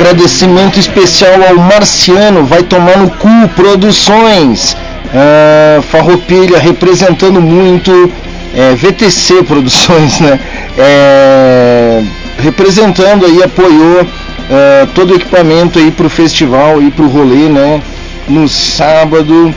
Agradecimento 0.00 0.80
especial 0.80 1.34
ao 1.46 1.56
Marciano, 1.56 2.46
vai 2.46 2.62
tomar 2.62 2.96
no 2.96 3.10
cu 3.10 3.28
Produções. 3.54 4.74
Ah, 5.14 5.82
Farroupilha 5.82 6.58
representando 6.58 7.38
muito. 7.38 8.10
é, 8.56 8.74
VTC 8.74 9.42
Produções, 9.42 10.18
né? 10.18 10.40
É, 10.78 12.02
representando 12.38 13.26
aí, 13.26 13.42
apoiou 13.42 14.06
ah, 14.50 14.88
todo 14.94 15.10
o 15.10 15.16
equipamento 15.16 15.78
aí 15.78 15.90
pro 15.90 16.08
festival 16.08 16.80
e 16.80 16.90
pro 16.90 17.06
rolê, 17.06 17.50
né? 17.50 17.82
No 18.26 18.48
sábado. 18.48 19.54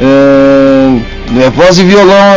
ah, 0.00 1.12
é 1.40 1.50
voz 1.50 1.78
e 1.78 1.84
violão, 1.84 2.34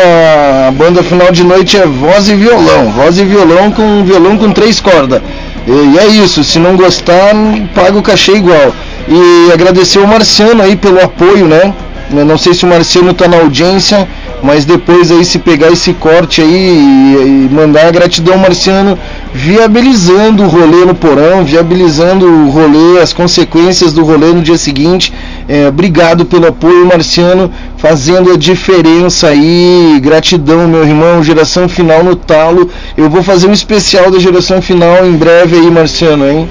a, 0.68 0.72
banda 0.72 1.04
final 1.04 1.30
de 1.32 1.44
noite 1.44 1.76
é 1.76 1.86
voz 1.86 2.30
e 2.30 2.36
violão, 2.36 2.92
voz 2.92 3.18
e 3.18 3.26
violão 3.26 3.70
com 3.72 4.04
violão 4.06 4.38
com 4.38 4.52
três 4.52 4.80
cordas. 4.80 5.22
E 5.68 5.98
é 5.98 6.08
isso, 6.08 6.44
se 6.44 6.60
não 6.60 6.76
gostar, 6.76 7.34
paga 7.74 7.98
o 7.98 8.04
cachê 8.04 8.34
igual. 8.34 8.74
E 9.08 9.52
agradecer 9.52 10.00
o 10.00 10.08
Marciano 10.08 10.62
aí 10.62 10.76
pelo 10.76 11.02
apoio, 11.02 11.48
né? 11.48 11.74
Eu 12.12 12.26
não 12.26 12.38
sei 12.38 12.54
se 12.54 12.66
o 12.66 12.68
Marciano 12.68 13.14
tá 13.14 13.28
na 13.28 13.38
audiência, 13.38 14.08
mas 14.44 14.64
depois 14.64 15.12
aí 15.12 15.26
se 15.26 15.40
pegar 15.40 15.72
esse 15.72 15.92
corte 15.94 16.40
aí 16.40 16.48
e, 16.48 17.48
e 17.48 17.50
mandar 17.52 17.88
a 17.88 17.92
gratidão 17.92 18.38
Marciano, 18.38 18.98
viabilizando 19.34 20.44
o 20.44 20.48
rolê 20.48 20.86
no 20.86 20.94
porão, 20.94 21.44
viabilizando 21.44 22.28
o 22.28 22.50
rolê, 22.50 23.02
as 23.02 23.12
consequências 23.12 23.92
do 23.92 24.04
rolê 24.04 24.28
no 24.28 24.42
dia 24.42 24.58
seguinte. 24.58 25.12
É, 25.50 25.68
obrigado 25.68 26.26
pelo 26.26 26.48
apoio, 26.48 26.86
Marciano, 26.86 27.52
fazendo 27.78 28.32
a 28.32 28.38
diferença 28.38 29.28
aí. 29.28 30.00
Gratidão, 30.02 30.68
meu 30.68 30.84
irmão. 30.84 31.24
Geração 31.24 31.68
final 31.68 32.04
no 32.04 32.16
talo. 32.16 32.70
Eu 32.98 33.10
vou 33.10 33.22
fazer 33.22 33.48
um 33.48 33.52
especial 33.52 34.10
da 34.10 34.20
geração 34.20 34.62
final 34.62 35.06
em 35.06 35.12
breve 35.12 35.58
aí, 35.58 35.70
Marciano, 35.70 36.26
hein? 36.26 36.48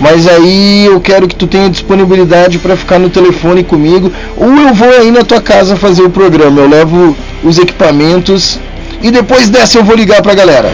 Mas 0.00 0.26
aí 0.26 0.84
eu 0.86 1.00
quero 1.00 1.28
que 1.28 1.36
tu 1.36 1.46
tenha 1.46 1.70
disponibilidade 1.70 2.58
para 2.58 2.76
ficar 2.76 2.98
no 2.98 3.08
telefone 3.08 3.62
comigo, 3.62 4.12
ou 4.36 4.48
eu 4.48 4.74
vou 4.74 4.90
aí 4.90 5.10
na 5.10 5.22
tua 5.22 5.40
casa 5.40 5.76
fazer 5.76 6.02
o 6.02 6.10
programa. 6.10 6.60
Eu 6.60 6.68
levo 6.68 7.16
os 7.44 7.58
equipamentos 7.58 8.58
e 9.00 9.10
depois 9.10 9.48
dessa 9.48 9.78
eu 9.78 9.84
vou 9.84 9.94
ligar 9.94 10.20
pra 10.20 10.34
galera. 10.34 10.68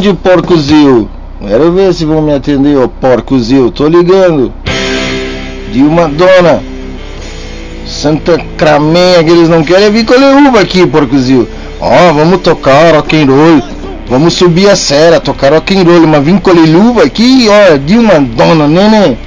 Atende, 0.00 0.14
porcozil. 0.14 1.08
Quero 1.46 1.72
ver 1.72 1.92
se 1.92 2.04
vão 2.04 2.22
me 2.22 2.32
atender, 2.32 2.76
ô 2.76 2.88
porcozil. 2.88 3.70
Tô 3.70 3.86
ligando. 3.86 4.52
De 5.72 5.82
uma 5.82 6.08
dona. 6.08 6.62
Santa 7.86 8.38
Cramenha, 8.56 9.22
que 9.22 9.30
eles 9.30 9.48
não 9.48 9.62
querem 9.62 9.90
vir 9.90 10.04
colher 10.04 10.34
uva 10.34 10.60
aqui, 10.60 10.86
porcozil. 10.86 11.46
Ó, 11.80 12.12
vamos 12.12 12.40
tocar 12.40 12.94
rock 12.94 13.20
and 13.20 13.26
roll. 13.26 13.62
Vamos 14.08 14.34
subir 14.34 14.68
a 14.68 14.76
serra, 14.76 15.20
tocar 15.20 15.52
rock 15.52 15.76
and 15.76 15.84
roll. 15.84 16.06
Mas 16.06 16.24
vim 16.24 16.38
colher 16.38 16.74
uva 16.74 17.04
aqui, 17.04 17.48
ó, 17.48 17.76
de 17.76 17.96
uma 17.96 18.20
dona, 18.20 18.66
neném. 18.66 19.18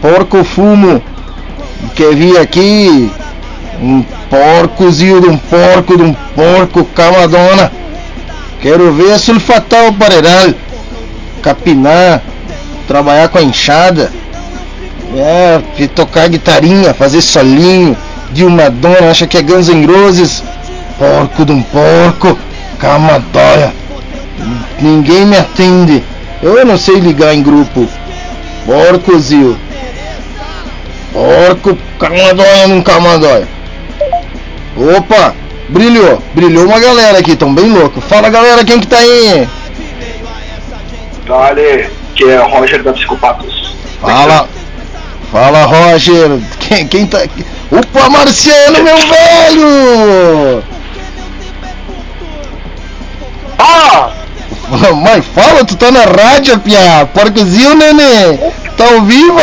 Porco 0.00 0.42
fumo. 0.44 1.00
Quer 1.94 2.14
vir 2.14 2.38
aqui? 2.38 3.10
Um 3.80 4.02
porcozil 4.30 5.20
de 5.20 5.28
um 5.28 5.36
porco 5.36 5.96
de 5.96 6.02
um 6.02 6.14
porco, 6.34 6.84
camadona. 6.84 7.70
Quero 8.66 8.92
ver 8.94 9.12
a 9.12 9.18
sulfatar 9.20 9.86
o 9.88 11.40
capinar, 11.40 12.20
trabalhar 12.88 13.28
com 13.28 13.38
a 13.38 13.42
enxada, 13.44 14.10
é, 15.14 15.86
tocar 15.86 16.28
guitarrinha, 16.28 16.92
fazer 16.92 17.22
solinho, 17.22 17.96
de 18.32 18.44
uma 18.44 18.68
dona, 18.68 19.12
acha 19.12 19.24
que 19.24 19.38
é 19.38 19.42
Guns 19.42 19.68
N' 19.68 19.86
Roses, 19.86 20.42
porco 20.98 21.44
de 21.44 21.52
um 21.52 21.62
porco, 21.62 22.36
camadóia, 22.80 23.72
ninguém 24.80 25.26
me 25.26 25.36
atende, 25.36 26.02
eu 26.42 26.66
não 26.66 26.76
sei 26.76 26.96
ligar 26.96 27.36
em 27.36 27.44
grupo, 27.44 27.86
porcozil, 28.64 29.56
porco, 31.12 31.78
camadóia 32.00 32.66
num 32.66 32.82
camadóia, 32.82 33.46
opa, 34.76 35.36
Brilhou, 35.68 36.22
brilhou 36.32 36.64
uma 36.64 36.78
galera 36.78 37.18
aqui, 37.18 37.34
tão 37.34 37.52
bem 37.52 37.70
louco. 37.72 38.00
Fala 38.00 38.28
galera, 38.28 38.64
quem 38.64 38.78
que 38.80 38.86
tá 38.86 38.98
aí? 38.98 39.48
Dale, 41.26 41.90
que 42.14 42.24
é 42.24 42.40
o 42.40 42.48
Roger 42.48 42.82
da 42.82 42.92
Psicopatos. 42.92 43.74
Fala, 44.00 44.48
fala 45.32 45.64
Roger, 45.64 46.38
quem, 46.60 46.86
quem 46.86 47.06
tá 47.06 47.18
aqui? 47.18 47.44
Opa, 47.70 48.08
Marciano, 48.08 48.82
meu 48.84 48.96
velho! 48.96 50.62
Ah! 53.58 54.10
Mas 55.02 55.24
fala, 55.26 55.64
tu 55.64 55.76
tá 55.76 55.90
na 55.90 56.04
rádio, 56.04 56.58
pia, 56.60 57.08
porcozinho, 57.12 57.74
nenê? 57.74 58.38
Tá 58.76 58.84
ao 58.84 59.02
vivo? 59.02 59.36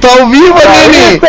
Tá 0.00 0.08
ao 0.18 0.28
vivo, 0.28 0.54
nenê? 0.54 1.20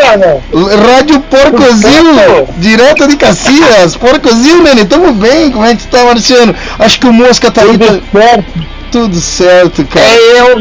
Rádio 0.94 1.20
Porcozinho, 1.22 2.48
direto 2.58 3.08
de 3.08 3.18
Cacias. 3.18 3.96
Porcozinho, 3.96 4.64
nenê, 4.64 4.86
tamo 4.86 5.14
bem? 5.14 5.52
Como 5.52 5.66
é 5.66 5.76
que 5.76 5.84
tu 5.84 5.90
tá, 5.90 6.04
Marciano? 6.04 6.56
Acho 6.80 7.00
que 7.00 7.08
o 7.08 7.14
Mosca 7.14 7.52
tá 7.52 7.62
aí. 7.62 7.78
Tudo 7.78 8.02
certo. 8.12 8.76
Tudo 8.92 9.20
certo, 9.20 9.86
cara. 9.86 10.06
É 10.06 10.40
eu. 10.40 10.60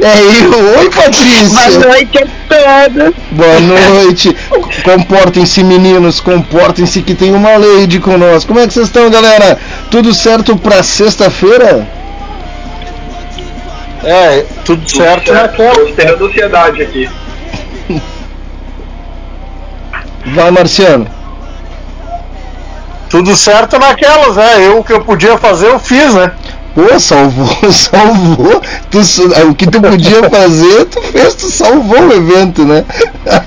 É 0.00 0.18
eu. 0.40 0.78
Oi, 0.78 0.90
Patrícia. 0.90 1.48
Boa 1.48 1.88
noite 1.88 2.18
a 2.18 2.26
todos. 2.48 3.14
Boa 3.32 3.60
noite. 3.60 4.36
Comportem-se, 4.84 5.64
meninos. 5.64 6.20
Comportem-se 6.20 7.02
que 7.02 7.14
tem 7.14 7.34
uma 7.34 7.56
lady 7.56 7.98
conosco. 7.98 8.48
Como 8.48 8.60
é 8.60 8.68
que 8.68 8.74
vocês 8.74 8.86
estão, 8.86 9.10
galera? 9.10 9.58
Tudo 9.90 10.14
certo 10.14 10.56
pra 10.56 10.82
sexta-feira? 10.82 11.88
É, 14.04 14.44
tudo 14.64 14.88
certo 14.88 15.32
naquela. 15.32 15.74
Tô 15.74 15.92
tendo 15.92 16.26
ansiedade 16.26 16.82
aqui. 16.82 17.08
Vai, 20.26 20.50
Marciano. 20.50 21.06
Tudo 23.08 23.36
certo 23.36 23.78
naquelas, 23.78 24.36
né? 24.36 24.66
Eu 24.66 24.78
o 24.78 24.84
que 24.84 24.92
eu 24.92 25.04
podia 25.04 25.36
fazer, 25.36 25.68
eu 25.68 25.78
fiz, 25.78 26.14
né? 26.14 26.32
Pô, 26.74 26.98
salvou, 26.98 27.46
salvou. 27.70 28.62
Tu, 28.90 28.98
o 29.48 29.54
que 29.54 29.66
tu 29.66 29.80
podia 29.80 30.22
fazer, 30.30 30.86
tu 30.86 31.02
fez, 31.02 31.34
tu 31.34 31.50
salvou 31.50 32.00
o 32.00 32.12
evento, 32.12 32.64
né? 32.64 32.84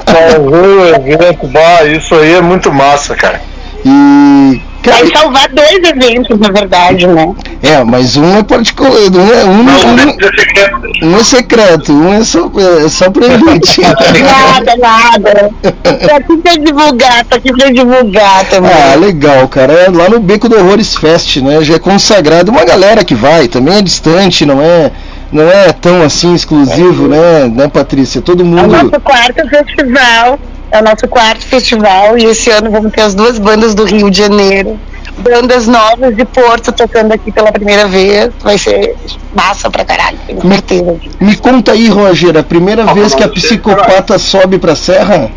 Salvou 0.05 0.61
o 0.61 0.87
evento, 0.87 1.47
bah, 1.47 1.83
isso 1.85 2.13
aí 2.15 2.35
é 2.35 2.41
muito 2.41 2.71
massa, 2.71 3.15
cara. 3.15 3.41
E. 3.83 4.61
Vai 4.85 5.07
salvar 5.07 5.47
dois 5.49 5.79
eventos, 5.83 6.37
na 6.39 6.49
verdade, 6.51 7.07
né? 7.07 7.33
É, 7.63 7.83
mas 7.83 8.15
um 8.17 8.37
é 8.37 8.43
particular, 8.43 8.91
um 8.91 9.33
é, 9.33 9.45
um, 9.45 9.63
Não, 9.63 11.07
um, 11.09 11.13
um 11.13 11.19
é 11.19 11.23
secreto, 11.23 11.91
um 11.93 12.13
é 12.13 12.23
só, 12.23 12.49
é 12.85 12.89
só 12.89 13.09
pra 13.09 13.27
gente. 13.27 13.81
Nada, 14.25 14.75
nada. 14.77 15.49
Tô 15.61 16.15
aqui 16.15 16.37
pra 16.37 16.53
divulgar, 16.53 17.25
tô 17.25 17.35
aqui 17.37 17.51
pra 17.53 17.69
divulgar 17.71 18.45
também. 18.49 18.71
Ah, 18.71 18.95
legal, 18.95 19.47
cara. 19.47 19.73
É 19.73 19.89
lá 19.89 20.09
no 20.09 20.19
Beco 20.19 20.47
do 20.49 20.57
Horrores 20.57 20.95
Fest, 20.95 21.37
né? 21.37 21.61
Já 21.61 21.75
é 21.75 21.79
consagrado 21.79 22.51
uma 22.51 22.63
galera 22.65 23.03
que 23.03 23.15
vai, 23.15 23.47
também 23.47 23.77
é 23.77 23.81
distante, 23.81 24.45
não 24.45 24.61
é, 24.61 24.91
não 25.31 25.43
é 25.49 25.71
tão 25.73 26.01
assim 26.03 26.33
exclusivo, 26.33 27.07
né, 27.07 27.47
né, 27.53 27.67
Patrícia? 27.67 28.21
Todo 28.21 28.41
É 28.41 28.43
o 28.43 28.47
mundo. 28.47 28.71
nosso 28.71 29.01
quarto 29.01 29.47
festival. 29.49 30.39
É 30.71 30.79
o 30.79 30.83
nosso 30.83 31.07
quarto 31.07 31.45
festival. 31.45 32.17
E 32.17 32.25
esse 32.25 32.49
ano 32.49 32.71
vamos 32.71 32.91
ter 32.91 33.01
as 33.01 33.15
duas 33.15 33.39
bandas 33.39 33.73
do 33.75 33.85
Rio 33.85 34.09
de 34.09 34.17
Janeiro. 34.19 34.79
Bandas 35.17 35.65
novas 35.65 36.15
de 36.15 36.25
Porto 36.25 36.71
tocando 36.71 37.13
aqui 37.13 37.31
pela 37.31 37.51
primeira 37.51 37.87
vez. 37.87 38.31
Vai 38.41 38.57
ser 38.57 38.95
massa 39.33 39.69
pra 39.69 39.85
caralho, 39.85 40.17
tenho 40.27 40.41
certeza. 40.41 40.99
Me 41.19 41.37
conta 41.37 41.71
aí, 41.71 41.87
Roger, 41.87 42.35
a 42.37 42.43
primeira 42.43 42.85
vez 42.93 43.15
que 43.15 43.23
a 43.23 43.29
psicopata 43.29 44.17
sobe 44.19 44.59
pra 44.59 44.75
serra? 44.75 45.31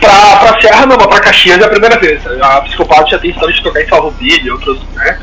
Pra, 0.00 0.36
pra 0.36 0.60
Serra 0.60 0.86
não, 0.86 0.96
mas 0.96 1.06
pra 1.06 1.20
Caxias 1.20 1.60
é 1.60 1.64
a 1.64 1.68
primeira 1.68 1.98
vez. 1.98 2.20
A 2.40 2.60
Psicopata 2.62 3.10
já 3.10 3.18
tem 3.20 3.30
história 3.30 3.54
de 3.54 3.62
tocar 3.62 3.82
em 3.82 3.86
Farroupilha 3.86 4.42
e 4.42 4.50
outros, 4.50 4.80
né? 4.94 5.18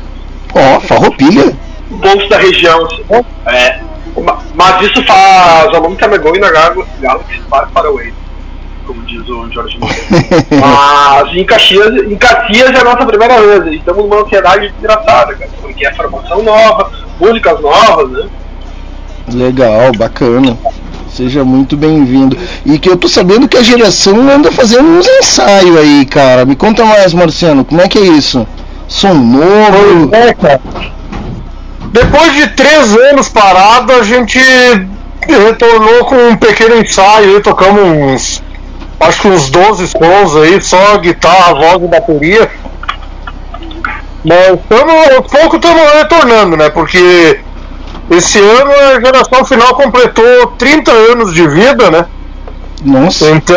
Ó, 0.54 0.80
farroupilha. 0.80 1.52
Pontos 2.00 2.28
da 2.28 2.38
região, 2.38 2.86
assim. 2.86 3.04
É. 3.46 3.78
Ma- 4.22 4.38
Mas 4.54 4.82
isso 4.90 5.02
faz 5.04 5.74
a 5.74 5.78
long 5.78 5.94
time 5.94 6.14
ago 6.14 6.36
in 6.36 6.42
a 6.44 6.50
gal- 6.50 6.86
galaxy 7.00 7.40
far, 7.48 7.68
far 7.72 7.86
away. 7.86 8.12
Como 8.86 9.02
diz 9.02 9.20
o 9.28 9.48
Jorge. 9.52 9.78
Mas 9.80 11.36
em 11.36 11.44
Caxias, 11.44 11.94
em 12.10 12.16
Caxias 12.16 12.70
é 12.70 12.80
a 12.80 12.84
nossa 12.84 13.06
primeira 13.06 13.40
vez. 13.40 13.72
e 13.72 13.76
Estamos 13.76 14.02
numa 14.04 14.22
ansiedade 14.22 14.72
engraçada, 14.78 15.34
cara. 15.34 15.50
Porque 15.60 15.86
é 15.86 15.92
formação 15.94 16.42
nova, 16.42 16.90
músicas 17.20 17.60
novas, 17.60 18.10
né? 18.10 18.28
Legal, 19.32 19.92
bacana. 19.96 20.56
Seja 21.08 21.44
muito 21.44 21.76
bem-vindo. 21.76 22.36
E 22.64 22.78
que 22.78 22.88
eu 22.88 22.96
tô 22.96 23.08
sabendo 23.08 23.48
que 23.48 23.56
a 23.56 23.62
geração 23.62 24.28
anda 24.28 24.50
fazendo 24.50 24.88
uns 24.88 25.06
ensaios 25.06 25.76
aí, 25.76 26.04
cara. 26.06 26.44
Me 26.44 26.56
conta 26.56 26.84
mais, 26.84 27.12
Marciano, 27.14 27.64
como 27.64 27.80
é 27.80 27.88
que 27.88 27.98
é 27.98 28.02
isso? 28.02 28.46
Som 28.88 29.14
novo? 29.14 30.14
É, 30.14 30.32
cara. 30.34 30.60
Depois 31.90 32.34
de 32.34 32.46
três 32.48 32.96
anos 32.96 33.28
parado, 33.28 33.92
a 33.92 34.02
gente 34.02 34.38
retornou 35.28 36.04
com 36.04 36.28
um 36.28 36.36
pequeno 36.36 36.76
ensaio 36.76 37.36
aí, 37.36 37.40
tocamos 37.40 37.82
uns. 37.82 38.42
Acho 39.00 39.22
que 39.22 39.28
uns 39.28 39.50
12 39.50 39.88
sons 39.88 40.36
aí, 40.36 40.60
só 40.60 40.98
guitarra, 40.98 41.54
voz 41.54 41.82
e 41.82 41.88
bateria. 41.88 42.50
Mas 44.24 44.58
tamo, 44.68 44.92
aos 45.16 45.30
pouco 45.30 45.56
estamos 45.56 45.92
retornando, 45.94 46.56
né? 46.56 46.68
Porque 46.70 47.40
esse 48.10 48.38
ano 48.38 48.70
a 48.70 49.00
geração 49.00 49.44
final 49.44 49.74
completou 49.74 50.48
30 50.58 50.92
anos 50.92 51.34
de 51.34 51.48
vida, 51.48 51.90
né? 51.90 52.06
Nossa. 52.84 53.30
Então, 53.30 53.56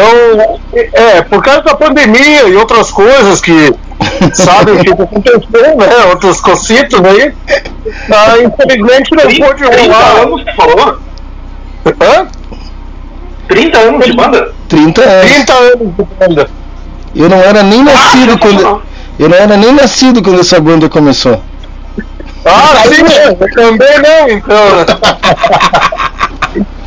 é, 0.74 1.22
por 1.22 1.44
causa 1.44 1.62
da 1.62 1.76
pandemia 1.76 2.48
e 2.48 2.56
outras 2.56 2.92
coisas 2.92 3.40
que 3.42 3.74
sabem 4.34 4.76
o 4.80 4.84
que 4.84 4.92
aconteceu, 4.92 5.78
né? 5.78 6.06
Outros 6.10 6.40
cocitos 6.42 7.00
aí. 7.04 7.34
Ah, 8.12 8.36
infelizmente 8.40 9.12
não 9.16 9.24
30, 9.28 9.46
pôde 9.46 9.64
30 9.64 9.82
rolar. 9.94 10.22
anos, 10.22 10.44
tu 10.44 10.56
falou? 10.56 11.00
Hã? 11.86 12.28
30 13.48 13.78
anos 13.78 14.06
de 14.06 14.14
banda? 14.14 14.54
30 14.70 15.02
anos. 15.02 15.32
30 15.32 15.54
anos 15.54 15.96
de 15.96 16.04
banda. 16.20 16.50
Eu 17.16 17.30
não 17.30 17.38
era 17.38 17.62
nem 17.64 17.84
nascido 17.84 18.38
quando. 18.40 18.82
Eu 19.20 19.30
não 19.30 19.38
era 19.38 19.58
nem 19.58 19.74
nascido 19.74 20.22
quando 20.24 20.40
essa 20.40 20.60
banda 20.60 20.90
começou. 20.90 21.42
Ah, 22.46 22.84
sim, 22.88 23.04
eu 23.04 23.54
também 23.54 24.00
não, 24.00 24.30
então. 24.30 24.58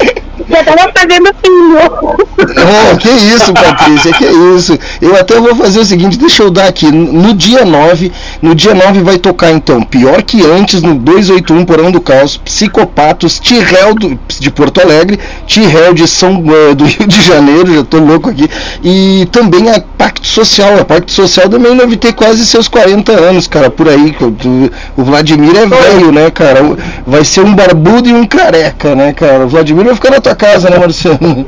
Já 0.56 0.64
tava 0.64 0.90
fazendo 0.90 1.34
filho. 1.44 2.26
Oh, 2.38 2.96
que 2.96 3.10
isso, 3.10 3.52
Patrícia, 3.52 4.12
que 4.14 4.24
isso. 4.24 4.78
Eu 5.02 5.14
até 5.14 5.38
vou 5.38 5.54
fazer 5.54 5.80
o 5.80 5.84
seguinte, 5.84 6.16
deixa 6.16 6.42
eu 6.42 6.50
dar 6.50 6.66
aqui. 6.66 6.90
No 6.90 7.34
dia 7.34 7.64
9, 7.64 8.10
no 8.40 8.54
dia 8.54 8.74
9 8.74 9.02
vai 9.02 9.18
tocar 9.18 9.50
então, 9.50 9.82
pior 9.82 10.22
que 10.22 10.42
antes, 10.46 10.80
no 10.80 10.94
281 10.94 11.64
Porão 11.66 11.90
do 11.90 12.00
Caos, 12.00 12.38
Psicopatos, 12.38 13.38
Tirrel 13.38 13.94
do, 13.94 14.18
de 14.38 14.50
Porto 14.50 14.80
Alegre, 14.80 15.18
Tirrel 15.46 15.92
de 15.92 16.08
São 16.08 16.42
eh, 16.46 16.74
do 16.74 16.84
Rio 16.84 17.06
de 17.06 17.20
Janeiro, 17.20 17.74
já 17.74 17.84
tô 17.84 17.98
louco 17.98 18.30
aqui. 18.30 18.48
E 18.82 19.28
também 19.30 19.70
a 19.70 19.80
Pacto 19.98 20.26
Social. 20.26 20.80
A 20.80 20.84
Pacto 20.86 21.12
Social 21.12 21.50
também 21.50 21.76
deve 21.76 21.96
ter 21.96 22.14
quase 22.14 22.46
seus 22.46 22.66
40 22.66 23.12
anos, 23.12 23.46
cara, 23.46 23.68
por 23.70 23.88
aí. 23.88 24.16
O, 24.20 25.02
o 25.02 25.04
Vladimir 25.04 25.54
é 25.54 25.66
velho, 25.66 26.12
né, 26.12 26.30
cara? 26.30 26.60
Vai 27.06 27.24
ser 27.24 27.40
um 27.40 27.54
barbudo 27.54 28.08
e 28.08 28.14
um 28.14 28.26
careca, 28.26 28.94
né, 28.94 29.12
cara? 29.12 29.44
O 29.44 29.48
Vladimir 29.48 29.84
vai 29.84 29.94
ficar 29.94 30.10
na 30.10 30.20
tua 30.20 30.34
casa, 30.34 30.45
né, 30.70 30.78
Marciano? 30.78 31.47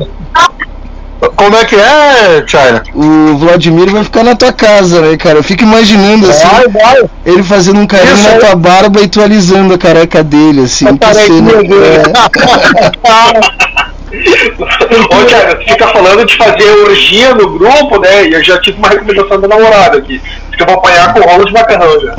Como 1.35 1.57
é 1.57 1.65
que 1.65 1.75
é, 1.77 2.45
China? 2.47 2.83
O 2.95 3.37
Vladimir 3.39 3.91
vai 3.91 4.05
ficar 4.05 4.23
na 4.23 4.37
tua 4.37 4.53
casa, 4.53 5.01
né, 5.01 5.17
cara? 5.17 5.39
Eu 5.39 5.43
fico 5.43 5.65
imaginando 5.65 6.29
assim, 6.31 6.47
Vai, 6.47 6.69
vai. 6.69 7.03
ele 7.27 7.43
fazendo 7.43 7.81
um 7.81 7.87
carinho 7.87 8.15
Isso 8.15 8.29
na 8.29 8.37
tua 8.39 8.55
barba 8.55 9.01
e 9.01 9.09
tu 9.09 9.21
alisando 9.21 9.75
a 9.75 9.79
careca 9.79 10.23
dele, 10.23 10.63
assim. 10.63 10.87
Que 10.97 11.15
cena- 11.15 11.53
dele. 11.63 11.69
Ô, 14.11 15.25
Thiago, 15.27 15.63
você 15.63 15.71
fica 15.71 15.87
falando 15.89 16.25
de 16.25 16.37
fazer 16.37 16.71
orgia 16.89 17.35
no 17.35 17.59
grupo, 17.59 18.01
né? 18.01 18.29
E 18.29 18.33
eu 18.33 18.43
já 18.43 18.59
tive 18.61 18.79
uma 18.79 18.89
recomendação 18.89 19.41
da 19.41 19.49
namorada 19.49 19.99
aqui. 19.99 20.21
Que 20.57 20.63
eu 20.63 20.67
vou 20.67 20.77
apanhar 20.77 21.13
com 21.13 21.21
rolo 21.21 21.45
de 21.45 21.53
macarrão 21.53 22.01
já. 22.01 22.17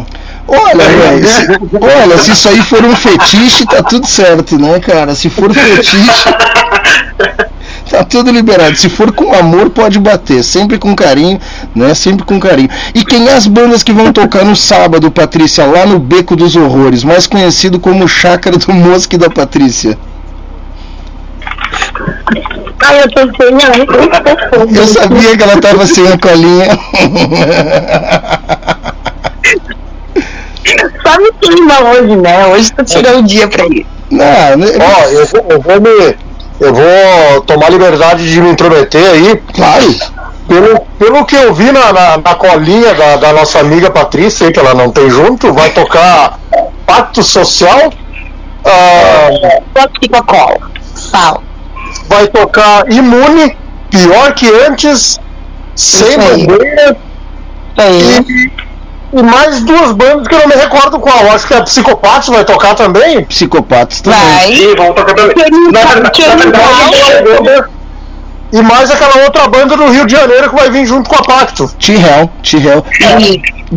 Olha, 0.48 0.88
velho, 0.88 1.28
se, 1.28 1.48
olha, 1.80 2.18
se 2.18 2.32
isso 2.32 2.50
aí 2.50 2.62
for 2.64 2.84
um 2.84 2.96
fetiche, 2.96 3.66
tá 3.68 3.84
tudo 3.84 4.08
certo, 4.08 4.58
né, 4.58 4.80
cara? 4.80 5.14
Se 5.14 5.30
for 5.30 5.54
fetiche, 5.54 6.10
tá 7.90 8.04
tudo 8.04 8.32
liberado. 8.32 8.76
Se 8.76 8.90
for 8.90 9.12
com 9.12 9.34
amor, 9.34 9.70
pode 9.70 10.00
bater. 10.00 10.44
Sempre 10.44 10.78
com 10.78 10.96
carinho, 10.96 11.40
né? 11.76 11.94
Sempre 11.96 12.24
com 12.26 12.40
carinho. 12.40 12.70
E 12.94 13.04
quem 13.04 13.28
é 13.28 13.34
as 13.34 13.48
bandas 13.48 13.82
que 13.84 13.92
vão 13.92 14.12
tocar 14.14 14.46
no 14.46 14.56
sábado, 14.56 15.10
Patrícia, 15.12 15.66
lá 15.66 15.86
no 15.86 16.00
Beco 16.00 16.36
dos 16.36 16.56
Horrores, 16.56 17.04
mais 17.04 17.26
conhecido 17.28 17.80
como 17.80 18.08
Chácara 18.08 18.58
do 18.58 18.74
Mosque 18.74 19.18
da 19.18 19.30
Patrícia? 19.30 19.98
Ai, 22.82 23.02
eu 23.04 23.12
tô 23.12 23.22
sem 23.36 23.56
ar. 23.56 24.76
Eu 24.76 24.88
sabia 24.88 25.36
que 25.38 25.44
ela 25.44 25.58
tava 25.60 25.86
sem 25.86 26.08
a 26.08 26.18
colinha. 26.18 26.68
Só 31.04 31.18
me 31.20 31.32
clima 31.42 31.80
hoje, 31.92 32.16
né? 32.18 32.48
Hoje 32.48 32.72
tu 32.74 32.84
tirou 32.86 33.20
o 33.20 33.24
dia 33.24 33.48
pra 33.48 33.66
ir. 33.66 33.86
Não, 34.12 34.58
né? 34.58 34.68
Ó, 34.80 35.04
eu, 35.10 35.26
vou- 35.28 35.46
eu 35.50 35.62
vou 35.62 35.82
me. 35.82 36.29
Eu 36.60 36.74
vou 36.74 37.42
tomar 37.42 37.70
liberdade 37.70 38.30
de 38.30 38.42
me 38.42 38.50
intrometer 38.50 39.12
aí. 39.12 39.42
Claro. 39.54 39.96
Pelo, 40.48 40.80
pelo 40.98 41.26
que 41.26 41.36
eu 41.36 41.54
vi 41.54 41.72
na, 41.72 41.94
na, 41.94 42.18
na 42.18 42.36
colinha 42.36 42.94
da, 42.96 43.18
da 43.18 43.34
nossa 43.34 43.60
amiga 43.60 43.90
Patrícia, 43.92 44.52
que 44.52 44.60
ela 44.60 44.74
não 44.74 44.92
tem 44.92 45.10
junto, 45.10 45.54
vai 45.54 45.70
tocar 45.70 46.40
Pacto 46.86 47.24
Social. 47.24 47.94
Fala. 51.12 51.42
vai 52.08 52.28
tocar 52.28 52.92
Imune, 52.92 53.56
pior 53.90 54.34
que 54.34 54.50
antes, 54.68 55.20
sem 55.76 56.18
bandeira. 56.18 56.98
E, 57.78 58.52
e 59.12 59.24
mais 59.24 59.62
duas 59.62 59.92
bandas 59.94 60.28
que 60.28 60.36
eu 60.36 60.40
não 60.40 60.48
me 60.48 60.56
recordo 60.56 61.00
qual. 61.00 61.32
Acho 61.32 61.48
que 61.48 61.54
a 61.54 61.64
Psicopatos 61.64 62.30
vai 62.30 62.46
tocar 62.46 62.76
também. 62.76 63.24
Psicopatas 63.26 64.02
também. 64.02 64.20
Vai. 64.20 64.56
Sim, 64.56 64.76
vamos 64.76 64.96
tocar 64.96 65.16
também. 65.16 65.36
Na 65.72 65.86
verdade, 65.86 66.22
na 66.28 66.36
verdade, 66.36 67.70
E 68.52 68.62
mais 68.62 68.92
aquela 68.92 69.24
outra 69.24 69.48
banda 69.48 69.76
do 69.76 69.90
Rio 69.90 70.06
de 70.06 70.16
Janeiro 70.16 70.50
que 70.50 70.56
vai 70.56 70.70
vir 70.70 70.86
junto 70.86 71.10
com 71.10 71.16
a 71.16 71.24
Pacto. 71.24 71.68
T-Hell, 71.80 72.30
T-Hell. 72.44 72.86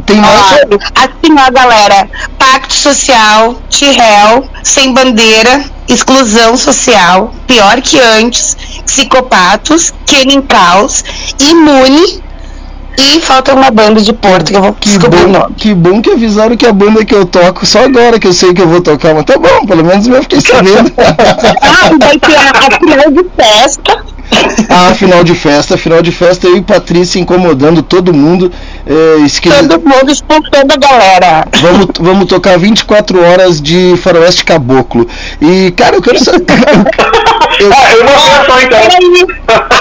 Tem 0.06 0.16
mais. 0.16 0.34
Ó, 0.36 0.76
assim, 0.96 1.34
ó, 1.38 1.50
galera. 1.50 2.08
Pacto 2.38 2.74
social, 2.74 3.56
Tirel, 3.68 4.48
sem 4.62 4.92
bandeira, 4.94 5.64
exclusão 5.88 6.56
social, 6.56 7.32
pior 7.46 7.80
que 7.82 8.00
antes, 8.00 8.56
psicopatos, 8.86 9.92
Kenny 10.06 10.42
Kraus, 10.42 11.04
imune 11.38 12.22
e 12.98 13.20
falta 13.20 13.54
uma 13.54 13.70
banda 13.70 14.00
de 14.00 14.12
Porto 14.12 14.50
que 14.50 14.56
eu 14.56 14.62
vou 14.62 14.72
Que 14.74 14.88
descobrir 14.88 15.22
o 15.24 15.28
bom, 15.28 15.38
nome. 15.40 15.54
que 15.56 15.74
bom 15.74 16.00
que 16.02 16.10
avisaram 16.10 16.56
que 16.56 16.66
a 16.66 16.72
banda 16.72 17.04
que 17.04 17.14
eu 17.14 17.24
toco, 17.26 17.64
só 17.66 17.84
agora 17.84 18.18
que 18.18 18.26
eu 18.26 18.32
sei 18.32 18.52
que 18.52 18.60
eu 18.62 18.68
vou 18.68 18.80
tocar, 18.80 19.14
mas 19.14 19.24
tá 19.24 19.36
bom, 19.38 19.66
pelo 19.66 19.84
menos 19.84 20.06
eu 20.06 20.22
fiquei 20.22 20.40
sabendo. 20.40 20.92
Ah, 21.62 21.90
vai 22.00 22.18
ter 22.18 22.36
a, 22.36 22.50
a 22.50 22.78
final 22.78 23.10
de 23.10 23.24
festa. 23.36 24.04
ah, 24.70 24.94
final 24.94 25.22
de 25.24 25.34
festa, 25.34 25.76
final 25.76 26.00
de 26.00 26.10
festa, 26.12 26.46
eu 26.46 26.56
e 26.56 26.62
Patrícia 26.62 27.18
incomodando 27.20 27.82
todo 27.82 28.14
mundo. 28.14 28.50
É, 28.86 29.18
esqueci- 29.26 29.66
Todo 29.68 29.80
mundo 29.88 30.10
expulsando 30.10 30.72
a 30.72 30.76
galera. 30.76 31.48
Vamos, 31.60 31.86
vamos 32.00 32.26
tocar 32.26 32.58
24 32.58 33.22
horas 33.22 33.60
de 33.60 33.94
Faroeste 33.98 34.44
Caboclo. 34.44 35.06
E, 35.40 35.72
cara, 35.76 35.96
eu 35.96 36.02
quero 36.02 36.22
saber. 36.22 36.44
eu, 37.60 37.70
Ah, 37.72 37.92
eu 37.92 38.04
vou 38.04 38.18
só 38.46 38.60
então. 38.60 38.78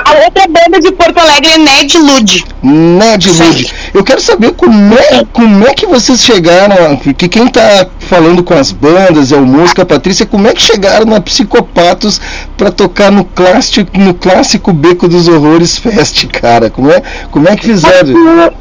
A 0.06 0.26
outra 0.26 0.48
banda 0.48 0.80
de 0.80 0.91
Porto 0.91 1.18
Alegre 1.19 1.52
é 1.52 1.57
Ned 1.57 1.98
Lud. 1.98 2.45
Ned 2.61 3.30
Sim. 3.31 3.43
Lud, 3.43 3.73
eu 3.93 4.03
quero 4.03 4.22
saber 4.22 4.53
como 4.53 4.93
é, 4.93 5.23
como 5.31 5.68
é 5.68 5.73
que 5.73 5.85
vocês 5.85 6.22
chegaram, 6.22 6.98
que 6.98 7.27
quem 7.27 7.48
tá 7.48 7.88
falando 7.99 8.43
com 8.43 8.53
as 8.53 8.72
bandas, 8.72 9.31
é 9.31 9.35
o 9.35 9.45
Música, 9.45 9.84
a 9.84 9.85
Patrícia, 9.85 10.26
como 10.26 10.48
é 10.48 10.53
que 10.53 10.61
chegaram 10.61 11.06
na 11.06 11.22
Psicopatos 11.22 12.19
pra 12.57 12.72
tocar 12.72 13.11
no 13.11 13.23
clássico, 13.26 13.98
no 13.98 14.14
clássico 14.14 14.73
Beco 14.73 15.07
dos 15.07 15.27
Horrores 15.27 15.77
Fest, 15.77 16.26
cara? 16.27 16.69
Como 16.69 16.91
é, 16.91 17.02
como 17.31 17.48
é 17.48 17.56
que 17.56 17.65
fizeram? 17.68 18.52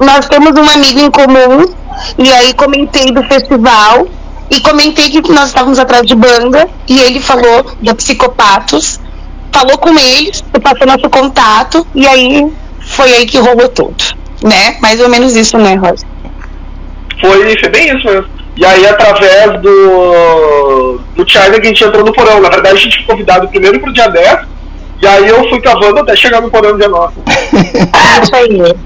Nós 0.00 0.28
temos 0.28 0.52
um 0.52 0.70
amigo 0.70 1.00
em 1.00 1.10
comum 1.10 1.66
e 2.18 2.32
aí 2.32 2.54
comentei 2.54 3.10
do 3.12 3.22
festival 3.24 4.06
e 4.50 4.60
comentei 4.60 5.10
que 5.10 5.20
nós 5.32 5.48
estávamos 5.48 5.78
atrás 5.78 6.06
de 6.06 6.14
banda 6.14 6.68
e 6.88 6.98
ele 7.00 7.20
falou 7.20 7.64
da 7.82 7.94
Psicopatos, 7.94 8.98
falou 9.52 9.76
com 9.78 9.90
eles, 9.98 10.42
passou 10.62 10.86
nosso 10.86 11.08
contato 11.10 11.86
e 11.94 12.06
aí 12.06 12.46
foi 12.80 13.12
aí 13.14 13.26
que 13.26 13.38
rolou 13.38 13.68
tudo, 13.68 13.94
né? 14.42 14.76
Mais 14.80 15.00
ou 15.00 15.08
menos 15.08 15.36
isso, 15.36 15.58
né, 15.58 15.74
Rosa? 15.74 16.06
Foi, 17.20 17.58
foi 17.58 17.68
bem 17.68 17.96
isso 17.96 18.06
mesmo. 18.06 18.26
E 18.56 18.64
aí, 18.64 18.84
através 18.86 19.60
do, 19.62 21.00
do 21.14 21.24
Thiago, 21.24 21.56
a 21.60 21.64
gente 21.64 21.84
entrou 21.84 22.04
no 22.04 22.12
porão. 22.12 22.40
Na 22.40 22.48
verdade, 22.48 22.76
a 22.76 22.80
gente 22.80 22.96
foi 22.98 23.06
convidado 23.06 23.46
primeiro 23.48 23.78
pro 23.78 23.92
dia 23.92 24.08
10, 24.08 24.38
e 25.00 25.06
aí 25.06 25.28
eu 25.28 25.48
fui 25.48 25.60
cavando 25.60 26.00
até 26.00 26.16
chegar 26.16 26.40
no 26.40 26.50
porão 26.50 26.76
dia 26.76 26.88
9. 26.88 27.14
Ah, 27.92 28.20
isso 28.22 28.34
aí. 28.34 28.76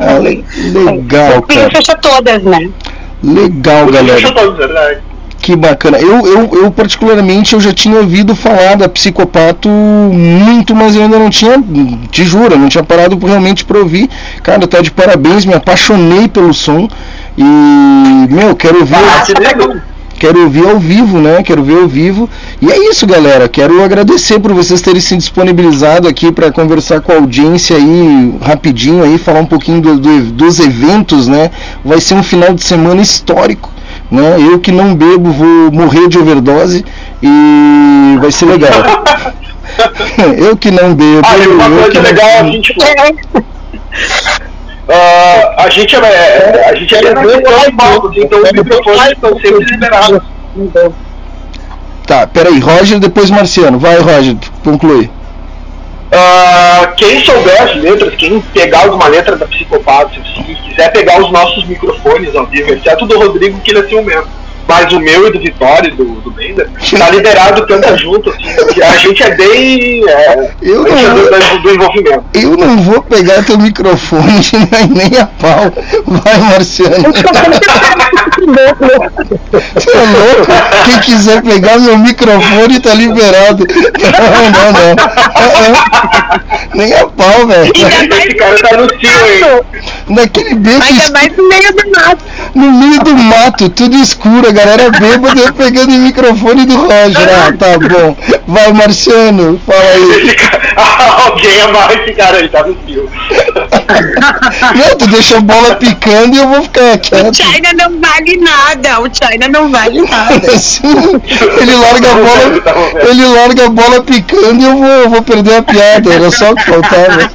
Ah, 0.00 0.18
le- 0.18 0.44
legal, 0.72 1.44
Filho 1.48 1.60
cara. 1.60 1.70
fecha 1.70 1.94
todas, 1.96 2.42
né? 2.42 2.70
Legal, 3.22 3.86
galera. 3.86 4.14
Deixa 4.14 4.28
eu 4.28 4.34
todos, 4.34 4.56
verdade. 4.56 5.00
Que 5.50 5.56
bacana. 5.56 5.98
Eu, 5.98 6.24
eu, 6.24 6.50
eu, 6.62 6.70
particularmente, 6.70 7.54
eu 7.54 7.60
já 7.60 7.72
tinha 7.72 7.96
ouvido 7.98 8.36
falar 8.36 8.76
da 8.76 8.88
Psicopato 8.88 9.68
muito, 9.68 10.76
mas 10.76 10.94
eu 10.94 11.02
ainda 11.02 11.18
não 11.18 11.28
tinha, 11.28 11.60
te 12.08 12.22
juro, 12.22 12.56
não 12.56 12.68
tinha 12.68 12.84
parado 12.84 13.18
realmente 13.18 13.64
pra 13.64 13.78
ouvir. 13.80 14.08
Cara, 14.44 14.64
tá 14.68 14.80
de 14.80 14.92
parabéns, 14.92 15.44
me 15.44 15.52
apaixonei 15.52 16.28
pelo 16.28 16.54
som. 16.54 16.86
E, 17.36 17.42
meu, 18.32 18.54
quero 18.54 18.78
ouvir. 18.78 18.94
Ah. 18.94 19.24
Quero 20.20 20.40
ouvir 20.44 20.68
ao 20.68 20.78
vivo, 20.78 21.18
né? 21.18 21.42
Quero 21.42 21.64
ver 21.64 21.78
ao 21.80 21.88
vivo. 21.88 22.30
E 22.62 22.70
é 22.70 22.90
isso, 22.90 23.04
galera. 23.04 23.48
Quero 23.48 23.82
agradecer 23.82 24.38
por 24.38 24.52
vocês 24.52 24.80
terem 24.80 25.00
se 25.00 25.16
disponibilizado 25.16 26.06
aqui 26.06 26.30
para 26.30 26.52
conversar 26.52 27.00
com 27.00 27.10
a 27.10 27.16
audiência 27.16 27.74
aí 27.76 28.34
rapidinho 28.40 29.02
aí, 29.02 29.18
falar 29.18 29.40
um 29.40 29.46
pouquinho 29.46 29.80
do- 29.80 29.98
do- 29.98 30.20
dos 30.32 30.60
eventos, 30.60 31.26
né? 31.26 31.50
Vai 31.84 32.00
ser 32.00 32.14
um 32.14 32.22
final 32.22 32.52
de 32.54 32.62
semana 32.62 33.00
histórico, 33.00 33.68
né? 34.10 34.36
Eu 34.38 34.58
que 34.58 34.72
não 34.72 34.94
bebo 34.94 35.30
vou 35.30 35.70
morrer 35.70 36.08
de 36.08 36.18
overdose 36.18 36.84
e 37.22 38.18
vai 38.20 38.32
ser 38.32 38.46
legal. 38.46 38.72
eu 40.38 40.56
que 40.56 40.70
não 40.70 40.94
bebo. 40.94 41.22
Ah, 41.22 41.36
uma 41.36 41.64
eu 41.64 41.82
coisa 41.84 42.00
legal, 42.00 42.28
a 42.40 42.44
gente. 42.44 42.74
Ah, 44.88 45.54
a 45.64 45.70
gente 45.70 45.94
é, 45.94 45.98
é, 45.98 46.68
a 46.68 46.74
gente 46.74 46.94
é 46.94 47.00
transmissão 47.00 47.68
em 47.68 47.76
palcos, 47.76 48.16
então 48.16 48.42
os 48.42 48.52
microfones 48.52 49.12
estão 49.12 49.38
sempre 49.38 49.64
liberados. 49.64 50.22
Tá, 52.06 52.26
peraí, 52.26 52.58
Roger, 52.58 52.98
depois 52.98 53.30
Marciano. 53.30 53.78
Vai, 53.78 53.98
Roger, 54.00 54.36
conclui. 54.64 55.08
Ah, 56.12 56.92
quem 56.96 57.24
souber 57.24 57.62
as 57.62 57.76
letras, 57.76 58.14
quem 58.16 58.40
pegar 58.40 58.90
uma 58.90 59.06
letra 59.06 59.36
da 59.36 59.46
Psicopata, 59.46 60.10
se 60.14 60.54
quiser 60.68 60.90
pegar 60.90 61.20
os 61.20 61.30
nossos 61.30 61.64
microfones 61.66 62.34
ao 62.34 62.46
vivo, 62.46 62.72
exceto 62.72 63.06
do 63.06 63.18
Rodrigo, 63.18 63.60
que 63.60 63.70
ele 63.70 63.80
é 63.80 63.88
ciumento. 63.88 64.39
Mas 64.70 64.92
o 64.92 65.00
meu 65.00 65.26
e 65.26 65.32
do 65.32 65.40
Vitória 65.40 65.88
e 65.88 65.90
do, 65.96 66.04
do 66.04 66.30
Bender, 66.30 66.68
tá 66.96 67.10
liberado, 67.10 67.66
canta 67.66 67.98
junto, 67.98 68.30
assim, 68.30 68.80
a 68.82 68.96
gente 68.98 69.20
é 69.20 69.34
bem. 69.34 70.08
É, 70.08 70.50
Eu 70.62 70.84
não- 70.84 70.96
é 70.96 71.10
do, 71.10 71.58
do 71.62 71.70
envolvimento. 71.74 72.24
Eu 72.32 72.56
não 72.56 72.76
vou 72.78 73.02
pegar 73.02 73.42
teu 73.44 73.58
microfone 73.58 74.40
nem 74.94 75.18
a 75.20 75.26
pau. 75.26 75.72
Vai, 76.06 76.38
Marciano. 76.38 77.12
Você 79.74 79.90
é 79.90 80.04
louco? 80.04 80.52
Quem 80.84 81.00
quiser 81.00 81.42
pegar 81.42 81.78
meu 81.78 81.98
microfone 81.98 82.80
tá 82.80 82.94
liberado. 82.94 83.66
Não, 83.68 84.50
não, 84.50 84.72
não. 84.72 84.96
Ah, 85.34 85.50
ah. 85.74 86.40
Nem 86.74 86.94
a 86.94 87.06
pau, 87.06 87.46
velho. 87.46 87.72
Esse 87.74 88.34
cara 88.34 88.56
tá 88.58 88.76
no 88.76 88.88
cio, 88.88 89.10
hein? 89.26 89.60
Naquele 90.08 90.54
beco. 90.54 90.82
Ainda 90.84 91.10
mais 91.12 91.36
no 91.36 91.48
meio 91.48 91.72
do 91.72 91.90
mato. 91.90 92.24
no 92.54 92.72
meio 92.72 93.00
do 93.02 93.14
mato, 93.16 93.68
tudo 93.70 93.96
escuro, 93.96 94.48
a 94.48 94.52
galera 94.64 94.90
bêbada 94.90 95.40
eu 95.40 95.52
pegando 95.54 95.94
o 95.94 95.98
microfone 95.98 96.66
do 96.66 96.76
Roger. 96.76 97.28
Ah, 97.28 97.52
tá 97.52 97.78
bom. 97.78 98.16
Vai, 98.46 98.72
Marciano, 98.72 99.60
fala 99.66 99.80
aí. 99.80 100.36
Alguém 101.40 101.60
amarra 101.62 101.94
esse 101.94 102.12
cara 102.12 102.36
aí, 102.36 102.48
tá 102.50 102.62
no 102.66 102.76
fio. 102.86 103.10
Não, 104.76 104.98
tu 104.98 105.06
deixa 105.06 105.38
a 105.38 105.40
bola 105.40 105.74
picando 105.76 106.36
e 106.36 106.38
eu 106.38 106.46
vou 106.46 106.62
ficar 106.64 106.96
O 106.96 106.98
quieto. 106.98 107.34
China 107.34 107.70
não 107.78 107.98
vale 107.98 108.36
nada, 108.36 109.00
o 109.00 109.06
China 109.06 109.48
não 109.48 109.70
vale 109.70 110.02
nada. 110.08 110.58
Sim, 110.58 110.92
ele 111.60 111.76
larga 111.76 112.10
a 112.10 112.14
bola, 112.14 113.08
ele 113.08 113.26
larga 113.26 113.66
a 113.66 113.68
bola 113.70 114.02
picando 114.02 114.60
e 114.60 114.64
eu 114.64 114.76
vou, 114.76 115.08
vou 115.08 115.22
perder 115.22 115.56
a 115.56 115.62
piada, 115.62 116.12
era 116.12 116.30
só 116.30 116.50
o 116.52 116.56
que 116.56 116.64
faltava. 116.64 117.30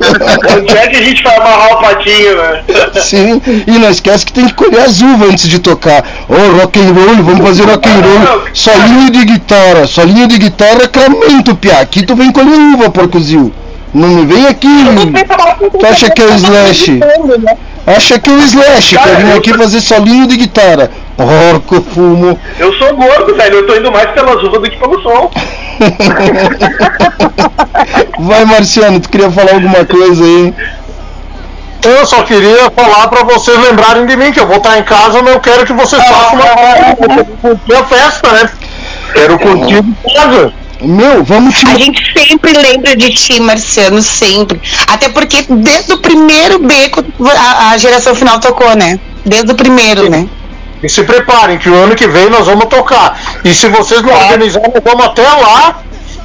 Onde 0.56 0.77
é 0.77 0.88
que 0.88 0.98
a 0.98 1.03
gente 1.03 1.23
vai 1.23 1.36
amarrar 1.38 1.73
o 1.73 1.82
patinho, 1.82 2.38
né? 2.38 2.64
Sim, 3.02 3.41
e 3.65 3.72
não 3.72 3.90
esquece 3.90 4.23
que 4.23 4.34
tem 4.34 4.45
que 4.45 4.53
colher 4.53 4.82
as 4.82 5.02
uvas 5.02 5.30
antes 5.32 5.49
de 5.49 5.57
tocar. 5.57 6.06
Ô, 6.30 6.61
rock 6.61 6.80
and 6.80 6.94
roll, 6.94 7.23
vamos 7.23 7.48
fazer 7.48 7.64
rock 7.64 7.90
and 7.90 8.02
roll. 8.02 8.41
Solinho 8.53 9.10
de 9.10 9.26
guitarra, 9.26 9.88
solinho 9.88 10.27
de 10.27 10.38
guitarra, 10.38 10.88
cramento, 10.88 11.56
piá. 11.56 11.80
Aqui 11.80 12.03
tu 12.03 12.15
vem 12.15 12.32
colher 12.32 12.53
uva, 12.76 12.91
porcozil. 12.91 13.52
Não 13.95 14.09
me 14.09 14.26
vem 14.26 14.45
aqui. 14.47 14.67
Tu 15.80 15.88
acha 15.88 16.09
que 16.09 16.22
é 16.22 16.26
o 16.26 16.35
Slash? 16.35 16.99
Acha 17.88 18.19
que 18.19 18.30
é 18.30 18.34
o 18.34 18.39
Slash, 18.39 18.97
que 18.97 19.07
eu 19.07 19.15
vim 19.15 19.31
aqui 19.38 19.53
fazer 19.53 19.80
solinho 19.80 20.27
de 20.27 20.35
guitarra. 20.35 20.91
Porco, 21.15 21.81
fumo. 21.81 22.38
Eu 22.59 22.73
sou 22.73 22.93
gordo, 22.93 23.34
velho. 23.34 23.55
Eu 23.55 23.67
tô 23.67 23.73
indo 23.73 23.89
mais 23.93 24.11
pelas 24.11 24.43
uvas 24.43 24.61
do 24.61 24.69
que 24.69 24.76
pelo 24.76 25.01
som. 25.01 25.31
Vai, 28.19 28.43
Marciano, 28.43 28.99
tu 28.99 29.07
queria 29.07 29.31
falar 29.31 29.53
alguma 29.53 29.85
coisa 29.85 30.26
aí? 30.26 30.53
Eu 31.84 32.05
só 32.05 32.23
queria 32.23 32.69
falar 32.72 33.07
pra 33.07 33.23
vocês 33.23 33.57
lembrarem 33.61 34.05
de 34.05 34.17
mim, 34.17 34.34
que 34.34 34.41
eu 34.41 34.47
vou 34.47 34.57
estar 34.57 34.77
em 34.77 34.84
casa, 34.84 35.23
mas 35.23 35.35
eu 35.35 35.39
quero 35.39 35.65
que 35.65 35.72
vocês 35.72 36.05
façam 36.05 36.34
uma, 36.34 37.77
uma 37.77 37.85
festa, 37.85 38.30
né? 38.34 38.49
Quero 39.13 39.39
curtir 39.39 39.77
em 39.77 39.95
casa. 40.13 40.65
Meu, 40.86 41.24
vamos 41.24 41.57
te. 41.57 41.68
A 41.68 41.78
gente 41.78 42.02
sempre 42.18 42.53
lembra 42.53 42.95
de 42.95 43.14
ti, 43.14 43.40
Marciano, 43.40 44.02
sempre. 44.02 44.62
Até 44.88 45.10
porque 45.10 45.45
desde 45.49 45.94
o 45.94 45.98
primeiro 45.98 46.60
beco 46.60 47.03
a, 47.38 47.72
a 47.72 47.78
geração 47.78 48.16
final 48.16 48.40
tocou, 48.40 48.76
né? 48.76 48.99
Desde 49.26 49.52
o 49.52 49.56
primeiro, 49.56 50.10
né? 50.10 50.28
E 50.84 50.90
se 50.90 51.03
preparem, 51.03 51.57
que 51.57 51.70
o 51.70 51.74
ano 51.74 51.95
que 51.95 52.07
vem 52.07 52.30
nós 52.30 52.45
vamos 52.45 52.66
tocar. 52.66 53.20
E 53.44 53.53
se 53.53 53.68
vocês 53.68 54.02
não 54.03 54.14
organizarem, 54.14 54.72
nós 54.74 54.84
vamos 54.84 55.06
até 55.06 55.24
lá, 55.24 55.80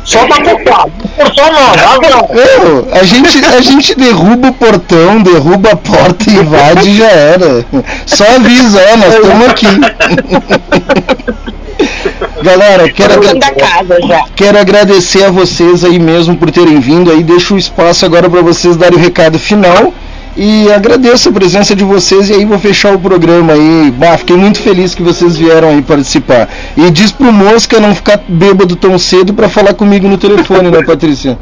só 0.04 0.26
pra 0.26 0.36
tocar. 0.36 0.86
Não 0.86 1.26
por 1.26 1.34
só 1.34 1.50
não, 1.50 1.94
agora. 1.94 2.28
Meu, 2.34 2.88
a 2.92 3.02
gente, 3.04 3.44
a 3.44 3.60
gente 3.60 3.94
derruba 3.94 4.48
o 4.48 4.52
portão, 4.52 5.22
derruba 5.22 5.72
a 5.72 5.76
porta 5.76 6.30
e 6.30 6.34
invade 6.34 6.90
e 6.90 6.98
já 6.98 7.08
era. 7.08 7.64
Só 8.06 8.24
avisa, 8.24 8.80
ó, 8.92 8.96
nós 8.96 9.14
estamos 9.14 9.48
aqui. 9.48 9.66
Galera, 12.42 12.88
quero, 12.90 13.14
agra- 13.14 14.24
quero 14.34 14.58
agradecer 14.58 15.24
a 15.24 15.30
vocês 15.30 15.84
aí 15.84 15.98
mesmo 15.98 16.36
por 16.36 16.50
terem 16.50 16.80
vindo 16.80 17.10
aí. 17.10 17.22
Deixo 17.22 17.54
o 17.54 17.58
espaço 17.58 18.04
agora 18.06 18.28
para 18.30 18.40
vocês 18.42 18.76
darem 18.76 18.98
o 18.98 19.00
recado 19.00 19.38
final. 19.38 19.92
E 20.36 20.72
agradeço 20.72 21.28
a 21.28 21.32
presença 21.32 21.74
de 21.74 21.84
vocês 21.84 22.30
e 22.30 22.34
aí 22.34 22.44
vou 22.44 22.58
fechar 22.58 22.94
o 22.94 22.98
programa 22.98 23.52
aí. 23.52 23.90
Bah, 23.90 24.16
fiquei 24.16 24.36
muito 24.36 24.60
feliz 24.60 24.94
que 24.94 25.02
vocês 25.02 25.36
vieram 25.36 25.68
aí 25.68 25.82
participar. 25.82 26.48
E 26.76 26.90
diz 26.90 27.10
pro 27.10 27.32
Mosca 27.32 27.78
não 27.80 27.94
ficar 27.94 28.20
bêbado 28.28 28.76
tão 28.76 28.98
cedo 28.98 29.34
para 29.34 29.48
falar 29.48 29.74
comigo 29.74 30.08
no 30.08 30.16
telefone, 30.16 30.70
né, 30.70 30.82
Patrícia? 30.82 31.36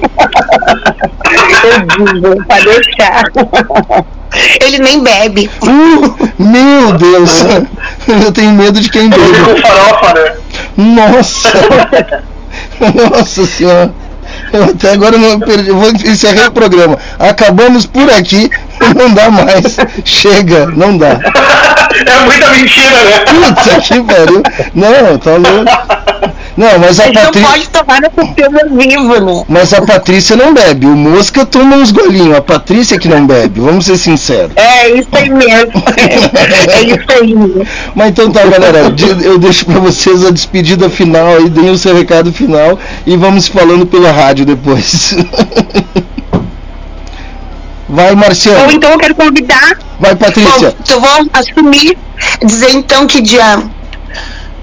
Eu 1.64 2.04
digo, 2.04 2.44
pra 2.46 2.58
deixar. 2.60 3.24
Ele 4.60 4.78
nem 4.78 5.02
bebe. 5.02 5.50
Uh, 5.62 6.28
meu 6.38 6.92
Deus! 6.92 7.30
Eu 8.06 8.32
tenho 8.32 8.52
medo 8.52 8.80
de 8.80 8.90
quem 8.90 9.10
Com 9.10 9.18
bebe. 9.18 9.60
farofa, 9.62 10.14
né? 10.14 10.32
Nossa! 10.76 11.52
Nossa 13.10 13.46
senhora! 13.46 13.92
Eu 14.52 14.64
até 14.64 14.92
agora 14.92 15.18
não 15.18 15.40
perdi. 15.40 15.68
Eu 15.68 15.76
vou 15.76 15.90
encerrar 15.90 16.48
o 16.48 16.52
programa. 16.52 16.98
Acabamos 17.18 17.86
por 17.86 18.10
aqui. 18.12 18.50
Não 18.96 19.12
dá 19.12 19.30
mais. 19.30 19.76
Chega, 20.04 20.66
não 20.66 20.96
dá. 20.96 21.18
É 22.06 22.24
muita 22.24 22.48
mentira, 22.50 23.02
né? 23.04 23.18
Puta 23.26 23.80
que 23.80 24.02
pariu. 24.02 24.42
Não, 24.74 25.18
tá 25.18 25.32
louco. 25.32 26.34
Não, 26.58 26.76
mas 26.80 26.98
A 26.98 27.04
a 27.04 27.06
gente 27.06 27.14
não 27.14 27.22
Patrícia. 27.26 27.48
pode 27.50 27.68
tomar 27.68 28.00
no 28.00 28.10
sistema 28.26 28.58
vivo, 28.68 29.20
né? 29.24 29.44
Mas 29.48 29.72
a 29.72 29.80
Patrícia 29.80 30.34
não 30.34 30.52
bebe. 30.52 30.86
O 30.86 30.96
Mosca 30.96 31.46
toma 31.46 31.76
uns 31.76 31.92
golinhos. 31.92 32.36
A 32.36 32.42
Patrícia 32.42 32.98
que 32.98 33.06
não 33.06 33.24
bebe. 33.24 33.60
Vamos 33.60 33.86
ser 33.86 33.96
sinceros. 33.96 34.50
É 34.56 34.90
isso 34.90 35.08
aí 35.12 35.30
mesmo. 35.30 35.70
É 36.68 36.82
isso 36.82 37.06
aí 37.22 37.32
mesmo. 37.34 37.64
Mas 37.94 38.08
então 38.08 38.32
tá, 38.32 38.44
galera. 38.44 38.92
Eu 39.22 39.38
deixo 39.38 39.64
pra 39.66 39.78
vocês 39.78 40.26
a 40.26 40.32
despedida 40.32 40.90
final 40.90 41.28
aí, 41.36 41.48
deem 41.48 41.70
o 41.70 41.78
seu 41.78 41.94
recado 41.94 42.32
final 42.32 42.76
e 43.06 43.16
vamos 43.16 43.46
falando 43.46 43.86
pela 43.86 44.10
rádio 44.10 44.44
depois. 44.44 45.14
Vai, 47.88 48.14
Marciano. 48.16 48.72
então 48.72 48.90
eu 48.90 48.98
quero 48.98 49.14
convidar. 49.14 49.78
Vai, 50.00 50.16
Patrícia. 50.16 50.70
Bom, 50.70 50.76
eu 50.92 51.00
vou 51.00 51.26
assumir, 51.32 51.96
dizer 52.44 52.70
então 52.72 53.06
que 53.06 53.22
dia 53.22 53.62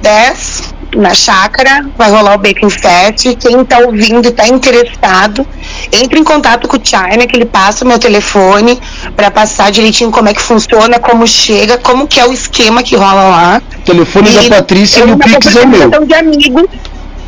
10, 0.02 0.75
na 0.96 1.14
chácara, 1.14 1.86
vai 1.98 2.10
rolar 2.10 2.36
o 2.36 2.38
Bacon 2.38 2.70
Fest. 2.70 3.36
Quem 3.40 3.64
tá 3.66 3.80
ouvindo 3.80 4.28
e 4.28 4.32
tá 4.32 4.48
interessado, 4.48 5.46
entre 5.92 6.20
em 6.20 6.24
contato 6.24 6.68
com 6.68 6.78
o 6.78 6.82
China, 6.84 7.28
que 7.28 7.36
ele 7.36 7.46
passa 7.46 7.84
o 7.84 7.88
meu 7.88 8.00
telefone 8.00 8.80
para 9.16 9.30
passar 9.32 9.72
direitinho 9.72 10.12
como 10.12 10.30
é 10.30 10.34
que 10.34 10.42
funciona, 10.42 11.00
como 11.00 11.28
chega, 11.28 11.78
como 11.78 12.08
que 12.08 12.20
é 12.20 12.26
o 12.26 12.34
esquema 12.34 12.82
que 12.84 12.96
rola 12.96 13.24
lá. 13.24 13.62
Telefone 13.86 14.30
E 14.30 14.50
da 14.50 14.56
Patrícia 14.58 15.00
e 15.00 15.04
o 15.04 15.16
uma 15.16 15.18
Pix 15.18 15.56
é 15.56 15.66
meu. 15.66 16.06
de 16.06 16.14
amigos. 16.14 16.66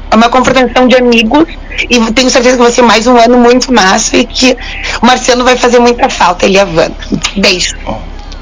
É 0.10 0.16
uma 0.16 0.30
confraternização 0.30 0.88
de 0.88 0.96
amigos 0.96 1.46
e 1.90 2.00
tenho 2.14 2.30
certeza 2.30 2.56
que 2.56 2.64
vai 2.64 2.72
ser 2.72 2.82
mais 2.82 3.06
um 3.08 3.18
ano 3.18 3.38
muito 3.38 3.74
massa 3.74 4.16
e 4.16 4.26
que 4.26 4.56
o 5.02 5.06
Marciano 5.06 5.44
vai 5.44 5.58
fazer 5.58 5.80
muita 5.80 6.10
falta, 6.10 6.46
ele 6.46 6.56
e 6.56 6.60
a 6.62 6.64
Wanda. 6.66 6.96
Beijo. 7.36 7.76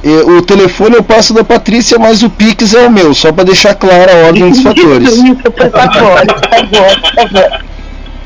O 0.05 0.41
telefone 0.43 0.95
eu 0.97 1.03
passo 1.03 1.33
da 1.33 1.43
Patrícia, 1.43 1.97
mas 1.97 2.21
o 2.21 2.29
Pix 2.29 2.75
é 2.75 2.85
o 2.85 2.91
meu, 2.91 3.11
só 3.15 3.31
pra 3.31 3.43
deixar 3.43 3.73
clara 3.73 4.11
a 4.11 4.27
ordem 4.27 4.51
dos 4.51 4.61
fatores. 4.63 5.09
Isso, 5.13 5.35
por 5.35 5.71
favor, 5.71 6.25
por 6.27 6.49
favor, 6.49 7.01
por 7.01 7.15
favor. 7.15 7.65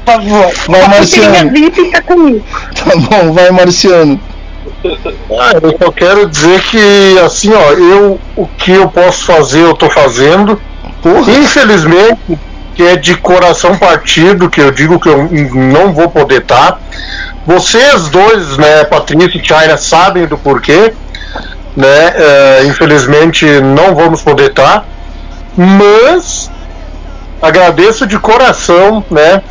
Por 0.06 0.14
favor. 0.14 0.54
Vai, 0.68 0.88
Marciano. 0.88 1.52
Tá 2.76 2.96
bom, 2.96 3.34
vai, 3.34 3.52
Marciano. 3.52 4.20
Ah, 5.40 5.52
eu 5.62 5.78
só 5.82 5.92
quero 5.92 6.28
dizer 6.30 6.62
que, 6.64 7.20
assim, 7.24 7.52
ó, 7.54 7.72
eu, 7.72 8.20
o 8.36 8.46
que 8.46 8.72
eu 8.72 8.90
posso 8.90 9.26
fazer, 9.26 9.62
eu 9.62 9.74
tô 9.74 9.90
fazendo. 9.90 10.60
Porra. 11.02 11.32
Infelizmente, 11.32 12.40
que 12.76 12.84
é 12.84 12.96
de 12.96 13.16
coração 13.18 13.78
partido, 13.78 14.50
que 14.50 14.60
eu 14.60 14.72
digo 14.72 15.00
que 15.00 15.10
eu 15.10 15.30
não 15.74 15.94
vou 15.94 16.10
poder 16.10 16.42
estar. 16.42 16.80
Vocês 17.46 18.10
dois, 18.10 18.58
né, 18.58 18.84
Patrícia 18.86 19.38
e 19.38 19.46
China, 19.46 19.78
sabem 19.78 20.28
do 20.28 20.38
porquê, 20.38 20.94
né? 21.80 22.14
é, 22.14 22.66
infelizmente 22.66 23.46
não 23.62 23.96
vamos 23.96 24.22
poder 24.22 24.50
estar, 24.50 24.86
mas 25.56 26.52
agradeço 27.42 28.06
de 28.06 28.20
coração, 28.20 29.04
né? 29.10 29.42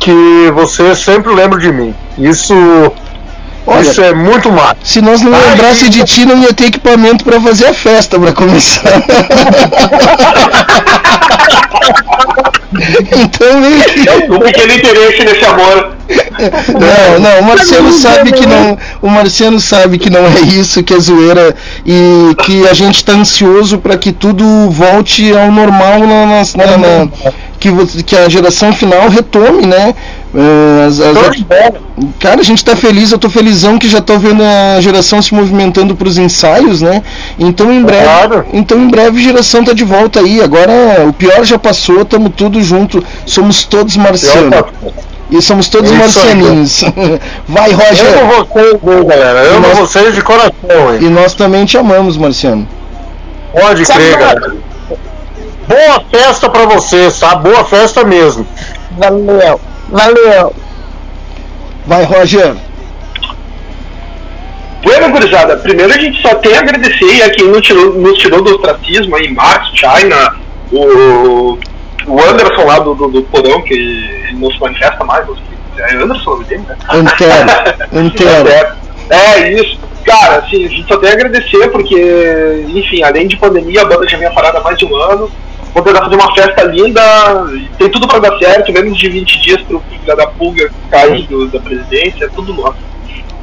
Que 0.00 0.50
vocês 0.54 0.98
sempre 1.00 1.34
lembram 1.34 1.58
de 1.58 1.70
mim. 1.70 1.94
Isso, 2.16 2.54
Olha, 3.70 3.80
isso 3.82 4.00
é 4.00 4.14
muito 4.14 4.50
massa. 4.50 4.76
Se 4.82 5.00
nós 5.00 5.20
não 5.20 5.32
Ai, 5.34 5.50
lembrasse 5.50 5.88
de 5.88 6.02
ti, 6.04 6.24
não 6.24 6.38
ia 6.42 6.52
ter 6.54 6.66
equipamento 6.66 7.24
pra 7.24 7.40
fazer 7.40 7.66
a 7.66 7.74
festa 7.74 8.18
pra 8.18 8.32
começar. 8.32 8.82
então 13.12 13.62
que. 13.92 14.32
Um 14.32 14.38
pequeno 14.40 14.72
interesse 14.74 15.24
nesse 15.24 15.44
amor. 15.44 15.96
Não, 16.08 17.20
não, 17.20 17.40
o 17.40 17.44
Marciano 17.44 17.92
sabe 17.92 18.32
que 18.32 18.46
não. 18.46 18.78
O 19.02 19.08
Marciano 19.08 19.60
sabe 19.60 19.98
que 19.98 20.08
não 20.08 20.20
é 20.24 20.40
isso, 20.40 20.82
que 20.82 20.94
é 20.94 20.98
zoeira 20.98 21.54
e 21.84 22.34
que 22.44 22.66
a 22.68 22.72
gente 22.74 23.04
tá 23.04 23.12
ansioso 23.12 23.78
pra 23.78 23.98
que 23.98 24.12
tudo 24.12 24.70
volte 24.70 25.30
ao 25.36 25.50
normal 25.52 25.98
na, 26.06 26.26
nas- 26.26 26.54
na- 26.54 26.78
na- 26.78 27.08
que, 27.60 27.70
você- 27.70 28.02
que 28.02 28.16
a 28.16 28.28
geração 28.28 28.72
final 28.72 29.08
retome, 29.08 29.66
né? 29.66 29.94
Eh, 30.40 30.84
as- 30.86 31.00
as- 31.00 31.42
cara, 32.20 32.40
a 32.40 32.44
gente 32.44 32.64
tá 32.64 32.76
feliz, 32.76 33.10
eu 33.10 33.18
tô 33.18 33.28
felizão 33.28 33.76
que 33.76 33.88
já 33.88 34.00
tô 34.00 34.18
vendo 34.18 34.40
a 34.44 34.80
geração 34.80 35.20
se 35.20 35.34
movimentando 35.34 35.96
pros 35.96 36.16
ensaios, 36.16 36.80
né? 36.80 37.02
Então 37.38 37.72
em 37.72 37.82
breve, 37.82 38.04
Claro. 38.04 38.46
então 38.52 38.78
em 38.78 38.86
breve 38.88 39.18
a 39.18 39.22
geração 39.22 39.64
tá 39.64 39.72
de 39.72 39.82
volta 39.84 40.20
aí. 40.20 40.40
Agora 40.40 40.70
o 41.08 41.12
pior 41.12 41.42
já 41.44 41.58
passou, 41.58 42.04
tamo 42.04 42.30
tudo 42.30 42.62
junto, 42.62 43.02
somos 43.26 43.64
todos 43.64 43.96
marcianos. 43.96 44.62
E 45.30 45.42
somos 45.42 45.68
todos 45.68 45.90
É 45.90 45.94
isso 46.06 46.20
aí, 46.20 46.34
marcianinhos. 46.36 46.84
Vai, 47.48 47.72
Eu 47.72 47.76
Roger. 47.76 48.18
amo 48.22 48.46
vocês, 48.46 48.76
viu, 48.82 49.04
galera. 49.04 49.38
Eu 49.44 49.56
amo 49.56 49.68
Nós- 49.68 49.78
vocês 49.78 50.14
de 50.14 50.22
coração, 50.22 50.52
hein? 50.94 50.98
E 51.00 51.08
nós 51.10 51.34
também 51.34 51.64
te 51.64 51.76
amamos, 51.76 52.16
Marciano. 52.16 52.66
Pode 53.52 53.84
crer, 53.84 54.16
galera. 54.16 54.52
Boa 55.66 56.02
festa 56.10 56.48
pra 56.48 56.64
vocês, 56.64 57.18
tá? 57.18 57.34
Boa 57.34 57.64
festa 57.64 58.04
mesmo. 58.04 58.46
Valeu, 58.96 59.60
valeu. 59.88 60.54
Vai, 61.86 62.04
Roger. 62.04 62.54
Bueno, 64.82 65.10
gurizada, 65.10 65.56
primeiro 65.56 65.92
a 65.92 65.98
gente 65.98 66.20
só 66.22 66.34
tem 66.36 66.54
a 66.54 66.60
agradecer 66.60 67.22
a 67.22 67.30
quem 67.30 67.48
nos 67.48 67.66
tirou, 67.66 67.94
nos 67.94 68.18
tirou 68.18 68.42
do 68.42 68.54
ostracismo 68.54 69.16
aí, 69.16 69.32
Max, 69.32 69.70
China, 69.74 70.36
o, 70.70 71.58
o 72.06 72.20
Anderson 72.22 72.64
lá 72.64 72.78
do, 72.78 72.94
do, 72.94 73.08
do 73.08 73.22
Porão, 73.24 73.60
que 73.62 73.74
ele 73.74 74.38
não 74.38 74.50
se 74.50 74.60
manifesta 74.60 75.04
mais, 75.04 75.26
mas 75.26 75.38
é 75.78 75.96
Anderson 75.96 76.30
o 76.30 76.32
nome 76.34 76.44
dele, 76.44 76.64
né? 76.68 76.76
Antero, 76.88 77.50
Antero. 77.92 78.48
É, 78.48 78.76
é, 79.10 79.52
isso. 79.52 79.78
Cara, 80.04 80.38
assim, 80.38 80.64
a 80.64 80.68
gente 80.68 80.88
só 80.88 80.96
tem 80.96 81.10
a 81.10 81.12
agradecer 81.12 81.68
porque, 81.68 82.64
enfim, 82.68 83.02
além 83.02 83.26
de 83.26 83.36
pandemia, 83.36 83.82
a 83.82 83.84
banda 83.84 84.08
já 84.08 84.16
vinha 84.16 84.30
parada 84.30 84.58
há 84.58 84.62
mais 84.62 84.78
de 84.78 84.86
um 84.86 84.96
ano. 84.96 85.30
Vou 85.74 85.82
tentar 85.82 86.02
fazer 86.02 86.16
uma 86.16 86.34
festa 86.34 86.62
linda, 86.64 87.00
tem 87.78 87.88
tudo 87.90 88.08
pra 88.08 88.18
dar 88.18 88.36
certo, 88.38 88.72
menos 88.72 88.98
de 88.98 89.08
20 89.08 89.40
dias 89.40 89.62
pro 89.62 89.80
filho 89.88 90.16
da 90.16 90.26
pulga 90.26 90.70
cair 90.90 91.26
do- 91.26 91.46
da 91.48 91.60
presidência, 91.60 92.24
é 92.24 92.28
tudo 92.28 92.52
nosso. 92.54 92.76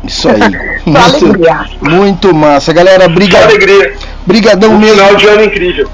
Isso 0.04 0.30
aí. 0.30 0.40
Muito, 0.86 1.82
muito 1.82 2.36
massa. 2.36 2.72
Galera, 2.72 3.08
briga, 3.10 3.38
brigadão 4.26 4.78
mesmo. 4.78 4.98
final 4.98 5.16
de 5.16 5.28
ano 5.28 5.44
incrível. 5.44 5.90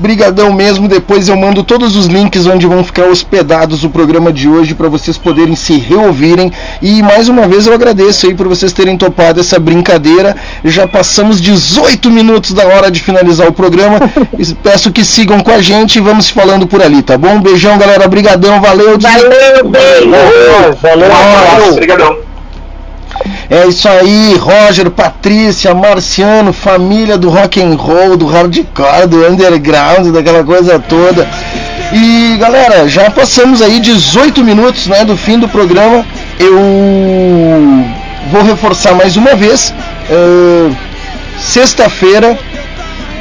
Brigadão 0.00 0.52
mesmo. 0.52 0.88
Depois 0.88 1.28
eu 1.28 1.36
mando 1.36 1.62
todos 1.62 1.94
os 1.94 2.06
links 2.06 2.46
onde 2.46 2.66
vão 2.66 2.82
ficar 2.82 3.04
hospedados 3.04 3.84
o 3.84 3.90
programa 3.90 4.32
de 4.32 4.48
hoje 4.48 4.74
para 4.74 4.88
vocês 4.88 5.18
poderem 5.18 5.54
se 5.54 5.76
reouvirem. 5.76 6.50
E 6.80 7.02
mais 7.02 7.28
uma 7.28 7.46
vez 7.46 7.66
eu 7.66 7.74
agradeço 7.74 8.26
aí 8.26 8.34
por 8.34 8.48
vocês 8.48 8.72
terem 8.72 8.96
topado 8.96 9.40
essa 9.40 9.58
brincadeira. 9.58 10.34
Já 10.64 10.88
passamos 10.88 11.40
18 11.40 12.10
minutos 12.10 12.52
da 12.52 12.66
hora 12.66 12.90
de 12.90 13.00
finalizar 13.00 13.46
o 13.46 13.52
programa. 13.52 13.98
Peço 14.62 14.90
que 14.90 15.04
sigam 15.04 15.40
com 15.40 15.50
a 15.50 15.60
gente 15.60 15.96
e 15.96 16.00
vamos 16.00 16.30
falando 16.30 16.66
por 16.66 16.82
ali, 16.82 17.02
tá 17.02 17.18
bom? 17.18 17.40
Beijão, 17.40 17.76
galera. 17.76 18.08
Brigadão. 18.08 18.60
Valeu. 18.60 18.98
Valeu, 18.98 19.68
beijo. 19.68 20.10
Valeu. 20.80 21.08
Valeu. 21.10 21.72
Obrigadão. 21.72 22.29
É 23.50 23.66
isso 23.66 23.88
aí, 23.88 24.36
Roger, 24.38 24.90
Patrícia, 24.90 25.74
Marciano, 25.74 26.52
família 26.52 27.18
do 27.18 27.28
rock 27.28 27.60
and 27.60 27.74
roll, 27.74 28.16
do 28.16 28.26
hardcore, 28.26 29.06
do 29.08 29.26
underground, 29.26 30.06
daquela 30.12 30.44
coisa 30.44 30.78
toda. 30.78 31.28
E 31.92 32.36
galera, 32.38 32.88
já 32.88 33.10
passamos 33.10 33.60
aí 33.60 33.80
18 33.80 34.44
minutos 34.44 34.86
né, 34.86 35.04
do 35.04 35.16
fim 35.16 35.38
do 35.38 35.48
programa. 35.48 36.04
Eu 36.38 37.84
vou 38.30 38.42
reforçar 38.42 38.94
mais 38.94 39.16
uma 39.16 39.34
vez. 39.34 39.74
eh, 40.08 40.70
Sexta-feira, 41.38 42.38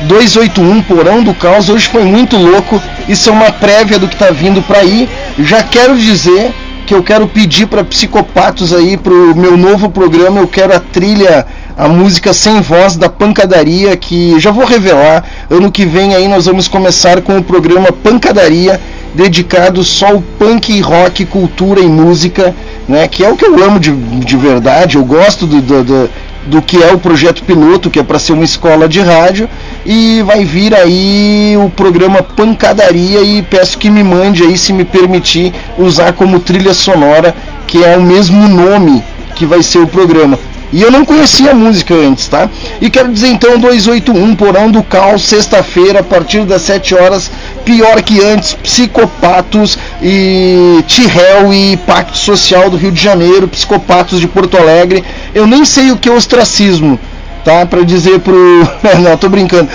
281 0.04 0.82
Porão 0.84 1.24
do 1.24 1.34
Caos. 1.34 1.70
Hoje 1.70 1.88
foi 1.88 2.04
muito 2.04 2.38
louco. 2.38 2.82
Isso 3.08 3.30
é 3.30 3.34
uma 3.34 3.52
prévia 3.52 3.98
do 3.98 4.08
que 4.08 4.16
tá 4.16 4.30
vindo 4.32 4.62
para 4.62 4.80
aí. 4.80 5.10
Já 5.40 5.64
quero 5.64 5.98
dizer 5.98 6.54
que 6.90 6.96
eu 6.96 7.04
quero 7.04 7.28
pedir 7.28 7.68
para 7.68 7.84
psicopatos 7.84 8.74
aí 8.74 8.98
pro 8.98 9.36
meu 9.36 9.56
novo 9.56 9.92
programa. 9.92 10.40
Eu 10.40 10.48
quero 10.48 10.76
a 10.76 10.80
trilha, 10.80 11.46
a 11.78 11.88
música 11.88 12.34
sem 12.34 12.62
voz 12.62 12.96
da 12.98 13.08
pancadaria 13.08 13.96
que 13.96 14.40
já 14.40 14.50
vou 14.50 14.66
revelar. 14.66 15.24
Ano 15.52 15.72
que 15.72 15.86
vem 15.86 16.16
aí 16.16 16.28
nós 16.28 16.48
vamos 16.48 16.68
começar 16.68 17.22
com 17.22 17.38
o 17.38 17.44
programa 17.44 17.92
Pancadaria 17.92 18.82
dedicado 19.14 19.84
só 19.84 20.08
ao 20.08 20.22
punk 20.40 20.82
rock, 20.82 21.28
cultura 21.28 21.80
e 21.80 21.88
música, 21.88 22.56
né? 22.88 23.08
Que 23.08 23.24
é 23.24 23.30
o 23.32 23.38
que 23.38 23.46
eu 23.46 23.64
amo 23.64 23.80
de, 23.80 23.96
de 23.96 24.36
verdade. 24.36 24.96
Eu 24.96 25.06
gosto 25.06 25.46
do, 25.46 25.62
do, 25.62 25.84
do 25.84 26.10
do 26.50 26.62
que 26.62 26.82
é 26.82 26.92
o 26.92 26.98
projeto 26.98 27.44
piloto, 27.44 27.90
que 27.90 28.00
é 28.00 28.04
para 28.04 28.20
ser 28.20 28.34
uma 28.34 28.44
escola 28.44 28.90
de 28.90 29.00
rádio, 29.00 29.48
e 29.86 30.22
vai 30.24 30.44
vir 30.44 30.74
aí 30.74 31.56
o 31.58 31.70
programa 31.70 32.24
Pancadaria 32.24 33.22
e 33.22 33.42
peço 33.44 33.78
que 33.78 33.90
me 33.90 34.04
mande 34.04 34.44
aí 34.44 34.58
se 34.58 34.74
me 34.74 34.84
permitir 34.84 35.54
usar 35.78 36.14
como 36.14 36.40
trilha 36.40 36.74
sonora, 36.74 37.36
que 37.68 37.84
é 37.84 37.96
o 37.96 38.02
mesmo 38.02 38.48
nome 38.48 39.04
que 39.36 39.46
vai 39.46 39.64
ser 39.64 39.80
o 39.80 39.88
programa. 39.88 40.38
E 40.72 40.82
eu 40.82 40.92
não 40.92 41.04
conhecia 41.04 41.52
a 41.52 41.56
música 41.56 41.96
antes, 41.96 42.28
tá? 42.28 42.48
E 42.80 42.90
quero 42.90 43.12
dizer 43.12 43.30
então 43.30 43.58
281 43.58 44.36
Porão 44.36 44.70
do 44.70 44.84
Caos, 44.84 45.24
sexta-feira, 45.24 46.02
a 46.02 46.04
partir 46.04 46.46
das 46.46 46.62
7 46.62 46.94
horas, 46.94 47.32
pior 47.66 48.02
que 48.04 48.24
antes, 48.24 48.54
Psicopatos 48.54 49.78
e 50.02 50.84
Tirrel 50.86 51.52
e 51.52 51.76
Pacto 51.78 52.18
Social 52.18 52.70
do 52.70 52.78
Rio 52.78 52.92
de 52.92 53.02
Janeiro, 53.02 53.48
Psicopatos 53.48 54.20
de 54.20 54.28
Porto 54.28 54.58
Alegre. 54.58 55.04
Eu 55.34 55.48
nem 55.48 55.66
sei 55.66 55.92
o 55.92 55.98
que 55.98 56.08
é 56.08 56.12
ostracismo, 56.12 57.00
tá? 57.44 57.66
Pra 57.66 57.82
dizer 57.82 58.20
pro. 58.20 58.36
não, 59.02 59.18
tô 59.18 59.28
brincando. 59.28 59.68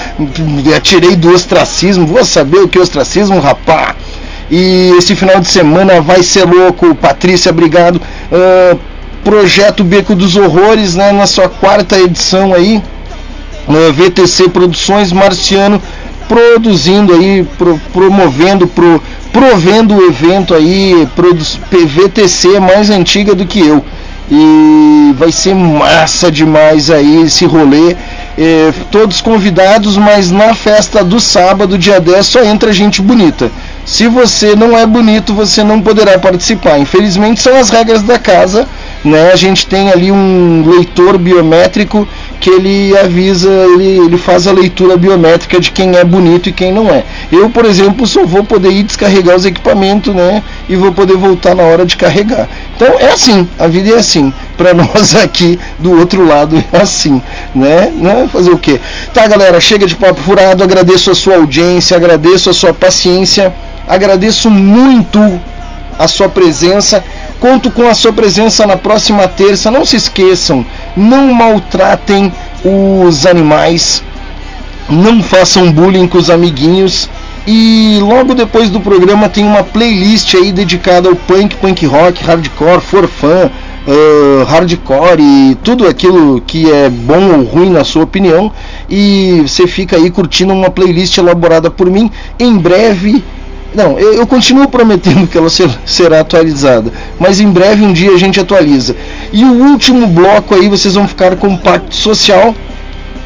Tirei 0.80 1.16
do 1.16 1.32
ostracismo, 1.32 2.06
vou 2.06 2.24
saber 2.24 2.58
o 2.58 2.68
que 2.68 2.78
é 2.78 2.80
ostracismo, 2.80 3.40
rapá. 3.40 3.96
E 4.48 4.92
esse 4.96 5.16
final 5.16 5.40
de 5.40 5.48
semana 5.48 6.00
vai 6.00 6.22
ser 6.22 6.44
louco, 6.44 6.94
Patrícia, 6.94 7.50
obrigado. 7.50 8.00
Ah, 8.30 8.76
projeto 9.24 9.82
Beco 9.82 10.14
dos 10.14 10.36
Horrores, 10.36 10.94
né, 10.94 11.10
na 11.12 11.26
sua 11.26 11.48
quarta 11.48 11.98
edição 11.98 12.52
aí, 12.54 12.82
VTC 13.92 14.48
Produções 14.50 15.10
Marciano 15.12 15.80
produzindo 16.28 17.12
aí, 17.14 17.44
pro- 17.58 17.80
promovendo, 17.92 18.66
pro, 18.66 19.02
provendo 19.32 19.94
o 19.96 20.06
evento 20.06 20.54
aí, 20.54 21.06
produ- 21.14 21.44
VTC 21.86 22.56
é 22.56 22.60
mais 22.60 22.90
antiga 22.90 23.34
do 23.34 23.46
que 23.46 23.60
eu. 23.60 23.84
E 24.30 25.14
vai 25.18 25.30
ser 25.30 25.54
massa 25.54 26.32
demais 26.32 26.90
aí 26.90 27.22
esse 27.24 27.44
rolê. 27.44 27.94
É, 28.38 28.72
todos 28.90 29.20
convidados, 29.20 29.98
mas 29.98 30.30
na 30.30 30.54
festa 30.54 31.04
do 31.04 31.20
sábado, 31.20 31.76
dia 31.76 32.00
10, 32.00 32.26
só 32.26 32.42
entra 32.42 32.72
gente 32.72 33.02
bonita. 33.02 33.50
Se 33.84 34.08
você 34.08 34.56
não 34.56 34.76
é 34.78 34.86
bonito, 34.86 35.34
você 35.34 35.62
não 35.62 35.80
poderá 35.82 36.18
participar. 36.18 36.78
Infelizmente 36.78 37.42
são 37.42 37.54
as 37.58 37.68
regras 37.68 38.02
da 38.02 38.18
casa. 38.18 38.66
Né? 39.04 39.32
A 39.32 39.36
gente 39.36 39.66
tem 39.66 39.90
ali 39.90 40.10
um 40.10 40.64
leitor 40.66 41.18
biométrico 41.18 42.08
que 42.40 42.48
ele 42.48 42.96
avisa, 42.96 43.50
ele, 43.50 43.98
ele 43.98 44.16
faz 44.16 44.46
a 44.46 44.52
leitura 44.52 44.96
biométrica 44.96 45.60
de 45.60 45.70
quem 45.70 45.94
é 45.96 46.04
bonito 46.04 46.48
e 46.48 46.52
quem 46.52 46.72
não 46.72 46.88
é. 46.88 47.04
Eu, 47.30 47.50
por 47.50 47.66
exemplo, 47.66 48.06
só 48.06 48.24
vou 48.24 48.44
poder 48.44 48.70
ir 48.70 48.82
descarregar 48.82 49.36
os 49.36 49.44
equipamentos, 49.44 50.14
né? 50.14 50.42
E 50.68 50.74
vou 50.74 50.90
poder 50.92 51.16
voltar 51.16 51.54
na 51.54 51.62
hora 51.62 51.84
de 51.84 51.96
carregar. 51.96 52.48
Então 52.76 52.98
é 52.98 53.12
assim, 53.12 53.46
a 53.58 53.66
vida 53.66 53.90
é 53.90 53.98
assim. 53.98 54.32
Para 54.56 54.72
nós 54.72 55.16
aqui 55.16 55.58
do 55.78 55.98
outro 55.98 56.24
lado 56.24 56.62
é 56.72 56.76
assim, 56.80 57.20
né? 57.54 57.92
né? 57.94 58.28
Fazer 58.32 58.50
o 58.50 58.58
quê? 58.58 58.80
Tá, 59.12 59.26
galera, 59.26 59.60
chega 59.60 59.86
de 59.86 59.96
papo 59.96 60.20
furado. 60.20 60.62
Agradeço 60.62 61.10
a 61.10 61.14
sua 61.14 61.36
audiência, 61.36 61.96
agradeço 61.96 62.48
a 62.48 62.52
sua 62.52 62.72
paciência, 62.72 63.52
agradeço 63.86 64.48
muito 64.50 65.18
a 65.98 66.08
sua 66.08 66.28
presença. 66.28 67.02
Conto 67.44 67.70
com 67.70 67.86
a 67.86 67.92
sua 67.92 68.10
presença 68.10 68.66
na 68.66 68.74
próxima 68.74 69.28
terça. 69.28 69.70
Não 69.70 69.84
se 69.84 69.96
esqueçam, 69.96 70.64
não 70.96 71.30
maltratem 71.34 72.32
os 72.64 73.26
animais, 73.26 74.02
não 74.88 75.22
façam 75.22 75.70
bullying 75.70 76.08
com 76.08 76.16
os 76.16 76.30
amiguinhos. 76.30 77.06
E 77.46 77.98
logo 78.00 78.34
depois 78.34 78.70
do 78.70 78.80
programa 78.80 79.28
tem 79.28 79.44
uma 79.44 79.62
playlist 79.62 80.34
aí 80.34 80.52
dedicada 80.52 81.10
ao 81.10 81.14
punk, 81.14 81.56
punk 81.56 81.84
rock, 81.84 82.24
hardcore, 82.24 82.80
forfã, 82.80 83.50
uh, 83.86 84.44
hardcore 84.44 85.20
e 85.20 85.54
tudo 85.62 85.86
aquilo 85.86 86.40
que 86.46 86.72
é 86.72 86.88
bom 86.88 87.40
ou 87.40 87.44
ruim 87.44 87.68
na 87.68 87.84
sua 87.84 88.04
opinião. 88.04 88.50
E 88.88 89.42
você 89.46 89.66
fica 89.66 89.96
aí 89.96 90.10
curtindo 90.10 90.54
uma 90.54 90.70
playlist 90.70 91.18
elaborada 91.18 91.70
por 91.70 91.90
mim. 91.90 92.10
Em 92.38 92.56
breve 92.56 93.22
não, 93.74 93.98
eu, 93.98 94.14
eu 94.14 94.26
continuo 94.26 94.68
prometendo 94.68 95.26
que 95.26 95.36
ela 95.36 95.50
ser- 95.50 95.70
será 95.84 96.20
atualizada, 96.20 96.92
mas 97.18 97.40
em 97.40 97.50
breve 97.50 97.82
um 97.84 97.92
dia 97.92 98.12
a 98.12 98.18
gente 98.18 98.38
atualiza. 98.40 98.94
E 99.32 99.44
o 99.44 99.52
último 99.70 100.06
bloco 100.06 100.54
aí 100.54 100.68
vocês 100.68 100.94
vão 100.94 101.08
ficar 101.08 101.36
com 101.36 101.48
o 101.54 101.58
Pacto 101.58 101.94
Social. 101.94 102.54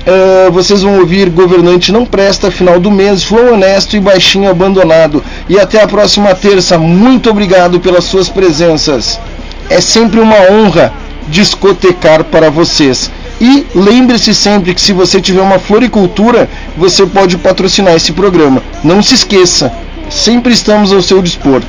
Eh, 0.07 0.49
vocês 0.51 0.83
vão 0.83 1.01
ouvir 1.01 1.29
Governante 1.29 1.93
Não 1.93 2.07
Presta, 2.07 2.51
final 2.51 2.81
do 2.81 2.91
mês, 2.91 3.21
João 3.21 3.53
Honesto 3.53 3.95
e 3.95 4.01
Baixinho 4.01 4.49
Abandonado. 4.51 5.23
E 5.49 5.59
até 5.59 5.83
a 5.83 5.87
próxima 5.87 6.35
terça. 6.35 6.79
Muito 6.79 7.29
obrigado 7.29 7.79
pelas 7.79 8.05
suas 8.05 8.29
presenças. 8.31 9.21
É 9.69 9.81
sempre 9.83 10.19
uma 10.19 10.37
honra 10.51 10.93
discotecar 11.29 12.25
para 12.25 12.49
vocês. 12.51 13.11
E 13.41 13.67
lembre-se 13.75 14.35
sempre 14.35 14.75
que 14.75 14.81
se 14.81 14.93
você 14.95 15.21
tiver 15.21 15.43
uma 15.43 15.59
floricultura, 15.59 16.49
você 16.77 17.05
pode 17.07 17.37
patrocinar 17.37 17.95
esse 17.95 18.13
programa. 18.13 18.63
Não 18.83 19.03
se 19.03 19.15
esqueça, 19.15 19.71
sempre 20.11 20.53
estamos 20.53 20.93
ao 20.93 21.03
seu 21.03 21.23
dispor. 21.23 21.63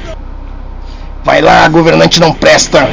Vai 1.24 1.42
lá, 1.42 1.68
governante 1.68 2.20
não 2.20 2.34
presta. 2.34 2.90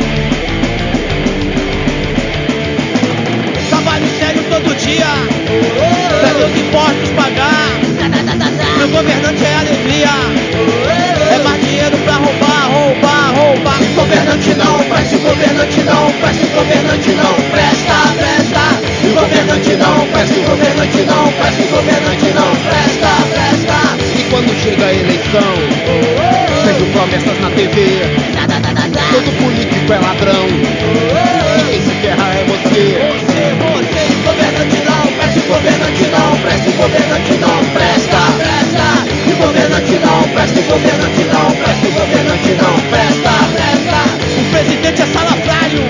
Todo 27.77 29.31
político 29.37 29.93
é 29.93 29.99
ladrão. 29.99 30.47
E 30.49 31.69
quem 31.69 31.83
se 31.83 31.91
ferra 32.01 32.33
é 32.33 32.45
você. 32.45 32.97
Você, 33.13 33.53
você, 33.53 34.01
esse 34.01 34.17
governo 34.25 34.65
te 34.71 34.81
não 34.81 35.05
presta, 35.13 35.39
esse 35.39 35.47
governo 35.47 35.87
te 35.93 36.07
não 36.09 36.39
presta, 36.41 36.69
esse 36.69 36.77
governo 36.79 37.17
te 37.21 37.35
não 37.37 37.65
presta, 37.77 38.17
presta. 38.39 38.87
Esse 39.13 39.35
governo 39.37 39.77
te 39.83 39.99
não 39.99 40.23
presta, 40.33 40.59
esse 40.59 40.63
governo 40.63 41.09
te 41.11 41.25
não 41.25 41.51
presta, 41.53 41.73
esse 41.77 41.91
governo 41.93 42.39
te 42.39 42.53
não 42.57 42.81
presta, 42.89 43.33
presta. 43.53 44.01
O 44.41 44.45
presidente 44.53 45.03
é 45.03 45.07
salafrário. 45.13 45.83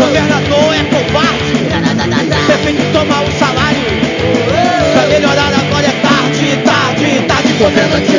Governador 0.00 0.74
é 0.74 0.82
covarde. 0.90 1.54
Prefeito 2.46 2.82
toma 2.92 3.22
o 3.22 3.30
salário. 3.38 3.86
Pra 4.92 5.06
melhorar 5.06 5.52
agora 5.54 5.86
é 5.86 5.92
tarde, 6.02 6.56
tarde, 6.64 7.22
tarde. 7.28 8.09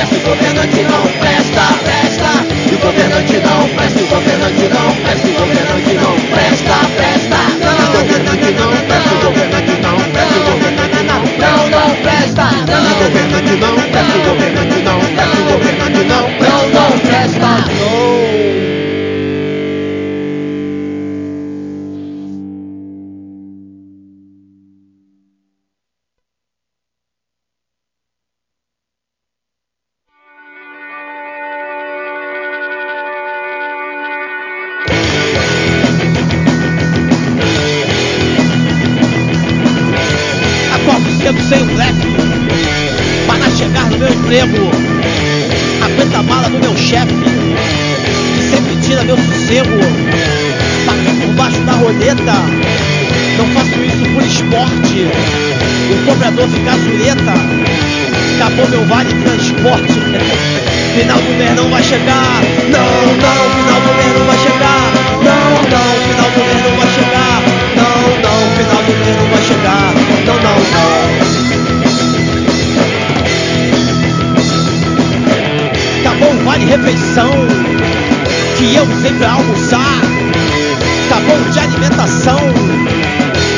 Parece 0.00 0.16
o 0.16 0.20
governo 0.22 0.62
que 0.68 0.82
não 0.84 1.02
presta. 1.18 1.99
Refeição 76.90 77.30
que 78.56 78.74
eu 78.74 78.82
usei 78.82 79.12
pra 79.12 79.32
almoçar. 79.32 80.00
Acabou 81.06 81.36
o 81.36 81.50
de 81.50 81.58
alimentação 81.60 82.38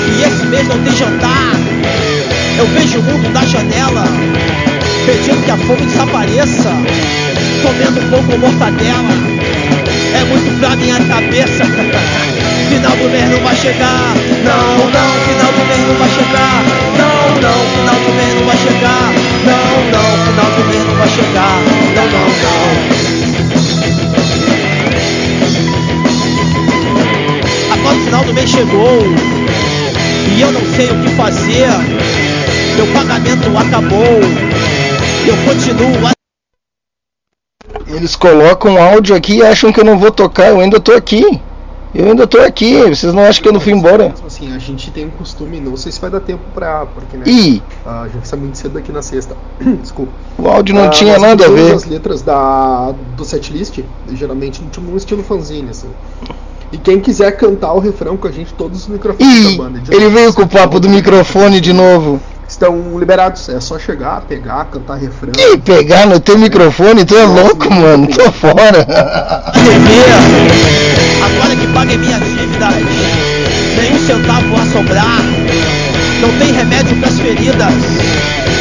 e 0.08 0.22
esse 0.22 0.46
mês 0.46 0.68
não 0.68 0.78
tem 0.82 0.94
jantar. 0.94 1.52
Eu 2.58 2.66
vejo 2.66 2.98
o 2.98 3.02
mundo 3.02 3.32
da 3.32 3.44
janela, 3.44 4.04
pedindo 5.06 5.42
que 5.44 5.50
a 5.50 5.56
fome 5.56 5.86
desapareça. 5.86 6.70
Comendo 7.62 8.00
pão 8.10 8.22
com 8.24 8.38
mortadela, 8.38 9.14
é 10.14 10.24
muito 10.24 10.58
pra 10.58 10.76
minha 10.76 10.96
cabeça. 10.96 11.64
Final 12.68 12.96
do 12.96 13.08
mês 13.10 13.28
não 13.30 13.40
vai 13.40 13.54
chegar, 13.54 14.14
não, 14.44 14.78
não, 14.78 15.12
final 15.28 15.52
do 15.52 15.66
mês 15.66 15.86
não 15.86 15.94
vai 15.94 16.08
chegar, 16.08 16.64
não, 16.96 17.40
não, 17.42 17.66
final 17.76 17.94
do 18.00 18.12
mês 18.14 18.34
não 18.34 18.46
vai 18.46 18.56
chegar, 18.56 19.12
não, 19.44 19.90
não, 19.92 20.24
final 20.24 20.50
do 20.56 20.64
mês 20.64 20.84
não 20.86 20.94
vai 20.94 21.08
chegar, 21.08 21.60
não, 21.94 22.06
não, 22.06 22.96
não. 22.96 23.01
O 27.94 28.04
final 28.04 28.24
do 28.24 28.32
mês 28.34 28.50
chegou 28.50 28.98
e 30.36 30.40
eu 30.40 30.52
não 30.52 30.60
sei 30.74 30.90
o 30.90 31.02
que 31.02 31.08
fazer. 31.16 31.68
Meu 32.76 32.86
pagamento 32.92 33.56
acabou. 33.58 34.20
Eu 35.26 35.36
continuo 35.46 36.06
a 36.08 36.12
Eles 37.86 38.16
colocam 38.16 38.82
áudio 38.82 39.14
aqui 39.14 39.36
e 39.38 39.42
acham 39.42 39.72
que 39.72 39.80
eu 39.80 39.84
não 39.84 39.98
vou 39.98 40.10
tocar, 40.10 40.48
eu 40.48 40.60
ainda 40.60 40.80
tô 40.80 40.92
aqui. 40.92 41.40
Eu 41.94 42.06
ainda 42.08 42.26
tô 42.26 42.38
aqui, 42.40 42.80
vocês 42.88 43.12
não 43.12 43.22
acham 43.22 43.42
que 43.42 43.48
eu 43.50 43.52
não 43.52 43.60
fui 43.60 43.74
embora? 43.74 44.14
Assim, 44.26 44.54
a 44.56 44.58
gente 44.58 44.90
tem 44.90 45.04
um 45.04 45.10
costume, 45.10 45.60
não 45.60 45.76
sei 45.76 45.92
se 45.92 46.00
vai 46.00 46.08
dar 46.08 46.20
tempo 46.20 46.40
pra. 46.54 46.86
Porque, 46.86 47.18
né? 47.18 47.24
Ih! 47.26 47.62
A 47.84 48.08
gente 48.08 48.26
sai 48.26 48.38
muito 48.38 48.56
cedo 48.56 48.78
aqui 48.78 48.90
na 48.90 49.02
sexta. 49.02 49.36
Desculpa. 49.60 50.10
O 50.38 50.48
áudio 50.48 50.74
não 50.74 50.86
Ah, 50.86 50.88
tinha 50.88 51.18
nada 51.18 51.44
a 51.44 51.50
ver. 51.50 51.74
as 51.74 51.84
letras 51.84 52.22
da, 52.22 52.94
do 53.14 53.24
setlist, 53.26 53.78
geralmente 54.14 54.62
no 54.80 54.96
estilo 54.96 55.22
fanzine, 55.22 55.68
assim. 55.68 55.90
E 56.72 56.78
quem 56.78 56.98
quiser 56.98 57.32
cantar 57.32 57.74
o 57.74 57.78
refrão 57.78 58.16
com 58.16 58.26
a 58.26 58.32
gente, 58.32 58.54
todos 58.54 58.80
os 58.80 58.88
microfones 58.88 59.36
Ih, 59.36 59.56
da 59.56 59.62
banda. 59.62 59.78
de 59.80 59.94
ele 59.94 60.08
veio 60.08 60.32
com 60.32 60.42
o 60.42 60.48
papo 60.48 60.80
do 60.80 60.88
microfone 60.88 61.60
de 61.60 61.70
novo. 61.70 62.18
Estão 62.48 62.98
liberados, 62.98 63.48
é 63.50 63.60
só 63.60 63.78
chegar, 63.78 64.22
pegar, 64.22 64.64
cantar 64.66 64.96
refrão. 64.96 65.32
Ih, 65.36 65.58
pegar 65.58 66.06
no 66.06 66.18
teu 66.18 66.38
microfone, 66.38 67.04
tu 67.04 67.14
é 67.14 67.24
louco, 67.24 67.70
mano, 67.70 68.06
tô 68.06 68.32
fora. 68.32 68.86
Agora 71.24 71.56
que 71.56 71.66
paguei 71.74 71.98
minhas 71.98 72.20
dívidas, 72.20 72.74
nenhum 73.76 74.06
centavo 74.06 74.56
a 74.56 74.66
sobrar. 74.72 75.22
Não 76.22 76.38
tem 76.38 76.52
remédio 76.52 76.96
pras 77.00 77.18
feridas, 77.18 77.74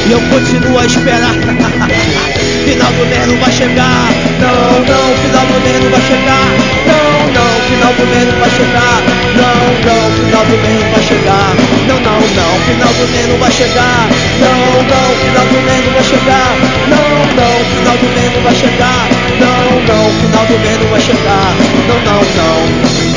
e 0.08 0.12
eu 0.12 0.20
continuo 0.30 0.80
a 0.80 0.86
esperar. 0.86 1.32
final 2.66 2.92
do 2.94 3.06
mês 3.06 3.28
não 3.28 3.38
vai 3.38 3.52
chegar, 3.52 4.10
não, 4.40 4.80
não, 4.80 5.16
final 5.18 5.46
do 5.46 5.62
mês 5.62 5.84
não 5.84 5.92
vai 5.92 6.02
chegar, 6.02 6.46
não, 6.88 7.01
não, 7.34 7.62
final 7.62 7.94
do 7.94 8.06
não 8.06 8.40
vai 8.40 8.50
chegar, 8.50 9.02
não, 9.36 9.56
não, 9.86 10.12
final 10.12 10.46
do 10.46 10.58
não 10.58 10.92
vai 10.92 11.02
chegar, 11.02 11.56
não, 11.88 12.00
não, 12.00 12.20
não, 12.20 12.60
final 12.66 12.94
do 12.94 13.28
não 13.28 13.38
vai 13.38 13.52
chegar, 13.52 14.10
não, 14.40 14.84
não, 14.84 15.16
final 15.18 15.46
do 15.46 15.62
não 15.62 15.94
vai 15.94 16.04
chegar, 16.04 16.58
não, 16.88 17.12
não, 17.36 17.66
final 17.66 17.98
do 17.98 18.08
não 18.34 18.42
vai 18.44 18.56
chegar, 18.56 19.10
não, 19.40 19.82
não, 19.88 20.12
final 20.20 20.46
do 20.46 20.82
não 20.84 20.90
vai 20.90 21.02
chegar, 21.02 21.56
não, 21.88 22.00
não, 22.02 22.22
não. 22.22 23.11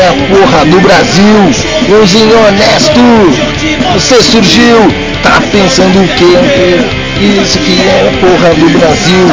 É 0.00 0.08
a 0.08 0.12
porra 0.34 0.64
do 0.64 0.80
Brasil, 0.80 1.52
Joãozinho 1.86 2.38
honesto, 2.46 3.00
você 3.92 4.22
surgiu, 4.22 4.76
tá 5.22 5.42
pensando 5.52 6.02
o 6.02 6.08
quê? 6.08 6.38
Isso 7.20 7.58
aqui 7.58 7.82
é 7.82 8.08
a 8.08 8.12
porra 8.18 8.54
do 8.54 8.70
Brasil. 8.78 9.26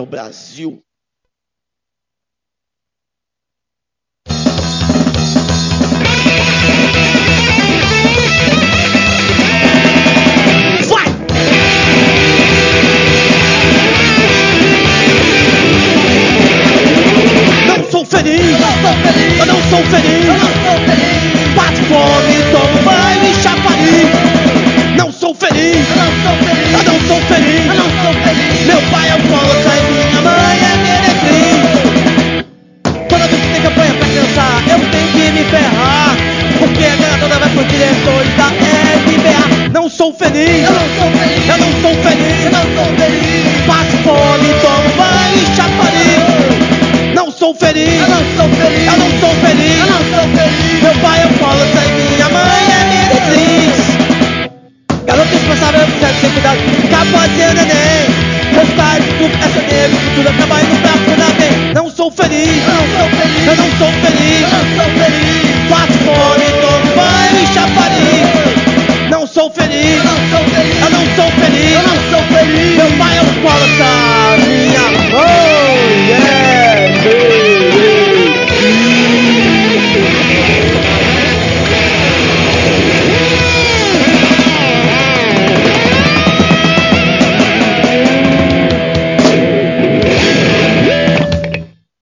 É 0.00 0.02
o 0.02 0.06
Brasil. 0.06 0.82